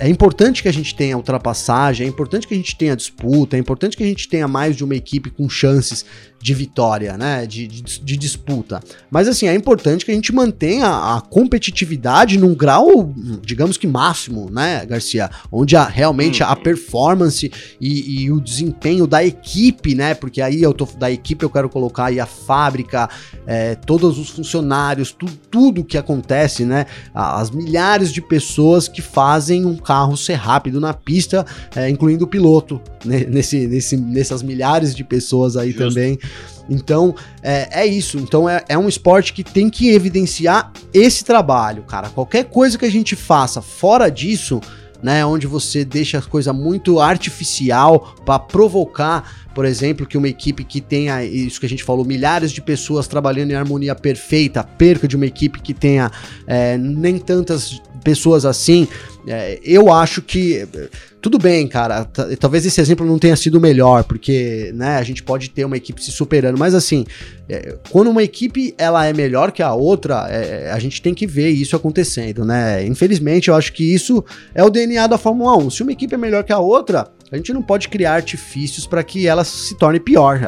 é 0.00 0.08
importante 0.08 0.62
que 0.62 0.68
a 0.68 0.72
gente 0.72 0.94
tenha 0.94 1.16
ultrapassagem, 1.16 2.06
é 2.06 2.08
importante 2.08 2.48
que 2.48 2.54
a 2.54 2.56
gente 2.56 2.74
tenha 2.76 2.96
disputa, 2.96 3.56
é 3.56 3.60
importante 3.60 3.96
que 3.96 4.02
a 4.02 4.06
gente 4.06 4.28
tenha 4.28 4.48
mais 4.48 4.74
de 4.74 4.82
uma 4.82 4.94
equipe 4.94 5.30
com 5.30 5.48
chances 5.48 6.04
de 6.40 6.54
vitória, 6.54 7.16
né? 7.16 7.46
De, 7.46 7.66
de, 7.66 7.82
de, 7.82 8.16
disputa. 8.16 8.80
Mas 9.10 9.28
assim, 9.28 9.46
é 9.48 9.54
importante 9.54 10.04
que 10.04 10.10
a 10.10 10.14
gente 10.14 10.32
mantenha 10.32 10.86
a 10.86 11.20
competitividade 11.20 12.38
num 12.38 12.54
grau, 12.54 13.12
digamos 13.42 13.76
que 13.76 13.86
máximo, 13.86 14.48
né, 14.50 14.84
Garcia? 14.86 15.30
Onde 15.50 15.76
a, 15.76 15.84
realmente 15.84 16.42
a 16.42 16.54
performance 16.54 17.50
e, 17.80 18.22
e, 18.22 18.32
o 18.32 18.40
desempenho 18.40 19.06
da 19.06 19.24
equipe, 19.24 19.94
né? 19.94 20.14
Porque 20.14 20.40
aí 20.40 20.62
eu 20.62 20.72
tô 20.72 20.86
da 20.98 21.10
equipe, 21.10 21.44
eu 21.44 21.50
quero 21.50 21.68
colocar 21.68 22.06
aí 22.06 22.20
a 22.20 22.26
fábrica, 22.26 23.08
é, 23.46 23.74
todos 23.74 24.18
os 24.18 24.30
funcionários, 24.30 25.12
tu, 25.12 25.26
tudo 25.50 25.84
que 25.84 25.98
acontece, 25.98 26.64
né? 26.64 26.86
As 27.14 27.50
milhares 27.50 28.12
de 28.12 28.22
pessoas 28.22 28.88
que 28.88 29.02
fazem 29.02 29.66
um 29.66 29.76
carro 29.76 30.16
ser 30.16 30.34
rápido 30.34 30.80
na 30.80 30.94
pista, 30.94 31.44
é, 31.74 31.88
incluindo 31.88 32.24
o 32.24 32.28
piloto, 32.28 32.80
né? 33.04 33.24
nesse, 33.28 33.66
nesse, 33.66 33.96
nessas 33.96 34.42
milhares 34.42 34.94
de 34.94 35.04
pessoas 35.04 35.56
aí 35.56 35.72
Justo. 35.72 35.88
também. 35.88 36.18
Então, 36.68 37.14
é, 37.42 37.82
é 37.82 37.86
isso. 37.86 38.18
Então, 38.18 38.48
é, 38.48 38.64
é 38.68 38.78
um 38.78 38.88
esporte 38.88 39.32
que 39.32 39.42
tem 39.42 39.70
que 39.70 39.90
evidenciar 39.90 40.72
esse 40.92 41.24
trabalho, 41.24 41.82
cara. 41.82 42.10
Qualquer 42.10 42.44
coisa 42.44 42.76
que 42.76 42.84
a 42.84 42.90
gente 42.90 43.16
faça 43.16 43.62
fora 43.62 44.10
disso, 44.10 44.60
né, 45.02 45.24
onde 45.24 45.46
você 45.46 45.84
deixa 45.84 46.18
a 46.18 46.22
coisa 46.22 46.52
muito 46.52 47.00
artificial 47.00 48.14
para 48.24 48.38
provocar, 48.38 49.47
por 49.58 49.64
exemplo, 49.64 50.06
que 50.06 50.16
uma 50.16 50.28
equipe 50.28 50.62
que 50.62 50.80
tenha 50.80 51.24
isso 51.24 51.58
que 51.58 51.66
a 51.66 51.68
gente 51.68 51.82
falou, 51.82 52.04
milhares 52.04 52.52
de 52.52 52.62
pessoas 52.62 53.08
trabalhando 53.08 53.50
em 53.50 53.56
harmonia 53.56 53.92
perfeita, 53.92 54.62
perca 54.62 55.08
de 55.08 55.16
uma 55.16 55.26
equipe 55.26 55.60
que 55.60 55.74
tenha 55.74 56.12
é, 56.46 56.78
nem 56.78 57.18
tantas 57.18 57.82
pessoas 58.04 58.44
assim, 58.44 58.86
é, 59.26 59.58
eu 59.64 59.92
acho 59.92 60.22
que 60.22 60.64
tudo 61.20 61.38
bem, 61.38 61.66
cara. 61.66 62.04
Talvez 62.38 62.64
esse 62.64 62.80
exemplo 62.80 63.04
não 63.04 63.18
tenha 63.18 63.34
sido 63.34 63.60
melhor, 63.60 64.04
porque 64.04 64.70
né, 64.76 64.96
a 64.96 65.02
gente 65.02 65.24
pode 65.24 65.50
ter 65.50 65.64
uma 65.64 65.76
equipe 65.76 66.02
se 66.02 66.12
superando, 66.12 66.56
mas 66.56 66.72
assim, 66.72 67.04
é, 67.48 67.76
quando 67.90 68.10
uma 68.10 68.22
equipe 68.22 68.72
ela 68.78 69.06
é 69.06 69.12
melhor 69.12 69.50
que 69.50 69.60
a 69.60 69.74
outra, 69.74 70.28
é, 70.30 70.70
a 70.70 70.78
gente 70.78 71.02
tem 71.02 71.12
que 71.12 71.26
ver 71.26 71.48
isso 71.48 71.74
acontecendo, 71.74 72.44
né? 72.44 72.86
Infelizmente, 72.86 73.48
eu 73.48 73.56
acho 73.56 73.72
que 73.72 73.92
isso 73.92 74.24
é 74.54 74.62
o 74.62 74.70
DNA 74.70 75.08
da 75.08 75.18
Fórmula 75.18 75.56
1. 75.58 75.70
Se 75.70 75.82
uma 75.82 75.90
equipe 75.90 76.14
é 76.14 76.18
melhor 76.18 76.44
que 76.44 76.52
a 76.52 76.60
outra, 76.60 77.10
a 77.30 77.36
gente 77.36 77.52
não 77.52 77.62
pode 77.62 77.88
criar 77.88 78.14
artifícios 78.14 78.86
para 78.86 79.02
que 79.02 79.26
ela 79.26 79.44
se 79.44 79.76
torne 79.76 80.00
pior. 80.00 80.40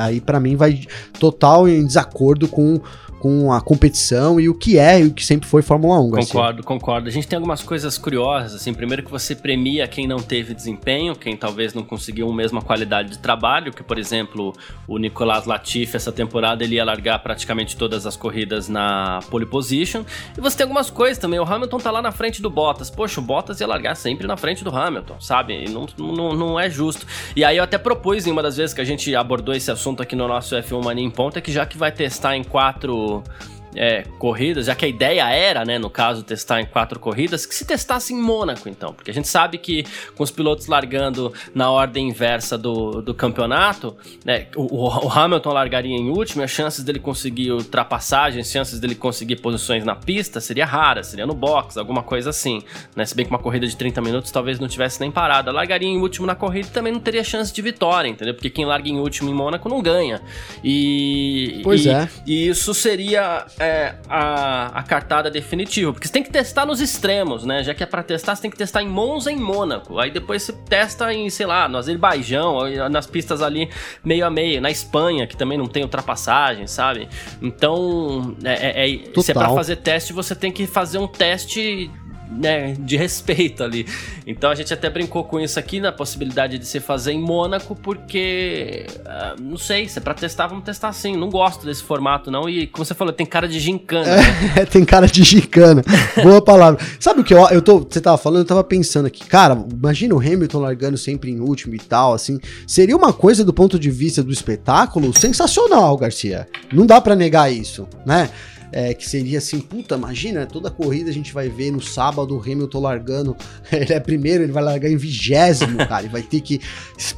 Aí, 0.00 0.20
para 0.20 0.38
mim, 0.38 0.56
vai 0.56 0.80
total 1.18 1.68
em 1.68 1.84
desacordo 1.84 2.46
com 2.46 2.80
com 3.18 3.52
a 3.52 3.60
competição 3.60 4.40
e 4.40 4.48
o 4.48 4.54
que 4.54 4.78
é 4.78 5.00
e 5.00 5.06
o 5.06 5.12
que 5.12 5.24
sempre 5.24 5.48
foi 5.48 5.62
Fórmula 5.62 6.00
1. 6.00 6.10
Garcia. 6.10 6.32
Concordo, 6.32 6.62
concordo. 6.62 7.08
A 7.08 7.12
gente 7.12 7.26
tem 7.26 7.36
algumas 7.36 7.62
coisas 7.62 7.98
curiosas, 7.98 8.54
assim, 8.54 8.72
primeiro 8.72 9.02
que 9.02 9.10
você 9.10 9.34
premia 9.34 9.86
quem 9.88 10.06
não 10.06 10.18
teve 10.18 10.54
desempenho, 10.54 11.14
quem 11.14 11.36
talvez 11.36 11.74
não 11.74 11.82
conseguiu 11.82 12.30
a 12.30 12.34
mesma 12.34 12.62
qualidade 12.62 13.10
de 13.10 13.18
trabalho, 13.18 13.72
que 13.72 13.82
por 13.82 13.98
exemplo, 13.98 14.52
o 14.86 14.98
Nicolas 14.98 15.46
Latifi 15.46 15.96
essa 15.96 16.12
temporada 16.12 16.62
ele 16.62 16.76
ia 16.76 16.84
largar 16.84 17.18
praticamente 17.18 17.76
todas 17.76 18.06
as 18.06 18.16
corridas 18.16 18.68
na 18.68 19.20
pole 19.30 19.46
position. 19.46 20.04
E 20.36 20.40
você 20.40 20.56
tem 20.56 20.64
algumas 20.64 20.90
coisas 20.90 21.18
também, 21.18 21.38
o 21.38 21.44
Hamilton 21.44 21.78
tá 21.78 21.90
lá 21.90 22.02
na 22.02 22.12
frente 22.12 22.40
do 22.40 22.50
Bottas. 22.50 22.90
Poxa, 22.90 23.20
o 23.20 23.22
Bottas 23.22 23.60
ia 23.60 23.66
largar 23.66 23.96
sempre 23.96 24.26
na 24.26 24.36
frente 24.36 24.62
do 24.62 24.74
Hamilton, 24.74 25.20
sabe? 25.20 25.64
E 25.64 25.68
não, 25.68 25.86
não, 25.96 26.32
não 26.34 26.60
é 26.60 26.70
justo. 26.70 27.06
E 27.34 27.44
aí 27.44 27.56
eu 27.56 27.64
até 27.64 27.78
propus 27.78 28.26
em 28.26 28.30
uma 28.30 28.42
das 28.42 28.56
vezes 28.56 28.74
que 28.74 28.80
a 28.80 28.84
gente 28.84 29.14
abordou 29.14 29.54
esse 29.54 29.70
assunto 29.70 30.02
aqui 30.02 30.14
no 30.14 30.28
nosso 30.28 30.54
F1 30.54 30.84
Mania 30.84 31.04
em 31.04 31.10
Ponta, 31.10 31.40
que 31.40 31.50
já 31.50 31.66
que 31.66 31.76
vai 31.76 31.90
testar 31.90 32.36
em 32.36 32.44
quatro 32.44 33.07
Yeah. 33.08 33.57
É, 33.74 34.04
corridas, 34.18 34.66
já 34.66 34.74
que 34.74 34.84
a 34.84 34.88
ideia 34.88 35.28
era, 35.30 35.64
né, 35.64 35.78
no 35.78 35.90
caso, 35.90 36.22
testar 36.22 36.60
em 36.60 36.66
quatro 36.66 36.98
corridas, 36.98 37.46
que 37.46 37.54
se 37.54 37.64
testasse 37.64 38.12
em 38.12 38.20
Mônaco, 38.20 38.68
então. 38.68 38.92
Porque 38.92 39.10
a 39.10 39.14
gente 39.14 39.28
sabe 39.28 39.58
que 39.58 39.84
com 40.14 40.22
os 40.22 40.30
pilotos 40.30 40.66
largando 40.66 41.32
na 41.54 41.70
ordem 41.70 42.08
inversa 42.08 42.56
do, 42.56 43.02
do 43.02 43.14
campeonato, 43.14 43.96
né, 44.24 44.46
o, 44.56 44.86
o 45.06 45.10
Hamilton 45.10 45.52
largaria 45.52 45.96
em 45.96 46.10
último 46.10 46.42
e 46.42 46.44
as 46.44 46.50
chances 46.50 46.84
dele 46.84 46.98
conseguir 46.98 47.52
ultrapassagem, 47.52 48.40
as 48.40 48.50
chances 48.50 48.80
dele 48.80 48.94
conseguir 48.94 49.36
posições 49.36 49.84
na 49.84 49.94
pista 49.94 50.40
seria 50.40 50.66
rara, 50.66 51.02
seria 51.02 51.26
no 51.26 51.34
box, 51.34 51.76
alguma 51.76 52.02
coisa 52.02 52.30
assim. 52.30 52.62
Né? 52.96 53.04
Se 53.04 53.14
bem 53.14 53.24
que 53.24 53.30
uma 53.30 53.38
corrida 53.38 53.66
de 53.66 53.76
30 53.76 54.00
minutos 54.00 54.30
talvez 54.30 54.58
não 54.58 54.68
tivesse 54.68 55.00
nem 55.00 55.10
parada. 55.10 55.52
Largaria 55.52 55.88
em 55.88 55.98
último 55.98 56.26
na 56.26 56.34
corrida 56.34 56.68
e 56.68 56.70
também 56.70 56.92
não 56.92 57.00
teria 57.00 57.22
chance 57.22 57.52
de 57.52 57.62
vitória, 57.62 58.08
entendeu? 58.08 58.34
Porque 58.34 58.50
quem 58.50 58.64
larga 58.64 58.88
em 58.88 58.98
último 58.98 59.30
em 59.30 59.34
Mônaco 59.34 59.68
não 59.68 59.82
ganha. 59.82 60.20
E, 60.62 61.60
pois 61.62 61.84
e, 61.84 61.90
é. 61.90 62.08
E 62.26 62.48
isso 62.48 62.74
seria 62.74 63.46
é, 63.58 63.94
a, 64.08 64.78
a 64.78 64.82
cartada 64.82 65.30
definitiva. 65.30 65.92
Porque 65.92 66.06
você 66.06 66.12
tem 66.12 66.22
que 66.22 66.30
testar 66.30 66.64
nos 66.64 66.80
extremos, 66.80 67.44
né? 67.44 67.62
Já 67.62 67.74
que 67.74 67.82
é 67.82 67.86
pra 67.86 68.02
testar, 68.02 68.34
você 68.34 68.42
tem 68.42 68.50
que 68.50 68.56
testar 68.56 68.82
em 68.82 68.88
Monza 68.88 69.30
e 69.30 69.34
em 69.34 69.38
Mônaco. 69.38 69.98
Aí 69.98 70.10
depois 70.10 70.42
você 70.42 70.52
testa 70.52 71.12
em, 71.12 71.28
sei 71.30 71.46
lá, 71.46 71.68
no 71.68 71.78
Azerbaijão, 71.78 72.58
nas 72.90 73.06
pistas 73.06 73.42
ali 73.42 73.68
meio 74.04 74.24
a 74.24 74.30
meio, 74.30 74.60
na 74.60 74.70
Espanha, 74.70 75.26
que 75.26 75.36
também 75.36 75.58
não 75.58 75.66
tem 75.66 75.82
ultrapassagem, 75.82 76.66
sabe? 76.66 77.08
Então, 77.42 78.36
é, 78.44 78.84
é, 78.84 78.94
é 78.94 79.20
se 79.20 79.30
é 79.30 79.34
pra 79.34 79.50
fazer 79.50 79.76
teste, 79.76 80.12
você 80.12 80.34
tem 80.34 80.52
que 80.52 80.66
fazer 80.66 80.98
um 80.98 81.08
teste 81.08 81.90
né, 82.30 82.74
de 82.78 82.96
respeito 82.96 83.62
ali. 83.62 83.86
Então 84.26 84.50
a 84.50 84.54
gente 84.54 84.72
até 84.72 84.90
brincou 84.90 85.24
com 85.24 85.40
isso 85.40 85.58
aqui 85.58 85.80
na 85.80 85.92
possibilidade 85.92 86.58
de 86.58 86.66
se 86.66 86.80
fazer 86.80 87.12
em 87.12 87.20
Mônaco, 87.20 87.74
porque 87.74 88.86
uh, 89.00 89.42
não 89.42 89.56
sei, 89.56 89.88
se 89.88 89.98
é 89.98 90.02
pra 90.02 90.14
testar, 90.14 90.46
vamos 90.46 90.64
testar 90.64 90.92
sim. 90.92 91.16
Não 91.16 91.28
gosto 91.28 91.64
desse 91.64 91.82
formato, 91.82 92.30
não. 92.30 92.48
E 92.48 92.66
como 92.66 92.84
você 92.84 92.94
falou, 92.94 93.12
tem 93.12 93.26
cara 93.26 93.48
de 93.48 93.58
gincana. 93.58 94.08
É, 94.56 94.64
tem 94.66 94.84
cara 94.84 95.06
de 95.06 95.22
gincana. 95.22 95.82
Boa 96.22 96.42
palavra. 96.42 96.84
Sabe 97.00 97.20
o 97.20 97.24
que 97.24 97.34
eu, 97.34 97.46
eu 97.48 97.62
tô. 97.62 97.80
Você 97.80 98.00
tava 98.00 98.18
falando, 98.18 98.40
eu 98.40 98.46
tava 98.46 98.64
pensando 98.64 99.06
aqui, 99.06 99.24
cara, 99.26 99.64
imagina 99.72 100.14
o 100.14 100.18
Hamilton 100.18 100.58
largando 100.58 100.98
sempre 100.98 101.30
em 101.30 101.40
último 101.40 101.74
e 101.74 101.78
tal, 101.78 102.12
assim. 102.12 102.38
Seria 102.66 102.96
uma 102.96 103.12
coisa 103.12 103.44
do 103.44 103.52
ponto 103.52 103.78
de 103.78 103.90
vista 103.90 104.22
do 104.22 104.32
espetáculo 104.32 105.16
sensacional, 105.16 105.96
Garcia. 105.96 106.48
Não 106.72 106.86
dá 106.86 107.00
para 107.00 107.16
negar 107.16 107.52
isso, 107.52 107.88
né? 108.04 108.30
É, 108.72 108.92
que 108.94 109.08
seria 109.08 109.38
assim, 109.38 109.60
puta, 109.60 109.94
imagina, 109.94 110.46
toda 110.46 110.70
corrida 110.70 111.10
a 111.10 111.12
gente 111.12 111.32
vai 111.32 111.48
ver 111.48 111.70
no 111.70 111.80
sábado 111.80 112.36
o 112.36 112.40
Hamilton 112.40 112.80
largando, 112.80 113.36
ele 113.72 113.92
é 113.92 114.00
primeiro, 114.00 114.42
ele 114.42 114.52
vai 114.52 114.62
largar 114.62 114.90
em 114.90 114.96
vigésimo, 114.96 115.78
cara, 115.86 116.06
e 116.06 116.08
vai 116.08 116.22
ter 116.22 116.40
que 116.40 116.60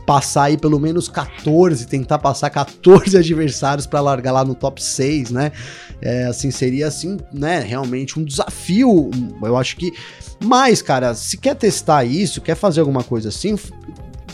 passar 0.07 0.45
aí 0.45 0.57
pelo 0.57 0.79
menos 0.79 1.09
14, 1.09 1.87
tentar 1.87 2.19
passar 2.19 2.51
14 2.51 3.17
adversários 3.19 3.87
para 3.87 4.01
largar 4.01 4.33
lá 4.33 4.45
no 4.45 4.55
top 4.55 4.83
6, 4.83 5.31
né? 5.31 5.53
É, 6.01 6.25
assim, 6.25 6.51
seria 6.51 6.87
assim, 6.87 7.19
né, 7.33 7.61
realmente 7.61 8.19
um 8.19 8.25
desafio, 8.25 9.11
eu 9.43 9.57
acho 9.57 9.77
que, 9.77 9.93
mas, 10.43 10.81
cara, 10.81 11.15
se 11.15 11.37
quer 11.37 11.55
testar 11.55 12.05
isso, 12.05 12.41
quer 12.41 12.55
fazer 12.55 12.81
alguma 12.81 13.05
coisa 13.05 13.29
assim, 13.29 13.57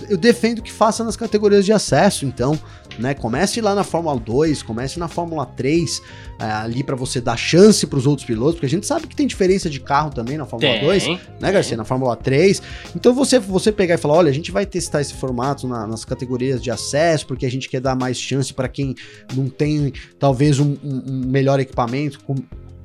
eu 0.08 0.16
defendo 0.16 0.62
que 0.62 0.70
faça 0.70 1.02
nas 1.02 1.16
categorias 1.16 1.64
de 1.64 1.72
acesso, 1.72 2.24
então, 2.24 2.58
né? 2.98 3.14
Comece 3.14 3.60
lá 3.60 3.74
na 3.74 3.84
Fórmula 3.84 4.18
2, 4.18 4.62
comece 4.62 4.98
na 4.98 5.08
Fórmula 5.08 5.46
3, 5.46 6.02
é, 6.38 6.44
ali 6.44 6.82
para 6.82 6.96
você 6.96 7.20
dar 7.20 7.36
chance 7.36 7.86
para 7.86 7.98
os 7.98 8.06
outros 8.06 8.26
pilotos, 8.26 8.54
porque 8.54 8.66
a 8.66 8.70
gente 8.70 8.86
sabe 8.86 9.06
que 9.06 9.16
tem 9.16 9.26
diferença 9.26 9.68
de 9.70 9.80
carro 9.80 10.10
também 10.10 10.36
na 10.36 10.46
Fórmula 10.46 10.72
tem, 10.72 10.82
2, 10.82 11.06
né, 11.40 11.52
Garcia? 11.52 11.76
Na 11.76 11.84
Fórmula 11.84 12.16
3. 12.16 12.62
Então 12.94 13.14
você, 13.14 13.38
você 13.38 13.72
pegar 13.72 13.94
e 13.94 13.98
falar: 13.98 14.14
olha, 14.14 14.30
a 14.30 14.34
gente 14.34 14.50
vai 14.50 14.66
testar 14.66 15.00
esse 15.00 15.14
formato 15.14 15.66
na, 15.66 15.86
nas 15.86 16.04
categorias 16.04 16.62
de 16.62 16.70
acesso, 16.70 17.26
porque 17.26 17.46
a 17.46 17.50
gente 17.50 17.68
quer 17.68 17.80
dar 17.80 17.94
mais 17.94 18.18
chance 18.18 18.52
para 18.52 18.68
quem 18.68 18.94
não 19.34 19.48
tem 19.48 19.92
talvez 20.18 20.58
um, 20.58 20.76
um, 20.82 21.02
um 21.06 21.26
melhor 21.26 21.60
equipamento, 21.60 22.20
com, 22.24 22.34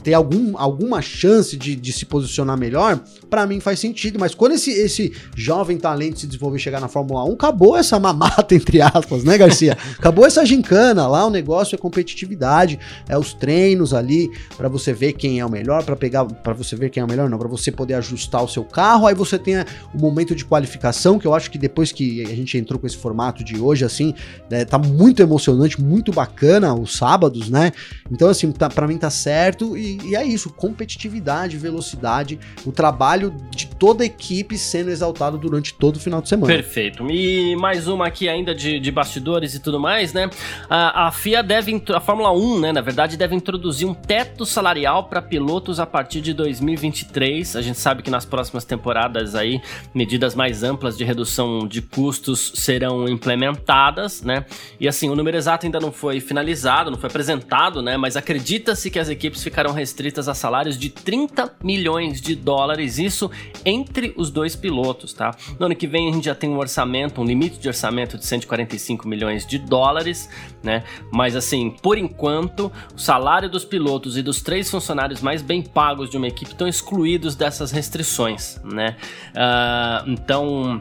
ter 0.03 0.13
algum, 0.13 0.57
alguma 0.57 1.01
chance 1.01 1.55
de, 1.55 1.75
de 1.75 1.93
se 1.93 2.05
posicionar 2.05 2.57
melhor, 2.57 2.99
para 3.29 3.45
mim 3.45 3.59
faz 3.59 3.79
sentido. 3.79 4.19
Mas 4.19 4.33
quando 4.33 4.53
esse, 4.53 4.71
esse 4.71 5.13
jovem 5.35 5.77
talento 5.77 6.19
se 6.19 6.27
desenvolver 6.27 6.57
e 6.57 6.59
chegar 6.59 6.81
na 6.81 6.87
Fórmula 6.87 7.23
1, 7.25 7.33
acabou 7.33 7.77
essa 7.77 7.99
mamata, 7.99 8.53
entre 8.55 8.81
aspas, 8.81 9.23
né, 9.23 9.37
Garcia? 9.37 9.77
acabou 9.97 10.25
essa 10.25 10.45
gincana. 10.45 11.07
Lá 11.07 11.25
o 11.25 11.29
negócio 11.29 11.75
é 11.75 11.77
competitividade, 11.77 12.79
é 13.07 13.17
os 13.17 13.33
treinos 13.33 13.93
ali 13.93 14.29
para 14.57 14.67
você 14.67 14.93
ver 14.93 15.13
quem 15.13 15.39
é 15.39 15.45
o 15.45 15.49
melhor, 15.49 15.83
para 15.83 15.95
pegar, 15.95 16.25
para 16.25 16.53
você 16.53 16.75
ver 16.75 16.89
quem 16.89 17.01
é 17.01 17.05
o 17.05 17.09
melhor, 17.09 17.29
não, 17.29 17.37
para 17.37 17.47
você 17.47 17.71
poder 17.71 17.93
ajustar 17.95 18.43
o 18.43 18.47
seu 18.47 18.63
carro. 18.63 19.07
Aí 19.07 19.15
você 19.15 19.37
tem 19.37 19.55
o 19.93 19.97
momento 19.97 20.35
de 20.35 20.43
qualificação, 20.43 21.19
que 21.19 21.27
eu 21.27 21.33
acho 21.33 21.49
que 21.51 21.57
depois 21.57 21.91
que 21.91 22.21
a 22.23 22.35
gente 22.35 22.57
entrou 22.57 22.79
com 22.79 22.87
esse 22.87 22.97
formato 22.97 23.43
de 23.43 23.59
hoje, 23.59 23.85
assim, 23.85 24.13
né, 24.49 24.65
tá 24.65 24.77
muito 24.77 25.21
emocionante, 25.21 25.81
muito 25.81 26.11
bacana 26.11 26.73
os 26.73 26.95
sábados, 26.95 27.49
né? 27.49 27.71
Então, 28.11 28.29
assim, 28.29 28.51
tá, 28.51 28.69
para 28.69 28.87
mim 28.87 28.97
tá 28.97 29.09
certo 29.09 29.77
e 29.77 29.90
e, 30.03 30.15
é 30.15 30.23
isso, 30.23 30.49
competitividade, 30.49 31.57
velocidade, 31.57 32.39
o 32.65 32.71
trabalho 32.71 33.35
de 33.49 33.67
toda 33.67 34.03
a 34.03 34.05
equipe 34.05 34.57
sendo 34.57 34.89
exaltado 34.89 35.37
durante 35.37 35.73
todo 35.73 35.95
o 35.95 35.99
final 35.99 36.21
de 36.21 36.29
semana. 36.29 36.53
Perfeito. 36.53 37.09
E 37.09 37.55
mais 37.55 37.87
uma 37.87 38.07
aqui 38.07 38.29
ainda 38.29 38.53
de, 38.53 38.79
de 38.79 38.91
bastidores 38.91 39.55
e 39.55 39.59
tudo 39.59 39.79
mais, 39.79 40.13
né? 40.13 40.29
A, 40.69 41.07
a 41.07 41.11
FIA 41.11 41.43
deve, 41.43 41.83
a 41.93 41.99
Fórmula 41.99 42.31
1, 42.31 42.59
né, 42.59 42.71
na 42.71 42.81
verdade, 42.81 43.17
deve 43.17 43.35
introduzir 43.35 43.87
um 43.87 43.93
teto 43.93 44.45
salarial 44.45 45.05
para 45.05 45.21
pilotos 45.21 45.79
a 45.79 45.85
partir 45.85 46.21
de 46.21 46.33
2023. 46.33 47.55
A 47.55 47.61
gente 47.61 47.79
sabe 47.79 48.03
que 48.03 48.09
nas 48.09 48.25
próximas 48.25 48.65
temporadas 48.65 49.35
aí, 49.35 49.61
medidas 49.93 50.35
mais 50.35 50.63
amplas 50.63 50.97
de 50.97 51.03
redução 51.03 51.67
de 51.67 51.81
custos 51.81 52.53
serão 52.55 53.07
implementadas, 53.07 54.21
né? 54.21 54.45
E 54.79 54.87
assim, 54.87 55.09
o 55.09 55.15
número 55.15 55.37
exato 55.37 55.65
ainda 55.65 55.79
não 55.79 55.91
foi 55.91 56.19
finalizado, 56.19 56.91
não 56.91 56.97
foi 56.97 57.09
apresentado, 57.09 57.81
né? 57.81 57.97
Mas 57.97 58.15
acredita-se 58.15 58.89
que 58.89 58.99
as 58.99 59.09
equipes 59.09 59.43
ficarão 59.43 59.73
restritas 59.81 60.29
a 60.29 60.35
salários 60.35 60.77
de 60.77 60.89
30 60.89 61.55
milhões 61.63 62.21
de 62.21 62.35
dólares, 62.35 62.99
isso 62.99 63.31
entre 63.65 64.13
os 64.15 64.29
dois 64.29 64.55
pilotos, 64.55 65.11
tá? 65.11 65.35
No 65.59 65.65
ano 65.65 65.75
que 65.75 65.87
vem 65.87 66.09
a 66.09 66.13
gente 66.13 66.25
já 66.25 66.35
tem 66.35 66.49
um 66.51 66.57
orçamento, 66.57 67.19
um 67.19 67.25
limite 67.25 67.57
de 67.57 67.67
orçamento 67.67 68.17
de 68.17 68.25
145 68.25 69.07
milhões 69.07 69.45
de 69.45 69.57
dólares, 69.57 70.29
né? 70.63 70.83
Mas 71.11 71.35
assim, 71.35 71.71
por 71.81 71.97
enquanto, 71.97 72.71
o 72.95 72.99
salário 72.99 73.49
dos 73.49 73.65
pilotos 73.65 74.17
e 74.17 74.21
dos 74.21 74.41
três 74.41 74.69
funcionários 74.69 75.19
mais 75.19 75.41
bem 75.41 75.63
pagos 75.63 76.09
de 76.09 76.17
uma 76.17 76.27
equipe 76.27 76.51
estão 76.51 76.67
excluídos 76.67 77.35
dessas 77.35 77.71
restrições, 77.71 78.61
né? 78.63 78.95
Uh, 79.31 80.09
então 80.11 80.79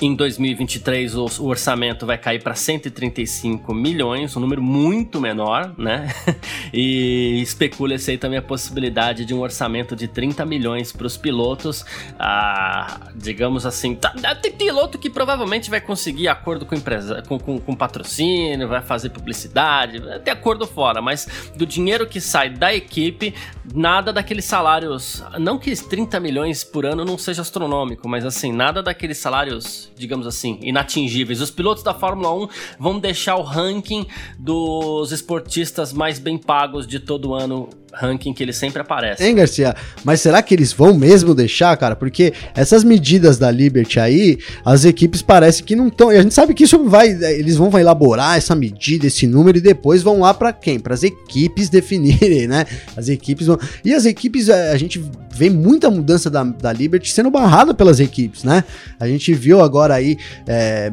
em 0.00 0.14
2023 0.14 1.14
o, 1.16 1.26
o 1.40 1.46
orçamento 1.46 2.06
vai 2.06 2.16
cair 2.16 2.42
para 2.42 2.54
135 2.54 3.74
milhões, 3.74 4.36
um 4.36 4.40
número 4.40 4.62
muito 4.62 5.20
menor, 5.20 5.74
né? 5.76 6.14
e 6.72 7.40
especula-se 7.42 8.12
aí 8.12 8.18
também 8.18 8.38
a 8.38 8.42
possibilidade 8.42 9.24
de 9.24 9.34
um 9.34 9.40
orçamento 9.40 9.96
de 9.96 10.06
30 10.06 10.44
milhões 10.44 10.92
para 10.92 11.06
os 11.06 11.16
pilotos. 11.16 11.84
Ah, 12.18 13.08
digamos 13.14 13.66
assim, 13.66 13.94
tá, 13.94 14.14
tem 14.40 14.52
piloto 14.52 14.98
que 14.98 15.10
provavelmente 15.10 15.70
vai 15.70 15.80
conseguir 15.80 16.28
acordo 16.28 16.64
com 16.64 16.74
empresa, 16.74 17.22
com, 17.26 17.38
com, 17.38 17.58
com 17.58 17.74
patrocínio, 17.74 18.68
vai 18.68 18.82
fazer 18.82 19.10
publicidade, 19.10 20.00
ter 20.24 20.30
acordo 20.30 20.66
fora, 20.66 21.02
mas 21.02 21.50
do 21.56 21.66
dinheiro 21.66 22.06
que 22.06 22.20
sai 22.20 22.50
da 22.50 22.74
equipe, 22.74 23.34
nada 23.74 24.12
daqueles 24.12 24.44
salários, 24.44 25.22
não 25.38 25.58
que 25.58 25.74
30 25.76 26.20
milhões 26.20 26.64
por 26.64 26.86
ano 26.86 27.04
não 27.04 27.18
seja 27.18 27.42
astronômico, 27.42 28.08
mas 28.08 28.24
assim, 28.24 28.52
nada 28.52 28.82
daqueles 28.82 29.18
salários 29.18 29.87
digamos 29.98 30.26
assim, 30.26 30.58
inatingíveis. 30.62 31.40
Os 31.40 31.50
pilotos 31.50 31.82
da 31.82 31.94
Fórmula 31.94 32.32
1 32.44 32.48
vão 32.78 32.98
deixar 32.98 33.36
o 33.36 33.42
ranking 33.42 34.06
dos 34.38 35.12
esportistas 35.12 35.92
mais 35.92 36.18
bem 36.18 36.38
pagos 36.38 36.86
de 36.86 37.00
todo 37.00 37.34
ano 37.34 37.68
ranking 37.92 38.32
que 38.32 38.42
ele 38.42 38.52
sempre 38.52 38.80
aparece. 38.80 39.24
Hein, 39.24 39.34
Garcia? 39.34 39.74
Mas 40.04 40.20
será 40.20 40.42
que 40.42 40.54
eles 40.54 40.72
vão 40.72 40.94
mesmo 40.94 41.34
deixar, 41.34 41.76
cara? 41.76 41.96
Porque 41.96 42.32
essas 42.54 42.84
medidas 42.84 43.38
da 43.38 43.50
Liberty 43.50 43.98
aí, 43.98 44.38
as 44.64 44.84
equipes 44.84 45.22
parecem 45.22 45.64
que 45.64 45.74
não 45.74 45.88
estão. 45.88 46.12
E 46.12 46.16
a 46.16 46.22
gente 46.22 46.34
sabe 46.34 46.54
que 46.54 46.64
isso 46.64 46.84
vai. 46.84 47.08
Eles 47.10 47.56
vão 47.56 47.76
elaborar 47.78 48.36
essa 48.36 48.54
medida, 48.54 49.06
esse 49.06 49.26
número, 49.26 49.58
e 49.58 49.60
depois 49.60 50.02
vão 50.02 50.20
lá 50.20 50.32
para 50.32 50.52
quem? 50.52 50.78
Para 50.78 50.94
as 50.94 51.02
equipes 51.02 51.68
definirem, 51.70 52.46
né? 52.46 52.66
As 52.96 53.08
equipes 53.08 53.46
vão. 53.46 53.58
E 53.84 53.94
as 53.94 54.04
equipes, 54.04 54.48
a 54.50 54.76
gente 54.76 55.02
vê 55.38 55.48
muita 55.48 55.88
mudança 55.88 56.28
da, 56.28 56.42
da 56.42 56.72
Liberty 56.72 57.12
sendo 57.12 57.30
barrada 57.30 57.72
pelas 57.72 58.00
equipes, 58.00 58.42
né? 58.42 58.64
A 58.98 59.06
gente 59.06 59.32
viu 59.32 59.60
agora 59.60 59.94
aí, 59.94 60.18
é, 60.46 60.90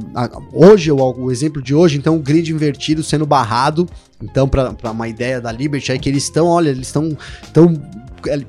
hoje, 0.54 0.92
o, 0.92 0.98
o 0.98 1.32
exemplo 1.32 1.62
de 1.62 1.74
hoje, 1.74 1.98
então, 1.98 2.16
o 2.16 2.20
grid 2.20 2.52
invertido 2.52 3.04
sendo 3.04 3.26
barrado 3.26 3.90
Então, 4.22 4.48
para 4.48 4.92
uma 4.92 5.08
ideia 5.08 5.42
da 5.42 5.52
Liberty 5.52 5.92
é 5.92 5.98
que 5.98 6.08
eles 6.08 6.24
estão, 6.24 6.48
olha, 6.48 6.70
eles 6.70 6.88
estão 6.88 7.18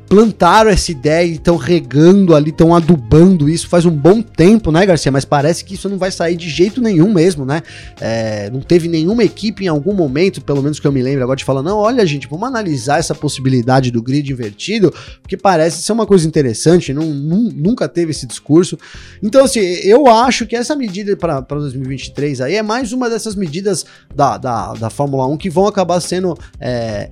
plantaram 0.09 0.71
essa 0.71 0.91
ideia 0.91 1.27
e 1.27 1.33
estão 1.33 1.57
regando 1.57 2.35
ali, 2.35 2.51
estão 2.51 2.75
adubando 2.75 3.49
isso 3.49 3.69
faz 3.69 3.85
um 3.85 3.91
bom 3.91 4.23
tempo, 4.23 4.71
né, 4.71 4.85
Garcia? 4.87 5.11
Mas 5.11 5.25
parece 5.25 5.65
que 5.65 5.75
isso 5.75 5.89
não 5.89 5.99
vai 5.99 6.11
sair 6.11 6.37
de 6.37 6.49
jeito 6.49 6.81
nenhum 6.81 7.13
mesmo, 7.13 7.45
né? 7.45 7.63
É, 8.01 8.51
não 8.51 8.61
teve 8.61 8.89
nenhuma 8.89 9.25
equipe 9.25 9.65
em 9.65 9.69
algum 9.69 9.93
momento, 9.93 10.41
pelo 10.41 10.63
menos 10.63 10.79
que 10.79 10.87
eu 10.87 10.93
me 10.93 11.03
lembro 11.03 11.23
agora, 11.23 11.37
de 11.37 11.45
falar: 11.45 11.63
não, 11.63 11.79
olha, 11.79 12.07
gente, 12.07 12.29
vamos 12.29 12.47
analisar 12.47 12.99
essa 12.99 13.15
possibilidade 13.15 13.91
do 13.91 14.03
grid 14.03 14.31
invertido, 14.31 14.93
porque 15.23 15.37
parece 15.37 15.83
ser 15.83 15.93
uma 15.93 16.07
coisa 16.07 16.27
interessante, 16.27 16.93
não, 16.93 17.05
nunca 17.05 17.89
teve 17.89 18.11
esse 18.11 18.27
discurso. 18.27 18.79
Então, 19.23 19.45
assim, 19.45 19.61
eu 19.61 20.07
acho 20.07 20.47
que 20.47 20.57
essa 20.57 20.77
medida 20.77 21.17
para 21.17 21.41
2023 21.41 22.41
aí 22.41 22.57
é 22.57 22.63
mais 22.63 22.93
uma 22.93 23.09
dessas 23.09 23.35
medidas 23.35 23.85
da, 24.15 24.39
da, 24.39 24.75
da 24.75 24.91
Fórmula 24.91 25.27
1 25.27 25.37
que 25.37 25.51
vão 25.51 25.67
acabar 25.67 26.01
sendo. 26.01 26.37
É, 26.61 27.11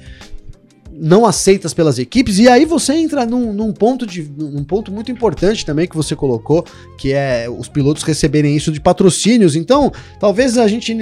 não 0.96 1.26
aceitas 1.26 1.74
pelas 1.74 1.98
equipes, 1.98 2.38
e 2.38 2.48
aí 2.48 2.64
você 2.64 2.94
entra 2.94 3.26
num, 3.26 3.52
num, 3.52 3.72
ponto 3.72 4.06
de, 4.06 4.22
num 4.22 4.64
ponto 4.64 4.92
muito 4.92 5.10
importante 5.10 5.64
também 5.66 5.88
que 5.88 5.96
você 5.96 6.14
colocou, 6.14 6.64
que 6.96 7.12
é 7.12 7.46
os 7.48 7.68
pilotos 7.68 8.02
receberem 8.02 8.56
isso 8.56 8.70
de 8.70 8.80
patrocínios. 8.80 9.56
Então, 9.56 9.92
talvez 10.20 10.56
a 10.56 10.68
gente, 10.68 10.96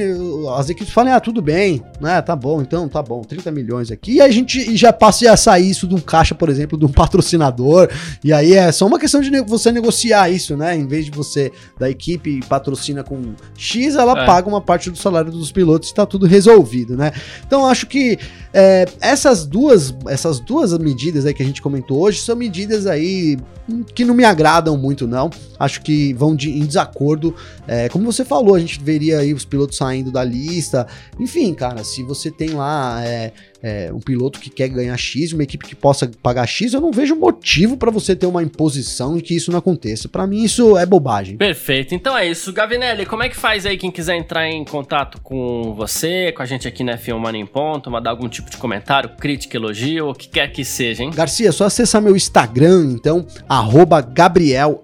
as 0.57 0.71
equipes 0.71 0.93
falem, 0.93 1.13
ah, 1.13 1.21
tudo 1.21 1.43
bem, 1.43 1.83
né, 2.01 2.21
tá 2.23 2.35
bom, 2.35 2.63
então 2.63 2.89
tá 2.89 3.03
bom, 3.03 3.23
30 3.23 3.51
milhões 3.51 3.91
aqui, 3.91 4.15
e 4.15 4.21
a 4.21 4.31
gente 4.31 4.77
já 4.77 4.93
passe 4.93 5.27
a 5.29 5.37
sair 5.37 5.71
isso 5.71 5.87
de 5.87 5.95
um 5.95 6.01
caixa, 6.01 6.35
por 6.35 6.49
exemplo, 6.49 6.79
de 6.79 6.85
um 6.85 6.91
patrocinador, 6.93 7.89
e 8.25 8.33
aí 8.33 8.55
é 8.55 8.71
só 8.73 8.87
uma 8.87 8.99
questão 8.99 9.21
de 9.21 9.31
você 9.43 9.71
negociar 9.71 10.31
isso, 10.31 10.57
né, 10.57 10.77
em 10.77 10.87
vez 10.87 11.05
de 11.05 11.11
você, 11.11 11.53
da 11.79 11.91
equipe 11.91 12.41
patrocina 12.49 13.03
com 13.03 13.35
X, 13.57 13.97
ela 13.97 14.23
é. 14.23 14.27
paga 14.27 14.49
uma 14.49 14.61
parte 14.61 14.91
do 14.91 14.97
salário 14.97 15.31
dos 15.31 15.53
pilotos 15.53 15.91
e 15.91 15.95
tá 15.95 16.07
tudo 16.07 16.27
resolvido, 16.27 16.97
né. 16.97 17.13
Então, 17.47 17.67
acho 17.67 17.87
que 17.87 18.19
é, 18.53 18.87
essas 19.01 19.47
duas 19.47 19.82
essas 20.07 20.39
duas 20.39 20.77
medidas 20.79 21.25
aí 21.25 21.33
que 21.33 21.43
a 21.43 21.47
gente 21.47 21.63
comentou 21.63 21.99
hoje 22.01 22.21
são 22.21 22.37
medidas 22.37 22.87
aí 22.87 23.39
que 23.95 24.05
não 24.05 24.15
me 24.15 24.25
agradam 24.25 24.77
muito, 24.77 25.07
não. 25.07 25.31
Acho 25.59 25.81
que 25.83 26.13
vão 26.15 26.35
de, 26.35 26.51
em 26.51 26.67
desacordo. 26.67 27.35
É, 27.67 27.89
como 27.89 28.11
você 28.11 28.25
falou, 28.25 28.55
a 28.55 28.61
gente 28.61 28.83
veria 28.83 29.21
aí 29.21 29.33
os 29.33 29.45
pilotos 29.45 29.77
saindo 29.77 30.11
da 30.11 30.23
lista. 30.25 30.87
Enfim, 31.19 31.55
cara, 31.55 31.83
se 31.85 32.03
você 32.03 32.31
tem 32.31 32.51
lá 32.51 33.03
é, 33.05 33.33
é, 33.63 33.93
um 33.93 34.01
piloto 34.01 34.41
que 34.41 34.51
quer 34.51 34.69
ganhar 34.69 34.97
X, 34.97 35.33
uma 35.33 35.43
equipe 35.43 35.67
que 35.67 35.75
possa 35.75 36.11
pagar 36.23 36.47
X, 36.47 36.75
eu 36.75 36.81
não 36.81 36.91
vejo 36.91 37.15
motivo 37.15 37.77
para 37.77 37.91
você 37.91 38.17
ter 38.17 38.27
uma 38.27 38.43
imposição 38.43 39.17
e 39.17 39.23
que 39.23 39.37
isso 39.37 39.53
não 39.53 39.59
aconteça. 39.59 40.09
Para 40.09 40.27
mim, 40.27 40.43
isso 40.43 40.77
é 40.77 40.85
bobagem. 40.85 41.37
Perfeito. 41.37 41.95
Então 41.95 42.17
é 42.17 42.29
isso. 42.29 42.53
Gavinelli, 42.53 43.07
como 43.07 43.23
é 43.23 43.29
que 43.29 43.37
faz 43.37 43.65
aí 43.65 43.77
quem 43.77 43.91
quiser 43.91 44.17
entrar 44.17 44.49
em 44.49 44.65
contato 44.65 45.21
com 45.23 45.75
você, 45.75 46.33
com 46.33 46.43
a 46.43 46.47
gente 46.47 46.67
aqui 46.67 46.83
na 46.83 46.99
F1 46.99 47.19
Money 47.19 47.43
em 47.43 47.47
Ponto, 47.47 47.91
mandar 47.91 48.11
algum 48.11 48.29
tipo 48.29 48.51
de 48.51 48.57
comentário, 48.57 49.11
crítica, 49.11 49.57
elogio, 49.57 50.09
o 50.09 50.15
que 50.15 50.29
quer 50.29 50.51
que 50.51 50.65
seja, 50.65 51.05
hein? 51.05 51.11
Garcia, 51.15 51.49
é 51.49 51.53
só 51.53 51.65
acessar 51.65 52.03
meu 52.03 52.17
Instagram, 52.17 52.93
então, 52.93 53.27
arroba 53.49 54.01
Gabriel 54.01 54.81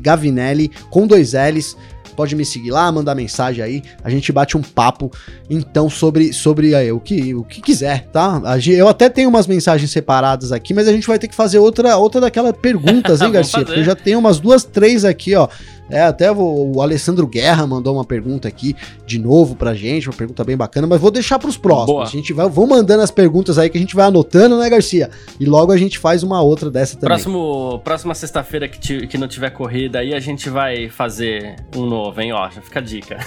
Gavinelli 0.00 0.70
com 0.90 1.06
dois 1.06 1.32
L's 1.34 1.76
pode 2.20 2.36
me 2.36 2.44
seguir 2.44 2.70
lá, 2.70 2.92
mandar 2.92 3.14
mensagem 3.14 3.64
aí, 3.64 3.82
a 4.04 4.10
gente 4.10 4.30
bate 4.30 4.54
um 4.54 4.60
papo 4.60 5.10
então 5.48 5.88
sobre 5.88 6.34
sobre 6.34 6.74
aí, 6.74 6.92
o 6.92 7.00
que 7.00 7.34
o 7.34 7.42
que 7.42 7.62
quiser, 7.62 8.08
tá? 8.12 8.42
Eu 8.66 8.88
até 8.88 9.08
tenho 9.08 9.30
umas 9.30 9.46
mensagens 9.46 9.90
separadas 9.90 10.52
aqui, 10.52 10.74
mas 10.74 10.86
a 10.86 10.92
gente 10.92 11.06
vai 11.06 11.18
ter 11.18 11.28
que 11.28 11.34
fazer 11.34 11.58
outra 11.58 11.96
outra 11.96 12.20
daquelas 12.20 12.52
perguntas, 12.52 13.22
hein, 13.22 13.32
Garcia? 13.32 13.64
Porque 13.64 13.80
eu 13.80 13.84
já 13.84 13.96
tenho 13.96 14.18
umas 14.18 14.38
duas, 14.38 14.64
três 14.64 15.02
aqui, 15.02 15.34
ó. 15.34 15.48
É, 15.90 16.02
até 16.02 16.30
o, 16.30 16.72
o, 16.76 16.80
Alessandro 16.80 17.26
Guerra 17.26 17.66
mandou 17.66 17.96
uma 17.96 18.04
pergunta 18.04 18.46
aqui 18.46 18.76
de 19.04 19.18
novo 19.18 19.56
pra 19.56 19.74
gente, 19.74 20.08
uma 20.08 20.14
pergunta 20.14 20.44
bem 20.44 20.56
bacana, 20.56 20.86
mas 20.86 21.00
vou 21.00 21.10
deixar 21.10 21.38
pros 21.38 21.56
próximos. 21.56 21.86
Boa. 21.86 22.04
A 22.04 22.06
gente 22.06 22.32
vai, 22.32 22.48
vou 22.48 22.66
mandando 22.66 23.02
as 23.02 23.10
perguntas 23.10 23.58
aí 23.58 23.68
que 23.68 23.76
a 23.76 23.80
gente 23.80 23.96
vai 23.96 24.06
anotando, 24.06 24.56
né, 24.56 24.70
Garcia? 24.70 25.10
E 25.38 25.44
logo 25.44 25.72
a 25.72 25.76
gente 25.76 25.98
faz 25.98 26.22
uma 26.22 26.40
outra 26.40 26.70
dessa 26.70 26.94
também. 26.94 27.08
Próximo, 27.08 27.80
próxima 27.82 28.14
sexta-feira 28.14 28.68
que, 28.68 29.06
que 29.08 29.18
não 29.18 29.26
tiver 29.26 29.50
corrida 29.50 29.98
aí, 29.98 30.14
a 30.14 30.20
gente 30.20 30.48
vai 30.48 30.88
fazer 30.88 31.56
um 31.74 31.84
novo, 31.84 32.09
hein? 32.18 32.32
Ó, 32.32 32.48
já 32.50 32.60
fica 32.60 32.78
a 32.78 32.82
dica. 32.82 33.18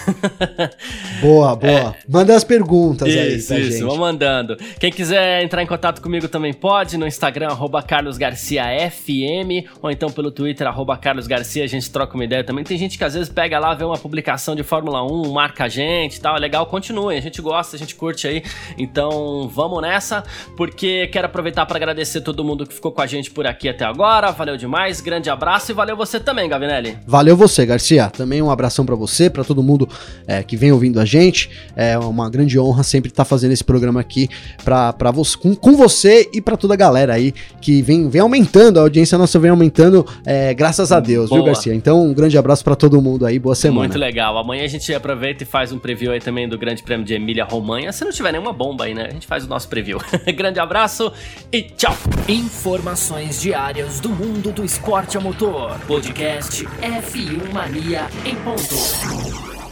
boa, 1.22 1.56
boa. 1.56 1.72
É. 1.72 1.94
Manda 2.08 2.36
as 2.36 2.44
perguntas 2.44 3.08
isso, 3.08 3.20
aí 3.20 3.42
pra 3.42 3.60
isso, 3.60 3.72
gente. 3.72 3.84
vou 3.84 3.98
mandando. 3.98 4.58
Quem 4.80 4.92
quiser 4.92 5.44
entrar 5.44 5.62
em 5.62 5.68
contato 5.68 6.02
comigo 6.02 6.28
também 6.28 6.54
pode, 6.54 6.98
no 6.98 7.08
Instagram, 7.08 7.48
arroba 7.48 7.82
carlosgarciafm, 7.82 9.68
ou 9.82 9.92
então 9.92 10.10
pelo 10.10 10.32
Twitter, 10.32 10.68
arroba 10.68 10.98
carlosgarcia, 10.98 11.64
a 11.64 11.68
gente 11.68 11.90
troca 11.92 12.16
uma 12.16 12.24
ideia 12.24 12.44
também 12.44 12.64
tem 12.64 12.78
gente 12.78 12.98
que 12.98 13.04
às 13.04 13.14
vezes 13.14 13.30
pega 13.30 13.60
lá, 13.60 13.74
vê 13.74 13.84
uma 13.84 13.98
publicação 13.98 14.56
de 14.56 14.64
Fórmula 14.64 15.04
1, 15.04 15.32
marca 15.32 15.66
a 15.66 15.68
gente 15.68 16.16
e 16.16 16.22
tal. 16.22 16.36
É 16.36 16.40
legal, 16.40 16.66
continuem. 16.66 17.18
A 17.18 17.22
gente 17.22 17.42
gosta, 17.42 17.76
a 17.76 17.80
gente 17.80 17.96
curte 17.96 18.28
aí. 18.28 18.44
Então 18.78 19.48
vamos 19.48 19.82
nessa, 19.82 20.24
porque 20.58 21.08
quero 21.08 21.28
aproveitar 21.28 21.66
para 21.66 21.78
agradecer 21.78 22.22
todo 22.22 22.44
mundo 22.44 22.66
que 22.66 22.74
ficou 22.74 22.92
com 22.92 23.02
a 23.02 23.08
gente 23.08 23.32
por 23.32 23.46
aqui 23.46 23.70
até 23.70 23.86
agora. 23.86 24.32
Valeu 24.32 24.58
demais, 24.58 25.02
grande 25.02 25.30
abraço 25.30 25.72
e 25.72 25.74
valeu 25.74 25.96
você 25.96 26.20
também, 26.20 26.50
Gavinelli. 26.50 26.98
Valeu 27.06 27.36
você, 27.36 27.66
Garcia. 27.66 28.10
Também 28.10 28.42
um 28.42 28.52
abração 28.64 28.86
para 28.86 28.96
você, 28.96 29.30
para 29.30 29.44
todo 29.44 29.62
mundo 29.62 29.88
é, 30.26 30.42
que 30.42 30.56
vem 30.56 30.72
ouvindo 30.72 31.00
a 31.00 31.06
gente. 31.06 31.50
É 31.76 31.98
uma 31.98 32.30
grande 32.30 32.58
honra 32.58 32.84
sempre 32.84 33.10
estar 33.10 33.24
tá 33.24 33.30
fazendo 33.30 33.52
esse 33.52 33.64
programa 33.64 34.00
aqui 34.00 34.30
para 34.64 35.12
você, 35.12 35.38
com, 35.38 35.54
com, 35.54 35.76
você 35.76 36.30
e 36.34 36.40
para 36.40 36.56
toda 36.56 36.74
a 36.74 36.78
galera 36.78 37.14
aí 37.14 37.34
que 37.60 37.82
vem, 37.82 38.08
vem 38.10 38.22
aumentando, 38.22 38.80
a 38.80 38.84
audiência 38.84 39.18
nossa 39.18 39.38
vem 39.38 39.52
aumentando, 39.52 40.06
é, 40.26 40.54
graças 40.54 40.92
a 40.92 41.00
Deus, 41.00 41.30
Boa. 41.30 41.42
viu, 41.42 41.48
Garcia? 41.48 41.74
Então, 41.74 42.06
um 42.06 42.14
grande 42.14 42.38
abraço 42.38 42.64
para 42.64 42.76
todo 42.76 43.02
mundo 43.02 43.26
aí, 43.26 43.38
boa 43.38 43.56
semana. 43.56 43.82
Muito 43.82 43.98
legal. 43.98 44.38
Amanhã 44.38 44.64
a 44.64 44.68
gente 44.68 44.94
aproveita 44.94 45.44
e 45.44 45.46
faz 45.46 45.72
um 45.72 45.80
preview 45.80 46.12
aí 46.12 46.22
também 46.22 46.48
do 46.48 46.58
Grande 46.58 46.82
Prêmio 46.82 47.06
de 47.06 47.14
Emília 47.14 47.44
Romanha. 47.44 47.92
Se 47.92 48.06
não 48.06 48.12
tiver 48.12 48.32
nenhuma 48.32 48.54
bomba 48.54 48.86
aí, 48.86 48.94
né? 48.94 49.08
A 49.08 49.12
gente 49.12 49.28
faz 49.28 49.44
o 49.44 49.48
nosso 49.48 49.68
preview. 49.68 50.00
Grande 50.36 50.60
abraço 50.60 51.12
e 51.52 51.64
tchau. 51.64 51.96
Informações 52.28 53.42
diárias 53.42 54.00
do 54.00 54.10
mundo 54.10 54.52
do 54.52 54.64
esporte 54.64 55.18
a 55.18 55.20
motor. 55.20 55.78
Podcast 55.88 56.66
F1 56.66 57.52
Mania 57.54 58.08
em 58.26 58.36
ponto. 58.36 58.53
ト 58.58 59.63